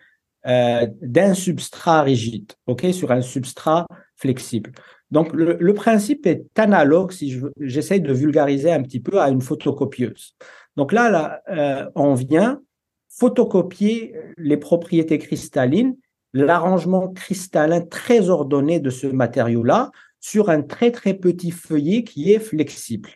[0.47, 3.87] euh, d'un substrat rigide, ok, sur un substrat
[4.17, 4.73] flexible.
[5.11, 10.35] Donc le, principe est analogue, si j'essaie de vulgariser un petit peu, à une photocopieuse.
[10.77, 12.61] Donc là, là euh, on vient
[13.09, 15.97] photocopier les propriétés cristallines,
[16.33, 19.91] l'arrangement cristallin très ordonné de ce matériau-là
[20.21, 23.11] sur un très très petit feuillet qui est flexible.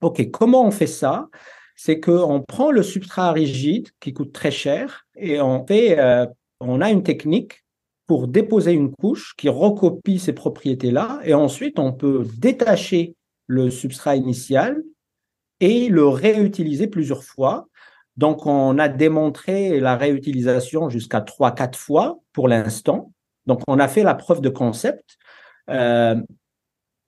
[0.00, 1.28] Ok, comment on fait ça?
[1.76, 6.26] C'est qu'on prend le substrat rigide qui coûte très cher et on fait euh,
[6.68, 7.64] on a une technique
[8.06, 13.14] pour déposer une couche qui recopie ces propriétés-là, et ensuite on peut détacher
[13.46, 14.82] le substrat initial
[15.60, 17.68] et le réutiliser plusieurs fois.
[18.16, 23.12] Donc on a démontré la réutilisation jusqu'à 3-4 fois pour l'instant.
[23.46, 25.16] Donc on a fait la preuve de concept.
[25.70, 26.20] Euh,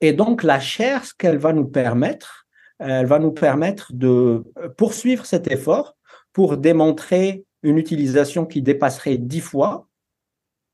[0.00, 2.46] et donc la chair, ce qu'elle va nous permettre,
[2.78, 4.44] elle va nous permettre de
[4.76, 5.96] poursuivre cet effort
[6.32, 9.88] pour démontrer une utilisation qui dépasserait 10 fois,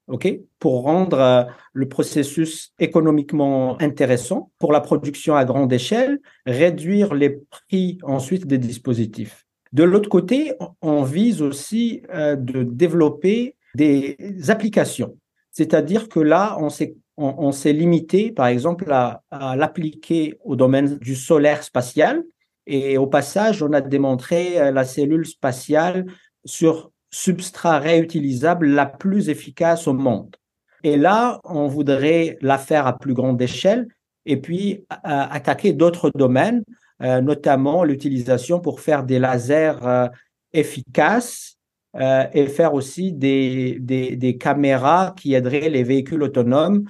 [0.09, 7.15] ok, pour rendre euh, le processus économiquement intéressant pour la production à grande échelle, réduire
[7.15, 9.47] les prix ensuite des dispositifs.
[9.73, 10.53] De l'autre côté,
[10.83, 14.17] on vise aussi euh, de développer des
[14.49, 15.17] applications.
[15.53, 21.15] C'est-à-dire que là, on s'est on, s'est limité, par exemple, à, l'appliquer au domaine du
[21.15, 22.25] solaire spatial.
[22.67, 26.07] Et au passage, on a démontré euh, la cellule spatiale
[26.45, 30.37] sur substrat réutilisable la plus efficace au monde.
[30.83, 33.89] Et là, on voudrait la faire à plus grande échelle
[34.27, 36.63] et puis attaquer d'autres domaines,
[37.03, 40.09] euh, notamment l'utilisation pour faire des lasers euh,
[40.53, 41.57] efficaces
[41.97, 46.85] euh, et faire aussi des, des, des, caméras qui aideraient les véhicules autonomes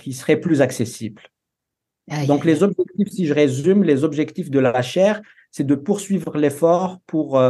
[0.00, 1.22] qui seraient plus accessibles.
[2.26, 5.22] Donc les objectifs, si je résume, les objectifs de la chaire,
[5.52, 7.40] c'est de poursuivre l'effort pour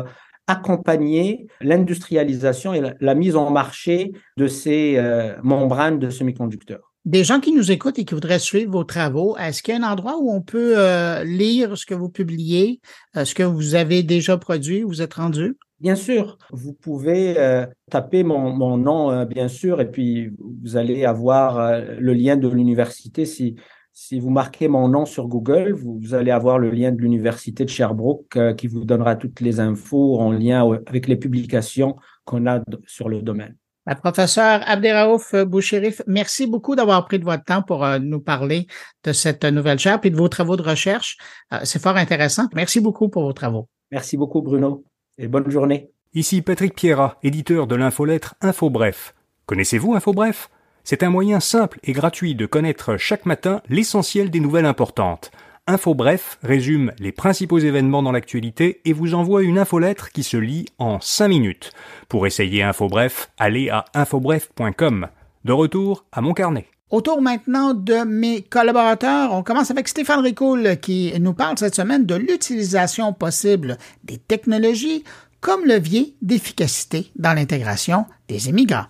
[0.47, 5.01] accompagner l'industrialisation et la, mise en marché de ces
[5.43, 9.63] membranes de semi-conducteurs des gens qui nous écoutent et qui voudraient suivre vos travaux, est-ce
[9.63, 12.81] qu'il y a un endroit où on peut euh, lire ce que vous publiez,
[13.17, 15.57] euh, ce que vous avez déjà produit, vous êtes rendu?
[15.79, 20.33] Bien sûr, vous pouvez euh, taper mon, mon nom, bien sûr, et puis
[20.65, 23.25] vous allez avoir le lien de l'université.
[23.25, 23.55] Si,
[23.99, 27.65] si vous marquez mon nom sur Google, vous, vous allez avoir le lien de l'université
[27.65, 31.97] de Sherbrooke qui vous donnera toutes les infos en lien avec les publications
[32.27, 33.57] qu'on a sur le domaine.
[33.87, 38.67] La professeure Abderraouf Bouchérif, merci beaucoup d'avoir pris de votre temps pour euh, nous parler
[39.03, 41.17] de cette nouvelle chaire et de vos travaux de recherche.
[41.55, 42.49] Euh, c'est fort intéressant.
[42.55, 43.67] Merci beaucoup pour vos travaux.
[43.91, 44.85] Merci beaucoup, Bruno,
[45.17, 45.89] et bonne journée.
[46.13, 49.15] Ici Patrick Pierrat, éditeur de l'infolettre InfoBref.
[49.47, 50.51] Connaissez-vous InfoBref
[50.89, 55.33] C'est un moyen simple et gratuit de connaître chaque matin l'essentiel des nouvelles importantes.
[55.67, 60.67] InfoBref résume les principaux événements dans l'actualité et vous envoie une infolettre qui se lit
[60.79, 61.73] en 5 minutes.
[62.09, 65.09] Pour essayer InfoBref, allez à infobref.com.
[65.45, 66.69] De retour à mon carnet.
[66.91, 72.07] Autour maintenant de mes collaborateurs, on commence avec Stéphane Ricoul qui nous parle cette semaine
[72.07, 75.03] de l'utilisation possible des technologies
[75.41, 78.87] comme levier d'efficacité dans l'intégration des immigrants.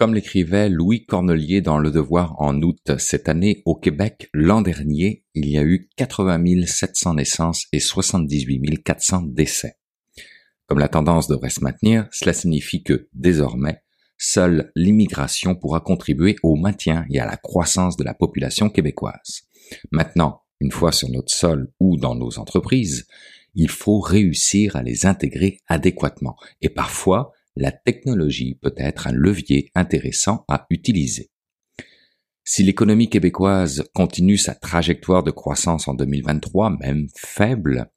[0.00, 5.26] Comme l'écrivait Louis Cornelier dans Le Devoir en août cette année, au Québec, l'an dernier,
[5.34, 9.74] il y a eu 80 700 naissances et 78 400 décès.
[10.66, 13.82] Comme la tendance devrait se maintenir, cela signifie que, désormais,
[14.16, 19.42] seule l'immigration pourra contribuer au maintien et à la croissance de la population québécoise.
[19.90, 23.06] Maintenant, une fois sur notre sol ou dans nos entreprises,
[23.54, 29.70] il faut réussir à les intégrer adéquatement et parfois la technologie peut être un levier
[29.74, 31.30] intéressant à utiliser.
[32.42, 37.90] Si l'économie québécoise continue sa trajectoire de croissance en 2023, même faible,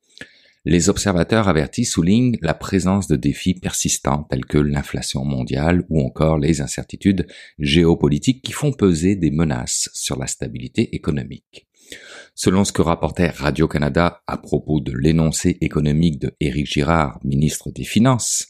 [0.65, 6.37] les observateurs avertis soulignent la présence de défis persistants tels que l'inflation mondiale ou encore
[6.37, 7.27] les incertitudes
[7.57, 11.67] géopolitiques qui font peser des menaces sur la stabilité économique.
[12.35, 17.83] Selon ce que rapportait Radio-Canada à propos de l'énoncé économique de Éric Girard, ministre des
[17.83, 18.47] Finances,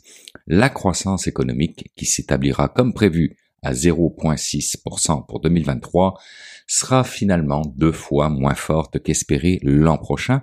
[0.48, 6.20] la croissance économique, qui s'établira comme prévu à 0,6% pour 2023,
[6.68, 10.42] sera finalement deux fois moins forte qu'espéré l'an prochain,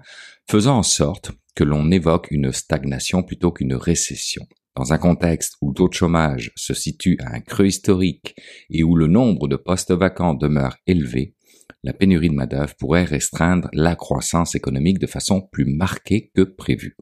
[0.48, 4.46] faisant en sorte que l'on évoque une stagnation plutôt qu'une récession.
[4.76, 8.36] Dans un contexte où taux de chômage se situe à un creux historique
[8.70, 11.34] et où le nombre de postes vacants demeure élevé,
[11.82, 16.96] la pénurie de main-d'œuvre pourrait restreindre la croissance économique de façon plus marquée que prévu.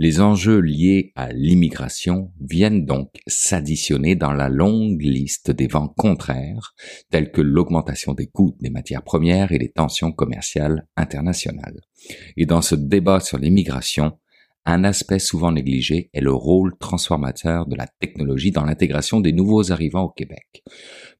[0.00, 6.74] Les enjeux liés à l'immigration viennent donc s'additionner dans la longue liste des vents contraires,
[7.10, 11.80] tels que l'augmentation des coûts des matières premières et les tensions commerciales internationales.
[12.36, 14.12] Et dans ce débat sur l'immigration,
[14.64, 19.72] un aspect souvent négligé est le rôle transformateur de la technologie dans l'intégration des nouveaux
[19.72, 20.62] arrivants au Québec.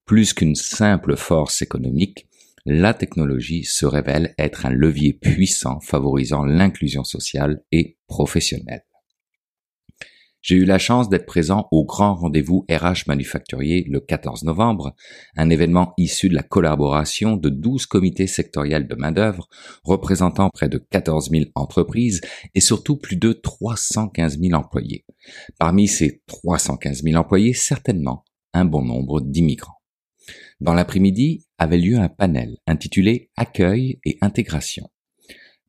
[0.05, 2.28] Plus qu'une simple force économique,
[2.71, 8.85] la technologie se révèle être un levier puissant favorisant l'inclusion sociale et professionnelle.
[10.43, 14.95] J'ai eu la chance d'être présent au grand rendez-vous RH manufacturier le 14 novembre,
[15.35, 19.49] un événement issu de la collaboration de 12 comités sectoriels de main-d'œuvre
[19.83, 22.21] représentant près de 14 000 entreprises
[22.55, 25.07] et surtout plus de 315 000 employés.
[25.59, 29.78] Parmi ces 315 000 employés, certainement un bon nombre d'immigrants.
[30.61, 34.91] Dans l'après-midi avait lieu un panel intitulé Accueil et intégration.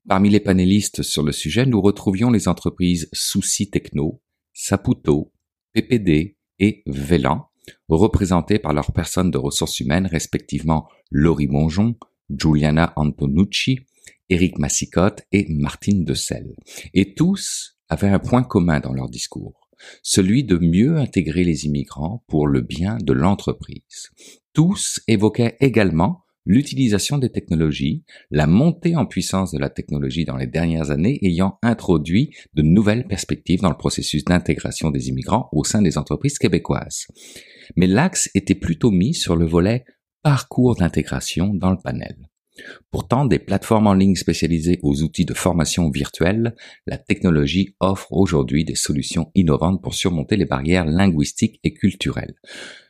[0.08, 4.22] Parmi les panélistes sur le sujet, nous retrouvions les entreprises Souci Techno,
[4.54, 5.32] Saputo,
[5.74, 7.50] PPD et Vélan,
[7.88, 11.96] représentées par leurs personnes de ressources humaines respectivement Laurie Mongeon,
[12.32, 13.82] Giuliana Antonucci,
[14.30, 16.56] Éric Massicotte et Martine Decel.
[16.96, 19.69] Et tous avaient un point commun dans leur discours,
[20.04, 24.10] celui de mieux intégrer les immigrants pour le bien de l'entreprise
[24.54, 30.48] tous évoquaient également l'utilisation des technologies, la montée en puissance de la technologie dans les
[30.48, 35.82] dernières années ayant introduit de nouvelles perspectives dans le processus d'intégration des immigrants au sein
[35.82, 37.06] des entreprises québécoises.
[37.76, 39.86] Mais l'axe était plutôt mis sur le volet
[40.24, 42.29] parcours d'intégration dans le panel.
[42.92, 46.56] Pourtant, des plateformes en ligne spécialisées aux outils de formation virtuelle,
[46.88, 52.36] la technologie offre aujourd'hui des solutions innovantes pour surmonter les barrières linguistiques et culturelles.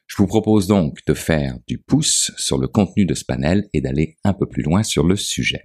[0.08, 3.82] Je vous propose donc de faire du pouce sur le contenu de ce panel et
[3.82, 5.62] d'aller un peu plus loin sur le sujet.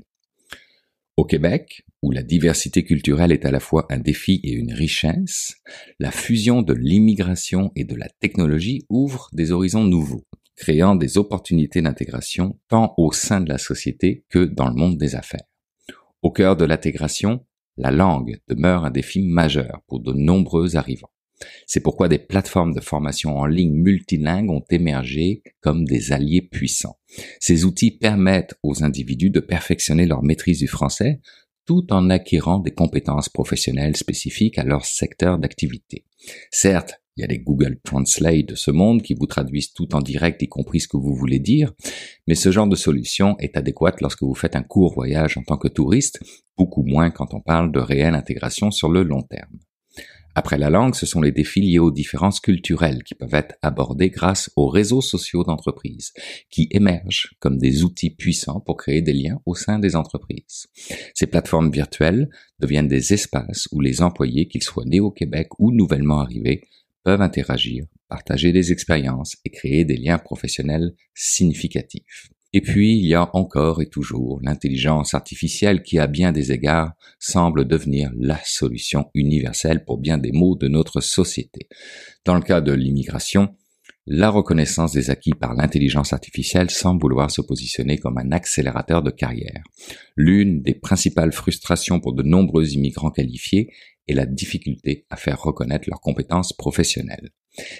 [1.16, 5.54] Au Québec, où la diversité culturelle est à la fois un défi et une richesse,
[5.98, 10.26] la fusion de l'immigration et de la technologie ouvre des horizons nouveaux,
[10.56, 15.14] créant des opportunités d'intégration tant au sein de la société que dans le monde des
[15.14, 15.46] affaires.
[16.22, 17.44] Au cœur de l'intégration,
[17.76, 21.10] la langue demeure un défi majeur pour de nombreux arrivants.
[21.66, 26.98] C'est pourquoi des plateformes de formation en ligne multilingues ont émergé comme des alliés puissants.
[27.40, 31.20] Ces outils permettent aux individus de perfectionner leur maîtrise du français
[31.66, 36.04] tout en acquérant des compétences professionnelles spécifiques à leur secteur d'activité.
[36.50, 40.00] Certes, il y a les Google Translate de ce monde qui vous traduisent tout en
[40.00, 41.72] direct, y compris ce que vous voulez dire,
[42.26, 45.56] mais ce genre de solution est adéquate lorsque vous faites un court voyage en tant
[45.56, 46.20] que touriste,
[46.56, 49.58] beaucoup moins quand on parle de réelle intégration sur le long terme.
[50.36, 54.10] Après la langue, ce sont les défis liés aux différences culturelles qui peuvent être abordés
[54.10, 56.12] grâce aux réseaux sociaux d'entreprise,
[56.50, 60.66] qui émergent comme des outils puissants pour créer des liens au sein des entreprises.
[61.14, 62.28] Ces plateformes virtuelles
[62.58, 66.62] deviennent des espaces où les employés, qu'ils soient nés au Québec ou nouvellement arrivés,
[67.04, 72.30] peuvent interagir, partager des expériences et créer des liens professionnels significatifs.
[72.56, 76.92] Et puis, il y a encore et toujours l'intelligence artificielle qui, à bien des égards,
[77.18, 81.68] semble devenir la solution universelle pour bien des maux de notre société.
[82.24, 83.56] Dans le cas de l'immigration,
[84.06, 89.10] la reconnaissance des acquis par l'intelligence artificielle semble vouloir se positionner comme un accélérateur de
[89.10, 89.62] carrière.
[90.14, 93.72] L'une des principales frustrations pour de nombreux immigrants qualifiés
[94.08, 97.30] est la difficulté à faire reconnaître leurs compétences professionnelles.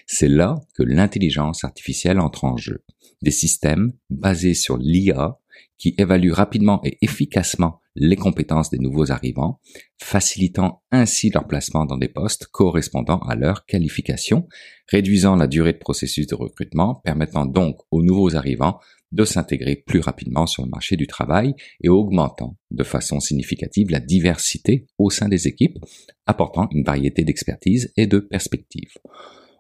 [0.07, 2.85] C'est là que l'intelligence artificielle entre en jeu
[3.23, 5.39] des systèmes basés sur l'IA
[5.79, 9.61] qui évaluent rapidement et efficacement les compétences des nouveaux arrivants,
[10.01, 14.49] facilitant ainsi leur placement dans des postes correspondant à leur qualification,
[14.89, 18.81] réduisant la durée de processus de recrutement, permettant donc aux nouveaux arrivants
[19.15, 24.01] de s'intégrer plus rapidement sur le marché du travail et augmentant de façon significative la
[24.01, 25.79] diversité au sein des équipes,
[26.27, 28.99] apportant une variété d'expertise et de perspectives.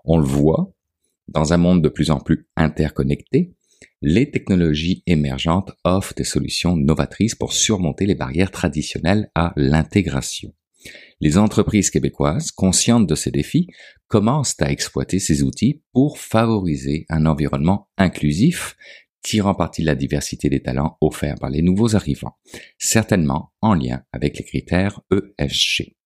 [0.04, 0.74] On le voit,
[1.28, 3.54] dans un monde de plus en plus interconnecté,
[4.02, 10.52] les technologies émergentes offrent des solutions novatrices pour surmonter les barrières traditionnelles à l'intégration.
[11.20, 13.68] Les entreprises québécoises, conscientes de ces défis,
[14.08, 18.76] commencent à exploiter ces outils pour favoriser un environnement inclusif,
[19.24, 22.36] tirant parti de la diversité des talents offerts par les nouveaux arrivants,
[22.78, 25.96] certainement en lien avec les critères ESG.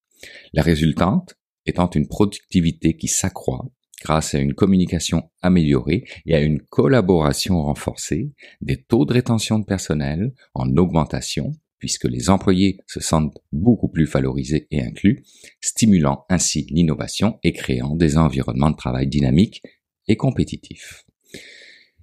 [0.55, 1.35] La résultante
[1.67, 3.67] étant une productivité qui s'accroît
[4.03, 9.65] grâce à une communication améliorée et à une collaboration renforcée, des taux de rétention de
[9.65, 11.51] personnel en augmentation,
[11.81, 15.25] puisque les employés se sentent beaucoup plus valorisés et inclus,
[15.61, 19.63] stimulant ainsi l'innovation et créant des environnements de travail dynamiques
[20.07, 21.05] et compétitifs.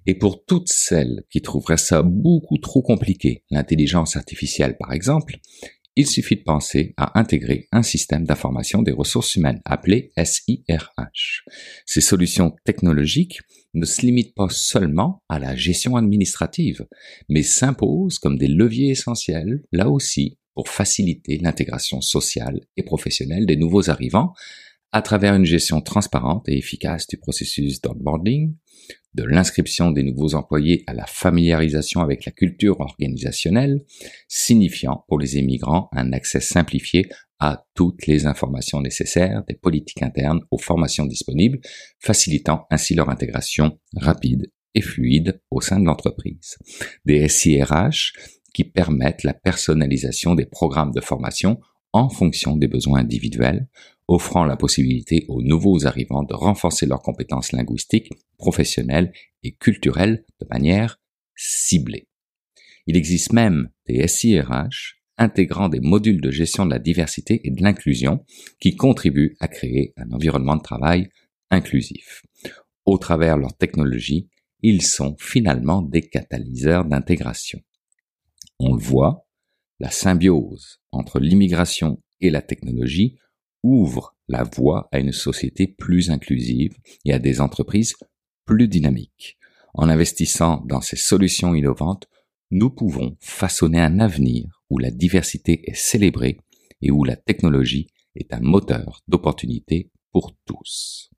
[0.06, 5.38] Et pour toutes celles qui trouveraient ça beaucoup trop compliqué, l'intelligence artificielle par exemple,
[5.96, 11.44] il suffit de penser à intégrer un système d'information des ressources humaines appelé SIRH.
[11.86, 13.40] Ces solutions technologiques
[13.72, 16.86] ne se limitent pas seulement à la gestion administrative,
[17.30, 23.56] mais s'imposent comme des leviers essentiels, là aussi, pour faciliter l'intégration sociale et professionnelle des
[23.56, 24.34] nouveaux arrivants
[24.92, 28.54] à travers une gestion transparente et efficace du processus d'onboarding,
[29.14, 33.84] de l'inscription des nouveaux employés à la familiarisation avec la culture organisationnelle,
[34.28, 37.08] signifiant pour les immigrants un accès simplifié
[37.38, 41.60] à toutes les informations nécessaires des politiques internes aux formations disponibles,
[41.98, 46.56] facilitant ainsi leur intégration rapide et fluide au sein de l'entreprise.
[47.04, 48.12] Des SIRH
[48.54, 51.58] qui permettent la personnalisation des programmes de formation
[51.92, 53.68] en fonction des besoins individuels,
[54.08, 59.12] offrant la possibilité aux nouveaux arrivants de renforcer leurs compétences linguistiques, professionnelles
[59.42, 61.00] et culturelles de manière
[61.34, 62.08] ciblée.
[62.86, 67.62] Il existe même des SIRH intégrant des modules de gestion de la diversité et de
[67.62, 68.24] l'inclusion
[68.60, 71.08] qui contribuent à créer un environnement de travail
[71.50, 72.22] inclusif.
[72.84, 74.28] Au travers leur technologie,
[74.62, 77.60] ils sont finalement des catalyseurs d'intégration.
[78.58, 79.26] On le voit,
[79.80, 83.18] la symbiose entre l'immigration et la technologie
[83.66, 87.94] ouvre la voie à une société plus inclusive et à des entreprises
[88.44, 89.38] plus dynamiques.
[89.74, 92.08] En investissant dans ces solutions innovantes,
[92.50, 96.38] nous pouvons façonner un avenir où la diversité est célébrée
[96.80, 101.10] et où la technologie est un moteur d'opportunité pour tous.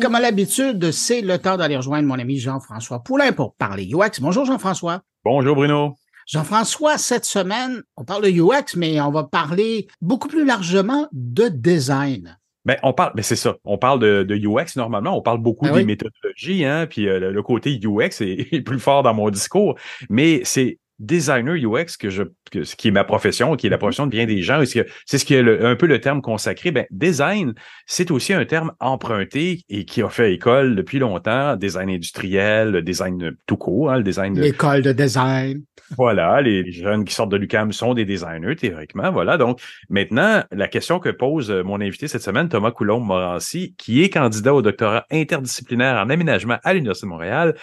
[0.00, 4.20] Comme à l'habitude, c'est le temps d'aller rejoindre mon ami Jean-François Poulain pour parler UX.
[4.20, 5.02] Bonjour Jean-François.
[5.24, 5.96] Bonjour Bruno.
[6.26, 11.48] Jean-François, cette semaine, on parle de UX, mais on va parler beaucoup plus largement de
[11.48, 12.38] design.
[12.64, 13.56] Ben, on parle, ben c'est ça.
[13.64, 15.16] On parle de, UX normalement.
[15.16, 19.02] On parle beaucoup ah des méthodologies, hein, puis euh, le, côté UX est, plus fort
[19.02, 19.76] dans mon discours.
[20.08, 22.22] Mais c'est designer UX que je
[22.62, 23.80] ce qui est ma profession, qui est la mm-hmm.
[23.80, 24.62] profession de bien des gens,
[25.06, 26.70] c'est ce qui est un peu le terme consacré.
[26.70, 27.54] Ben, design,
[27.86, 32.82] c'est aussi un terme emprunté et qui a fait école depuis longtemps, design industriel, le
[32.82, 34.42] design tout court, hein, le design de...
[34.42, 35.62] L'école de design.
[35.96, 39.10] Voilà, les jeunes qui sortent de l'UCAM sont des designers, théoriquement.
[39.10, 44.10] Voilà, donc maintenant, la question que pose mon invité cette semaine, Thomas Coulombe-Morancy, qui est
[44.10, 47.54] candidat au doctorat interdisciplinaire en aménagement à l'Université de Montréal,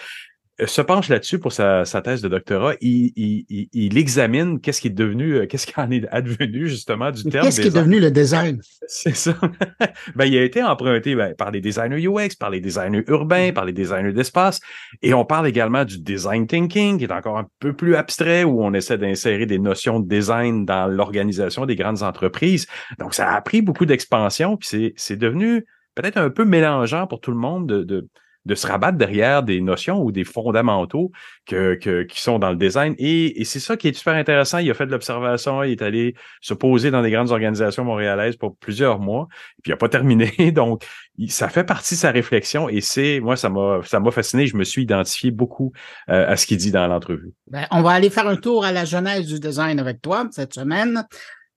[0.64, 2.74] se penche là-dessus pour sa, thèse de doctorat.
[2.80, 7.44] Il, examine qu'est-ce qui est devenu, euh, qu'est-ce qui en est advenu justement du terme.
[7.44, 8.60] Qu'est-ce qui est devenu le design?
[8.86, 9.34] C'est ça.
[10.14, 13.54] ben, il a été emprunté ben, par les designers UX, par les designers urbains, mm.
[13.54, 14.60] par les designers d'espace.
[15.02, 18.62] Et on parle également du design thinking, qui est encore un peu plus abstrait, où
[18.62, 22.66] on essaie d'insérer des notions de design dans l'organisation des grandes entreprises.
[22.98, 25.64] Donc, ça a pris beaucoup d'expansion, puis c'est devenu
[25.94, 28.08] peut-être un peu mélangeant pour tout le monde de de
[28.54, 31.10] se rabattre derrière des notions ou des fondamentaux
[31.46, 32.94] que, qui sont dans le design.
[32.98, 34.58] Et, c'est ça qui est super intéressant.
[34.58, 38.36] Il a fait de l'observation, il est allé se poser dans des grandes organisations montréalaises
[38.36, 39.28] pour plusieurs mois,
[39.62, 40.52] puis il n'a pas terminé.
[40.52, 40.84] Donc,
[41.28, 44.46] ça fait partie de sa réflexion et c'est, moi, ça m'a, ça m'a fasciné.
[44.46, 45.72] Je me suis identifié beaucoup
[46.08, 47.32] euh, à ce qu'il dit dans l'entrevue.
[47.48, 50.54] Ben, on va aller faire un tour à la genèse du design avec toi cette
[50.54, 51.04] semaine.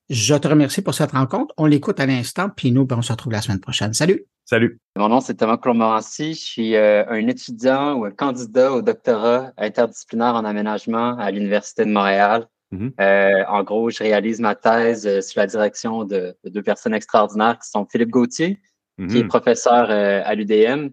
[0.08, 1.52] Je te remercie pour cette rencontre.
[1.56, 3.92] On l'écoute à l'instant, puis nous, ben, on se retrouve la semaine prochaine.
[3.92, 4.24] Salut!
[4.44, 4.78] Salut.
[4.96, 6.34] Mon nom, c'est Thomas Clomorancy.
[6.34, 11.84] Je suis euh, un étudiant ou un candidat au doctorat interdisciplinaire en aménagement à l'Université
[11.84, 12.46] de Montréal.
[12.72, 12.92] Mm-hmm.
[13.00, 17.58] Euh, en gros, je réalise ma thèse euh, sous la direction de, deux personnes extraordinaires
[17.58, 18.60] qui sont Philippe Gauthier,
[18.96, 19.26] qui est mm-hmm.
[19.26, 20.90] professeur à l'UDM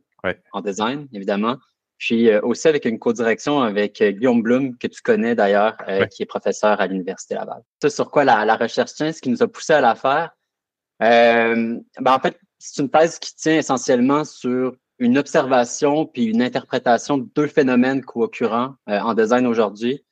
[0.51, 1.57] en design, évidemment.
[2.05, 5.77] Puis aussi avec une co-direction avec Guillaume Blum, que tu connais d'ailleurs,
[6.11, 7.61] qui est professeur à l'Université Laval.
[7.81, 10.31] C'est sur quoi la, la, recherche tient, ce qui nous a poussé à la faire.
[10.99, 17.17] ben en fait, c'est une thèse qui tient essentiellement sur une observation puis une interprétation
[17.17, 20.05] de deux phénomènes co-occurrents euh, en design aujourd'hui,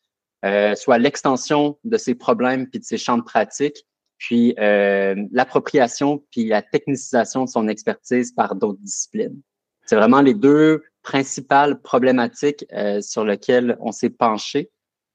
[0.43, 3.85] euh, soit l'extension de ces problèmes puis de ces champs de pratique,
[4.17, 9.41] puis euh, l'appropriation puis la technicisation de son expertise par d'autres disciplines.
[9.85, 12.65] C'est vraiment les deux principales problématiques
[13.01, 14.69] sur lesquelles on s'est penché.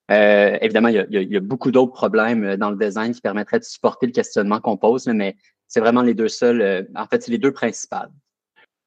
[0.08, 3.58] évidemment, il y a, il y a beaucoup d'autres problèmes dans le design qui permettraient
[3.58, 5.36] de supporter le questionnement qu'on pose, mais
[5.68, 6.62] c'est vraiment les deux seuls.
[6.62, 8.10] Euh, en fait, c'est les deux principales.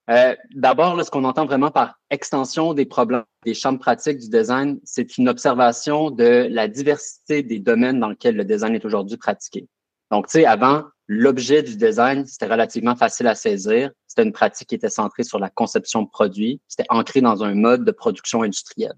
[0.09, 4.29] Euh, D'abord, ce qu'on entend vraiment par extension des problèmes, des champs de pratique du
[4.29, 9.17] design, c'est une observation de la diversité des domaines dans lesquels le design est aujourd'hui
[9.17, 9.67] pratiqué.
[10.09, 13.91] Donc, tu sais, avant, l'objet du design, c'était relativement facile à saisir.
[14.07, 16.61] C'était une pratique qui était centrée sur la conception de produits.
[16.67, 18.93] C'était ancré dans un mode de production industrielle.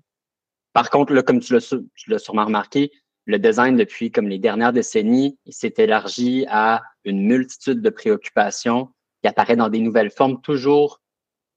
[0.73, 2.91] Par contre, là, comme tu l'as sûrement remarqué,
[3.25, 8.89] le design, depuis comme les dernières décennies, il s'est élargi à une multitude de préoccupations
[9.21, 11.01] qui apparaît dans des nouvelles formes toujours,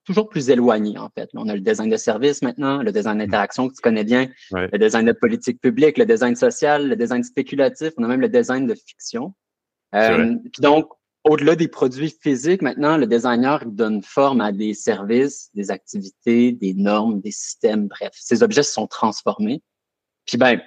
[0.04, 1.30] toujours plus éloignées, en fait.
[1.34, 4.78] On a le design de service maintenant, le design d'interaction que tu connais bien, le
[4.78, 8.68] design de politique publique, le design social, le design spéculatif, on a même le design
[8.68, 9.34] de fiction.
[9.94, 10.88] Euh, donc,
[11.24, 16.74] au-delà des produits physiques, maintenant, le designer donne forme à des services, des activités, des
[16.74, 18.12] normes, des systèmes, bref.
[18.14, 19.62] Ces objets sont transformés.
[20.26, 20.60] Puis ben,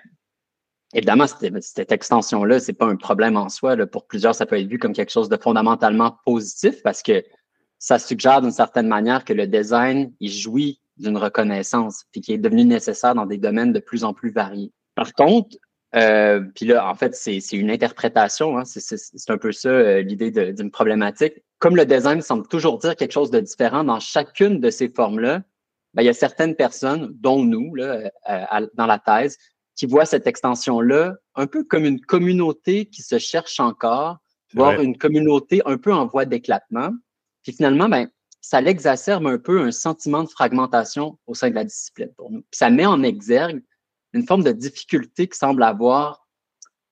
[0.93, 3.75] Évidemment, cette extension-là, c'est pas un problème en soi.
[3.87, 7.23] Pour plusieurs, ça peut être vu comme quelque chose de fondamentalement positif parce que
[7.77, 12.37] ça suggère d'une certaine manière que le design, il jouit d'une reconnaissance puis qui est
[12.37, 14.71] devenu nécessaire dans des domaines de plus en plus variés.
[14.95, 15.57] Par contre,
[15.95, 20.31] euh, puis là, en fait, c'est une interprétation, hein, c'est un peu ça euh, l'idée
[20.53, 21.33] d'une problématique.
[21.59, 25.41] Comme le design semble toujours dire quelque chose de différent dans chacune de ces formes-là,
[25.93, 29.37] ben, il y a certaines personnes, dont nous, là, euh, dans la thèse,
[29.75, 34.17] qui voit cette extension-là un peu comme une communauté qui se cherche encore,
[34.53, 36.91] voire une communauté un peu en voie d'éclatement.
[37.43, 38.09] Puis finalement, ben,
[38.41, 42.41] ça l'exacerbe un peu un sentiment de fragmentation au sein de la discipline pour nous.
[42.41, 43.63] Puis ça met en exergue
[44.17, 46.27] une forme de difficulté qui semble avoir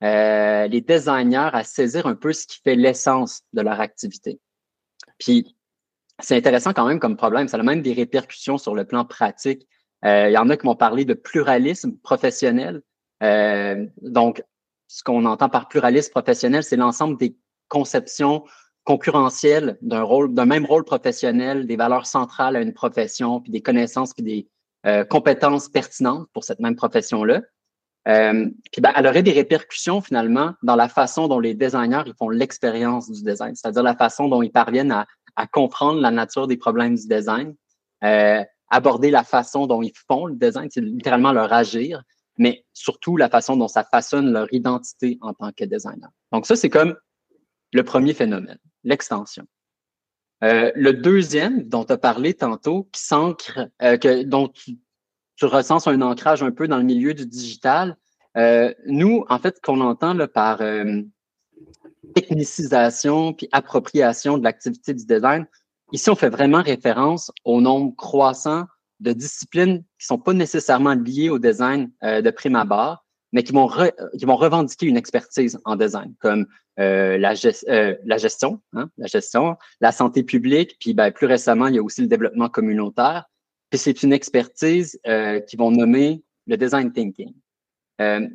[0.03, 4.39] euh, les designers à saisir un peu ce qui fait l'essence de leur activité.
[5.17, 5.55] Puis
[6.21, 7.47] c'est intéressant quand même comme problème.
[7.47, 9.67] Ça a même des répercussions sur le plan pratique
[10.05, 12.81] euh, il y en a qui m'ont parlé de pluralisme professionnel.
[13.23, 14.43] Euh, donc,
[14.87, 17.35] ce qu'on entend par pluralisme professionnel, c'est l'ensemble des
[17.69, 18.43] conceptions
[18.83, 23.61] concurrentiel d'un rôle, d'un même rôle professionnel, des valeurs centrales à une profession, puis des
[23.61, 24.47] connaissances, puis des
[24.85, 27.41] euh, compétences pertinentes pour cette même profession-là.
[28.07, 32.13] Euh, puis ben, elle aurait des répercussions finalement dans la façon dont les designers ils
[32.13, 36.45] font l'expérience du design, c'est-à-dire la façon dont ils parviennent à, à, comprendre la nature
[36.45, 37.55] des problèmes du design,
[38.03, 42.03] euh, aborder la façon dont ils font le design, c'est littéralement leur agir,
[42.37, 46.09] mais surtout la façon dont ça façonne leur identité en tant que designer.
[46.31, 46.95] Donc ça, c'est comme
[47.73, 49.47] le premier phénomène, l'extension.
[50.43, 54.77] Euh, le deuxième, dont tu as parlé tantôt, qui s'ancre, euh, dont tu,
[55.41, 57.97] recenses un ancrage un peu dans le milieu du digital,
[58.37, 60.61] euh, nous, en fait, qu'on entend par
[62.13, 65.45] technicisation puis appropriation de l'activité du design,
[65.91, 68.65] ici, on fait vraiment référence au nombre croissant
[68.99, 73.69] de disciplines qui sont pas nécessairement liées au design de prime abord, mais qui vont,
[74.17, 76.47] qui vont revendiquer une expertise en design, comme
[76.79, 77.33] euh, la,
[77.69, 81.79] euh, la, gestion, hein, la gestion, la santé publique, puis ben, plus récemment, il y
[81.79, 83.25] a aussi le développement communautaire.
[83.69, 87.33] Puis c'est une expertise euh, qu'ils vont nommer le design thinking.
[88.01, 88.27] Euh,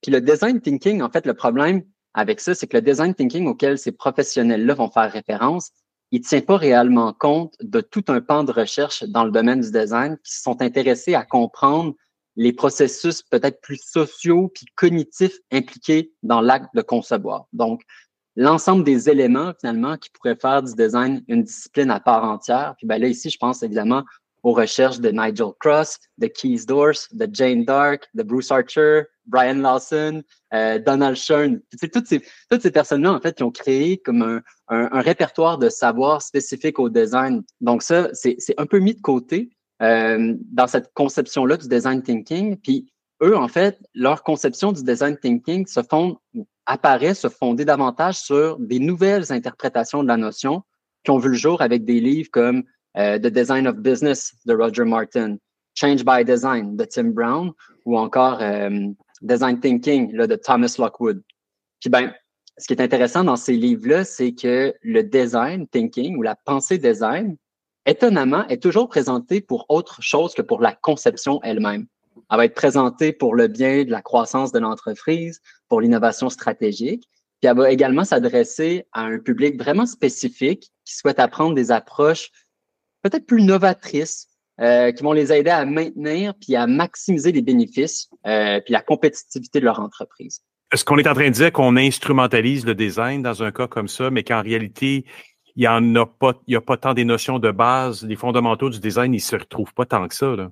[0.00, 1.82] puis le design thinking, en fait, le problème
[2.14, 5.70] avec ça, c'est que le design thinking auquel ces professionnels-là vont faire référence,
[6.10, 9.60] il ne tient pas réellement compte de tout un pan de recherche dans le domaine
[9.60, 11.94] du design qui sont intéressés à comprendre
[12.36, 17.46] les processus peut-être plus sociaux puis cognitifs impliqués dans l'acte de concevoir.
[17.52, 17.82] Donc,
[18.36, 22.74] l'ensemble des éléments finalement qui pourraient faire du design une discipline à part entière.
[22.78, 24.04] Puis ben là ici, je pense évidemment
[24.42, 29.54] aux recherches de Nigel Cross, de Keith Dorse, de Jane Dark, de Bruce Archer, Brian
[29.54, 30.22] Lawson,
[30.52, 31.60] euh, Donald Shern.
[31.78, 35.00] C'est toutes ces, toutes ces personnes-là, en fait, qui ont créé comme un, un, un
[35.00, 37.44] répertoire de savoir spécifique au design.
[37.60, 39.50] Donc ça, c'est un peu mis de côté.
[39.82, 42.56] Euh, dans cette conception-là du design thinking.
[42.56, 46.16] Puis eux, en fait, leur conception du design thinking se fonde,
[46.66, 50.62] apparaît se fonder davantage sur des nouvelles interprétations de la notion
[51.02, 52.62] qui ont vu le jour avec des livres comme
[52.96, 55.36] euh, The Design of Business de Roger Martin,
[55.74, 57.50] Change by Design de Tim Brown
[57.84, 58.86] ou encore euh,
[59.20, 61.22] Design Thinking là, de Thomas Lockwood.
[61.80, 62.12] Puis ben,
[62.56, 66.78] ce qui est intéressant dans ces livres-là, c'est que le design thinking ou la pensée
[66.78, 67.36] design
[67.86, 71.86] étonnamment, est toujours présentée pour autre chose que pour la conception elle-même.
[72.30, 77.08] Elle va être présentée pour le bien de la croissance de l'entreprise, pour l'innovation stratégique,
[77.40, 82.30] puis elle va également s'adresser à un public vraiment spécifique qui souhaite apprendre des approches
[83.02, 84.28] peut-être plus novatrices,
[84.60, 88.82] euh, qui vont les aider à maintenir puis à maximiser les bénéfices euh, puis la
[88.82, 90.42] compétitivité de leur entreprise.
[90.72, 93.88] Est-ce qu'on est en train de dire qu'on instrumentalise le design dans un cas comme
[93.88, 95.04] ça, mais qu'en réalité,
[95.56, 98.16] il y en a pas, il y a pas tant des notions de base, les
[98.16, 100.50] fondamentaux du design, ils se retrouvent pas tant que ça, là.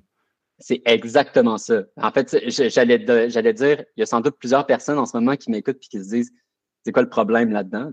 [0.63, 1.81] C'est exactement ça.
[1.97, 2.37] En fait,
[2.69, 5.77] j'allais, j'allais dire, il y a sans doute plusieurs personnes en ce moment qui m'écoutent
[5.77, 6.31] et qui se disent,
[6.83, 7.91] c'est quoi le problème là-dedans?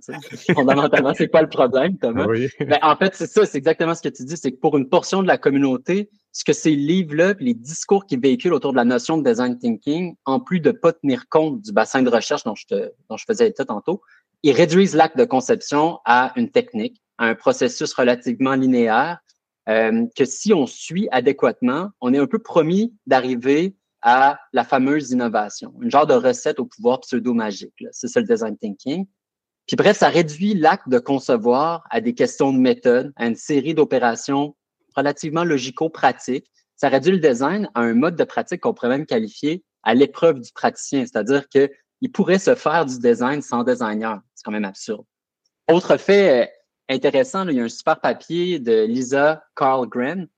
[0.54, 2.26] Fondamentalement, c'est quoi le problème, Thomas?
[2.26, 2.48] Oui.
[2.60, 4.88] Ben, en fait, c'est ça, c'est exactement ce que tu dis, c'est que pour une
[4.88, 8.84] portion de la communauté, ce que ces livres-là, les discours qui véhiculent autour de la
[8.84, 12.54] notion de design thinking, en plus de pas tenir compte du bassin de recherche dont
[12.54, 14.00] je, te, dont je faisais état tantôt,
[14.42, 19.18] ils réduisent l'acte de conception à une technique, à un processus relativement linéaire,
[19.68, 25.10] euh, que si on suit adéquatement, on est un peu promis d'arriver à la fameuse
[25.10, 27.84] innovation, une genre de recette au pouvoir pseudo-magique.
[27.90, 29.06] C'est ça le design thinking.
[29.66, 33.74] Puis bref, ça réduit l'acte de concevoir à des questions de méthode, à une série
[33.74, 34.56] d'opérations
[34.96, 36.50] relativement logico-pratiques.
[36.76, 40.40] Ça réduit le design à un mode de pratique qu'on pourrait même qualifier à l'épreuve
[40.40, 41.70] du praticien, c'est-à-dire que
[42.00, 44.20] il pourrait se faire du design sans designer.
[44.34, 45.04] C'est quand même absurde.
[45.70, 46.46] Autre fait euh,
[46.88, 50.28] intéressant, il y a un super papier de Lisa Carlgren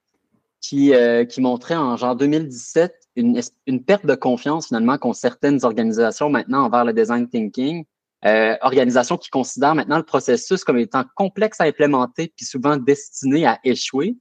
[0.61, 5.65] qui, euh, qui montrait en genre 2017 une, une perte de confiance finalement qu'ont certaines
[5.65, 7.85] organisations maintenant envers le design thinking.
[8.27, 13.47] Euh, organisations qui considèrent maintenant le processus comme étant complexe à implémenter puis souvent destiné
[13.47, 14.17] à échouer.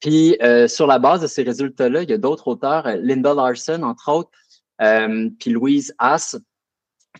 [0.00, 3.82] Puis euh, sur la base de ces résultats-là, il y a d'autres auteurs, Linda Larson
[3.82, 4.30] entre autres,
[5.38, 6.36] puis Louise Haas,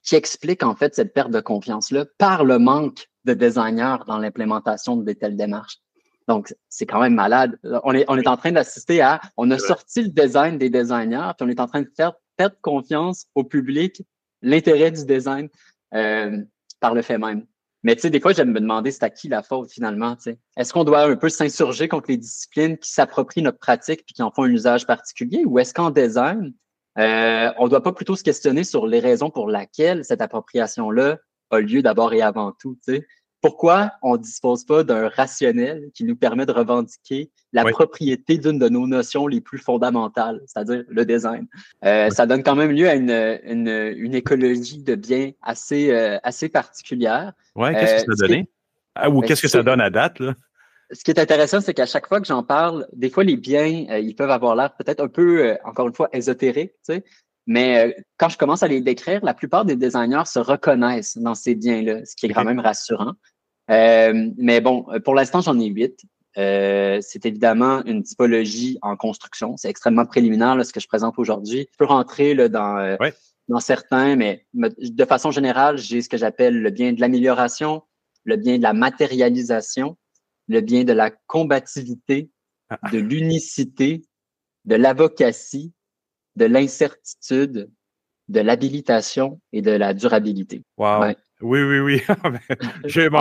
[0.02, 4.96] qui explique en fait cette perte de confiance-là par le manque de designers dans l'implémentation
[4.96, 5.78] de telles démarches.
[6.28, 7.58] Donc, c'est quand même malade.
[7.84, 11.30] On est, on est en train d'assister à, on a sorti le design des designers,
[11.36, 14.02] puis on est en train de faire perdre confiance au public,
[14.42, 15.48] l'intérêt du design
[15.94, 16.42] euh,
[16.80, 17.46] par le fait même.
[17.82, 20.16] Mais tu sais, des fois, j'aime me demander c'est à qui la faute finalement.
[20.56, 24.22] Est-ce qu'on doit un peu s'insurger contre les disciplines qui s'approprient notre pratique puis qui
[24.22, 26.52] en font un usage particulier, ou est-ce qu'en design,
[26.98, 31.18] euh, on ne doit pas plutôt se questionner sur les raisons pour lesquelles cette appropriation-là
[31.50, 32.76] a lieu d'abord et avant tout.
[33.42, 38.58] Pourquoi on ne dispose pas d'un rationnel qui nous permet de revendiquer la propriété d'une
[38.58, 41.46] de nos notions les plus fondamentales, c'est-à-dire le design?
[41.84, 43.10] Euh, ça donne quand même lieu à une,
[43.44, 47.32] une, une écologie de biens assez, euh, assez particulière.
[47.54, 48.48] Oui, qu'est-ce que ça a donné?
[48.96, 50.18] Ah, ou ben, qu'est-ce que ça donne à date?
[50.18, 50.34] Là?
[50.92, 53.86] Ce qui est intéressant, c'est qu'à chaque fois que j'en parle, des fois, les biens,
[53.90, 57.04] euh, ils peuvent avoir l'air peut-être un peu, euh, encore une fois, ésotériques, tu sais,
[57.46, 61.34] mais euh, quand je commence à les décrire, la plupart des designers se reconnaissent dans
[61.34, 63.14] ces biens-là, ce qui est quand même rassurant.
[63.68, 66.04] mais bon, pour l'instant, j'en ai huit.
[66.34, 69.56] c'est évidemment une typologie en construction.
[69.56, 71.68] C'est extrêmement préliminaire, ce que je présente aujourd'hui.
[71.72, 72.96] Je peux rentrer là, dans,
[73.48, 77.82] dans certains, mais de façon générale, j'ai ce que j'appelle le bien de l'amélioration,
[78.24, 79.96] le bien de la matérialisation,
[80.48, 82.30] le bien de la combativité,
[82.70, 82.78] ah.
[82.92, 84.02] de l'unicité,
[84.64, 85.72] de l'avocatie,
[86.36, 87.70] de l'incertitude,
[88.28, 90.62] de l'habilitation et de la durabilité.
[90.76, 91.12] Wow.
[91.40, 92.02] Oui, oui, oui.
[92.84, 93.18] J'ai oui,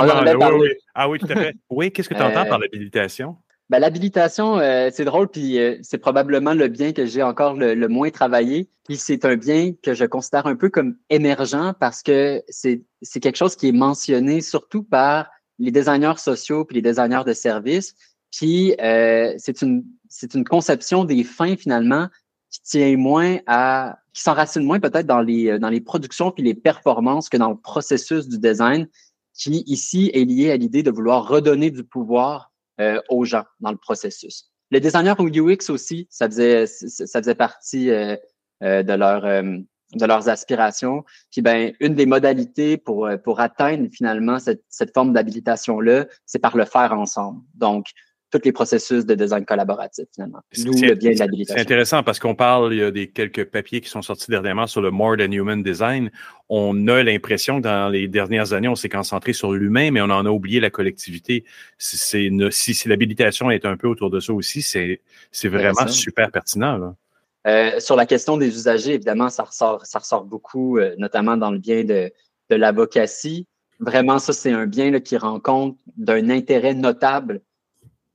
[0.59, 0.69] oui.
[0.93, 1.55] Ah oui, tout à fait.
[1.69, 3.37] Oui, qu'est-ce que tu entends par euh, l'habilitation?
[3.69, 7.87] Ben, L'habilitation, euh, c'est drôle, puis euh, c'est probablement le bien que j'ai encore le,
[7.87, 8.69] moins travaillé.
[8.85, 12.83] Puis c'est un bien que je considère un peu comme émergent parce que c'est
[13.19, 15.29] quelque chose qui est mentionné surtout par
[15.59, 17.95] les designers sociaux puis les designers de services.
[18.31, 22.07] Puis euh, c'est une c'est une conception des fins finalement
[22.49, 26.53] qui tient moins à qui s'enracine moins peut-être dans les dans les productions puis les
[26.53, 28.87] performances que dans le processus du design
[29.35, 33.71] qui ici est lié à l'idée de vouloir redonner du pouvoir euh, aux gens dans
[33.71, 34.51] le processus.
[34.71, 38.15] Le designer UX aussi, ça faisait ça faisait partie euh,
[38.63, 39.23] euh, de leur
[39.95, 41.03] de leurs aspirations.
[41.31, 46.39] Puis ben, une des modalités pour, euh, pour atteindre finalement cette, cette forme d'habilitation-là, c'est
[46.39, 47.41] par le faire ensemble.
[47.55, 47.87] Donc,
[48.31, 50.39] tous les processus de design collaboratif, finalement.
[50.51, 54.67] C'est intéressant parce qu'on parle, il y a des quelques papiers qui sont sortis dernièrement
[54.67, 56.11] sur le More Than Human Design.
[56.49, 60.09] On a l'impression que dans les dernières années, on s'est concentré sur l'humain, mais on
[60.09, 61.45] en a oublié la collectivité.
[61.77, 64.99] C'est si, si l'habilitation est un peu autour de ça aussi, c'est
[65.47, 66.77] vraiment super pertinent.
[66.77, 66.95] Là.
[67.45, 71.51] Euh, sur la question des usagers, évidemment, ça ressort, ça ressort beaucoup, euh, notamment dans
[71.51, 72.11] le bien de,
[72.49, 73.47] de l'avocatie.
[73.79, 77.41] Vraiment, ça, c'est un bien là, qui rend compte d'un intérêt notable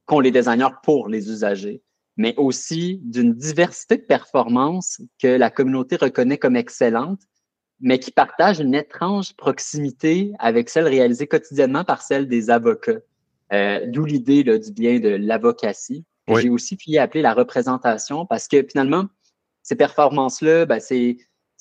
[0.07, 1.81] qu'ont les designers pour les usagers,
[2.16, 7.20] mais aussi d'une diversité de performances que la communauté reconnaît comme excellente,
[7.81, 13.01] mais qui partage une étrange proximité avec celle réalisée quotidiennement par celle des avocats.
[13.52, 16.05] Euh, D'où l'idée du bien de l'avocatie.
[16.28, 19.07] J'ai aussi pu y appeler la représentation parce que finalement,
[19.70, 21.16] ces performances-là, ben, c'est,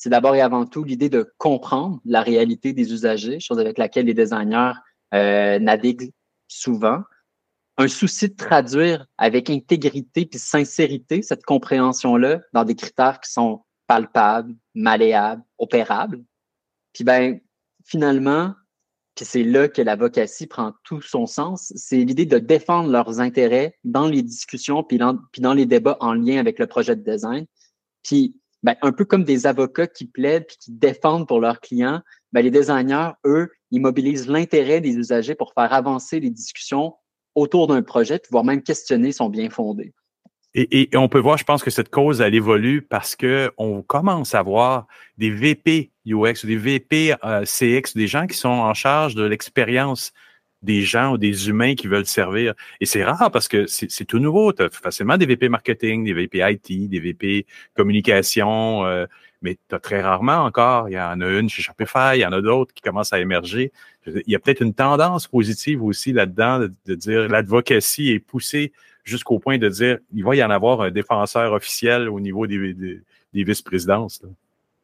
[0.07, 4.15] d'abord et avant tout l'idée de comprendre la réalité des usagers, chose avec laquelle les
[4.15, 4.73] designers
[5.13, 6.11] euh, naviguent
[6.47, 7.03] souvent.
[7.77, 13.61] Un souci de traduire avec intégrité puis sincérité cette compréhension-là dans des critères qui sont
[13.85, 16.23] palpables, malléables, opérables.
[16.93, 17.39] Puis ben,
[17.85, 18.55] finalement,
[19.13, 23.77] puis c'est là que l'avocatie prend tout son sens, c'est l'idée de défendre leurs intérêts
[23.83, 27.45] dans les discussions puis dans les débats en lien avec le projet de design,
[28.03, 32.01] puis, ben, un peu comme des avocats qui plaident puis qui défendent pour leurs clients,
[32.33, 36.95] ben, les designers, eux, ils mobilisent l'intérêt des usagers pour faire avancer les discussions
[37.35, 39.93] autour d'un projet, voire même questionner son bien fondé.
[40.55, 44.33] Et, on peut voir, je pense que cette cause, elle évolue parce que on commence
[44.33, 49.13] à voir des VP UX, des VP euh, CX, des gens qui sont en charge
[49.13, 50.11] de l'expérience
[50.61, 52.53] des gens ou des humains qui veulent servir.
[52.81, 54.51] Et c'est rare parce que c'est tout nouveau.
[54.53, 57.45] Tu as facilement des VP marketing, des VP IT, des VP
[57.75, 59.05] communication, euh,
[59.41, 60.89] mais tu très rarement encore.
[60.89, 63.19] Il y en a une chez Shopify, il y en a d'autres qui commencent à
[63.19, 63.71] émerger.
[64.05, 68.73] Il y a peut-être une tendance positive aussi là-dedans de, dire l'advocacy est poussée
[69.03, 73.01] jusqu'au point de dire il va y en avoir un défenseur officiel au niveau des,
[73.33, 74.21] vice-présidences.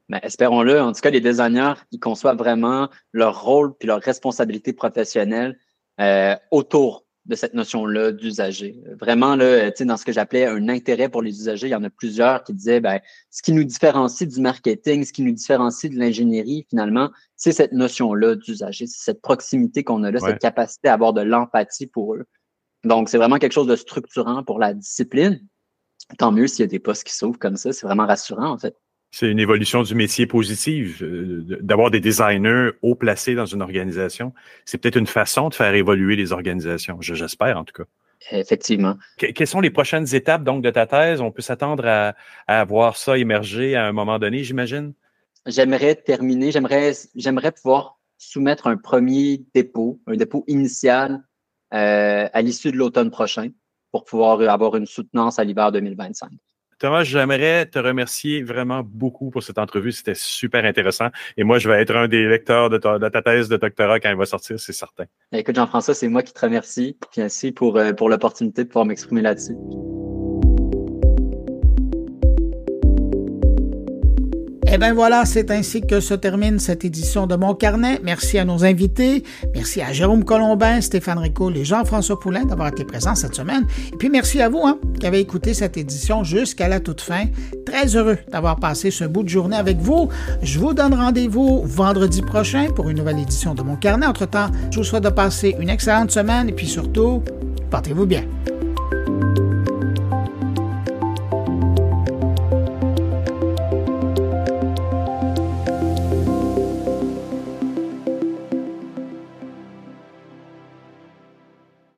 [0.08, 0.80] Ben, espérons-le.
[0.80, 5.58] En tout cas, les designers, ils conçoivent vraiment leur rôle puis leur responsabilité professionnelle
[6.00, 8.84] euh, autour de cette notion-là d'usager.
[9.00, 11.90] Vraiment, là, dans ce que j'appelais un intérêt pour les usagers, il y en a
[11.90, 13.00] plusieurs qui disaient ben,
[13.32, 17.72] ce qui nous différencie du marketing, ce qui nous différencie de l'ingénierie, finalement, c'est cette
[17.72, 22.14] notion-là d'usager, c'est cette proximité qu'on a là, cette capacité à avoir de l'empathie pour
[22.14, 22.26] eux.
[22.84, 25.42] Donc, c'est vraiment quelque chose de structurant pour la discipline.
[26.20, 28.60] Tant mieux s'il y a des postes qui s'ouvrent comme ça, c'est vraiment rassurant, en
[28.60, 28.76] fait.
[29.18, 34.34] C'est une évolution du métier positive, euh, d'avoir des designers haut placés dans une organisation.
[34.66, 37.90] C'est peut-être une façon de faire évoluer les organisations, j'espère en tout cas.
[38.32, 38.98] Effectivement.
[39.18, 41.22] quelles sont les prochaines étapes donc de ta thèse?
[41.22, 42.14] On peut s'attendre à,
[42.48, 44.92] à, voir ça émerger à un moment donné, j'imagine?
[45.46, 51.24] J'aimerais terminer, j'aimerais, j'aimerais pouvoir soumettre un premier dépôt, un dépôt initial
[51.74, 53.48] euh, à l'issue de l'automne prochain
[53.94, 56.32] pour pouvoir avoir une soutenance à l'hiver 2025.
[56.80, 59.92] Thomas, j'aimerais te remercier vraiment beaucoup pour cette entrevue.
[59.92, 61.08] C'était super intéressant.
[61.38, 64.18] Et moi, je vais être un des lecteurs de ta, thèse de doctorat quand elle
[64.18, 65.06] va sortir, c'est certain.
[65.32, 66.98] Écoute, Jean-François, c'est moi qui te remercie.
[67.18, 69.56] Merci pour, euh, pour l'opportunité de pouvoir m'exprimer là-dessus.
[74.76, 78.02] Eh bien voilà, c'est ainsi que se termine cette édition de Mon Carnet.
[78.04, 79.24] Merci à nos invités.
[79.54, 83.66] Merci à Jérôme Colombin, Stéphane Ricoul et Jean-François Poulain d'avoir été présents cette semaine.
[83.94, 87.28] Et puis merci à vous hein, qui avez écouté cette édition jusqu'à la toute fin.
[87.66, 90.10] Très heureux d'avoir passé ce bout de journée avec vous.
[90.42, 94.08] Je vous donne rendez-vous vendredi prochain pour une nouvelle édition de Mon Carnet.
[94.08, 97.24] Entre-temps, je vous souhaite de passer une excellente semaine et puis surtout,
[97.72, 98.26] portez-vous bien.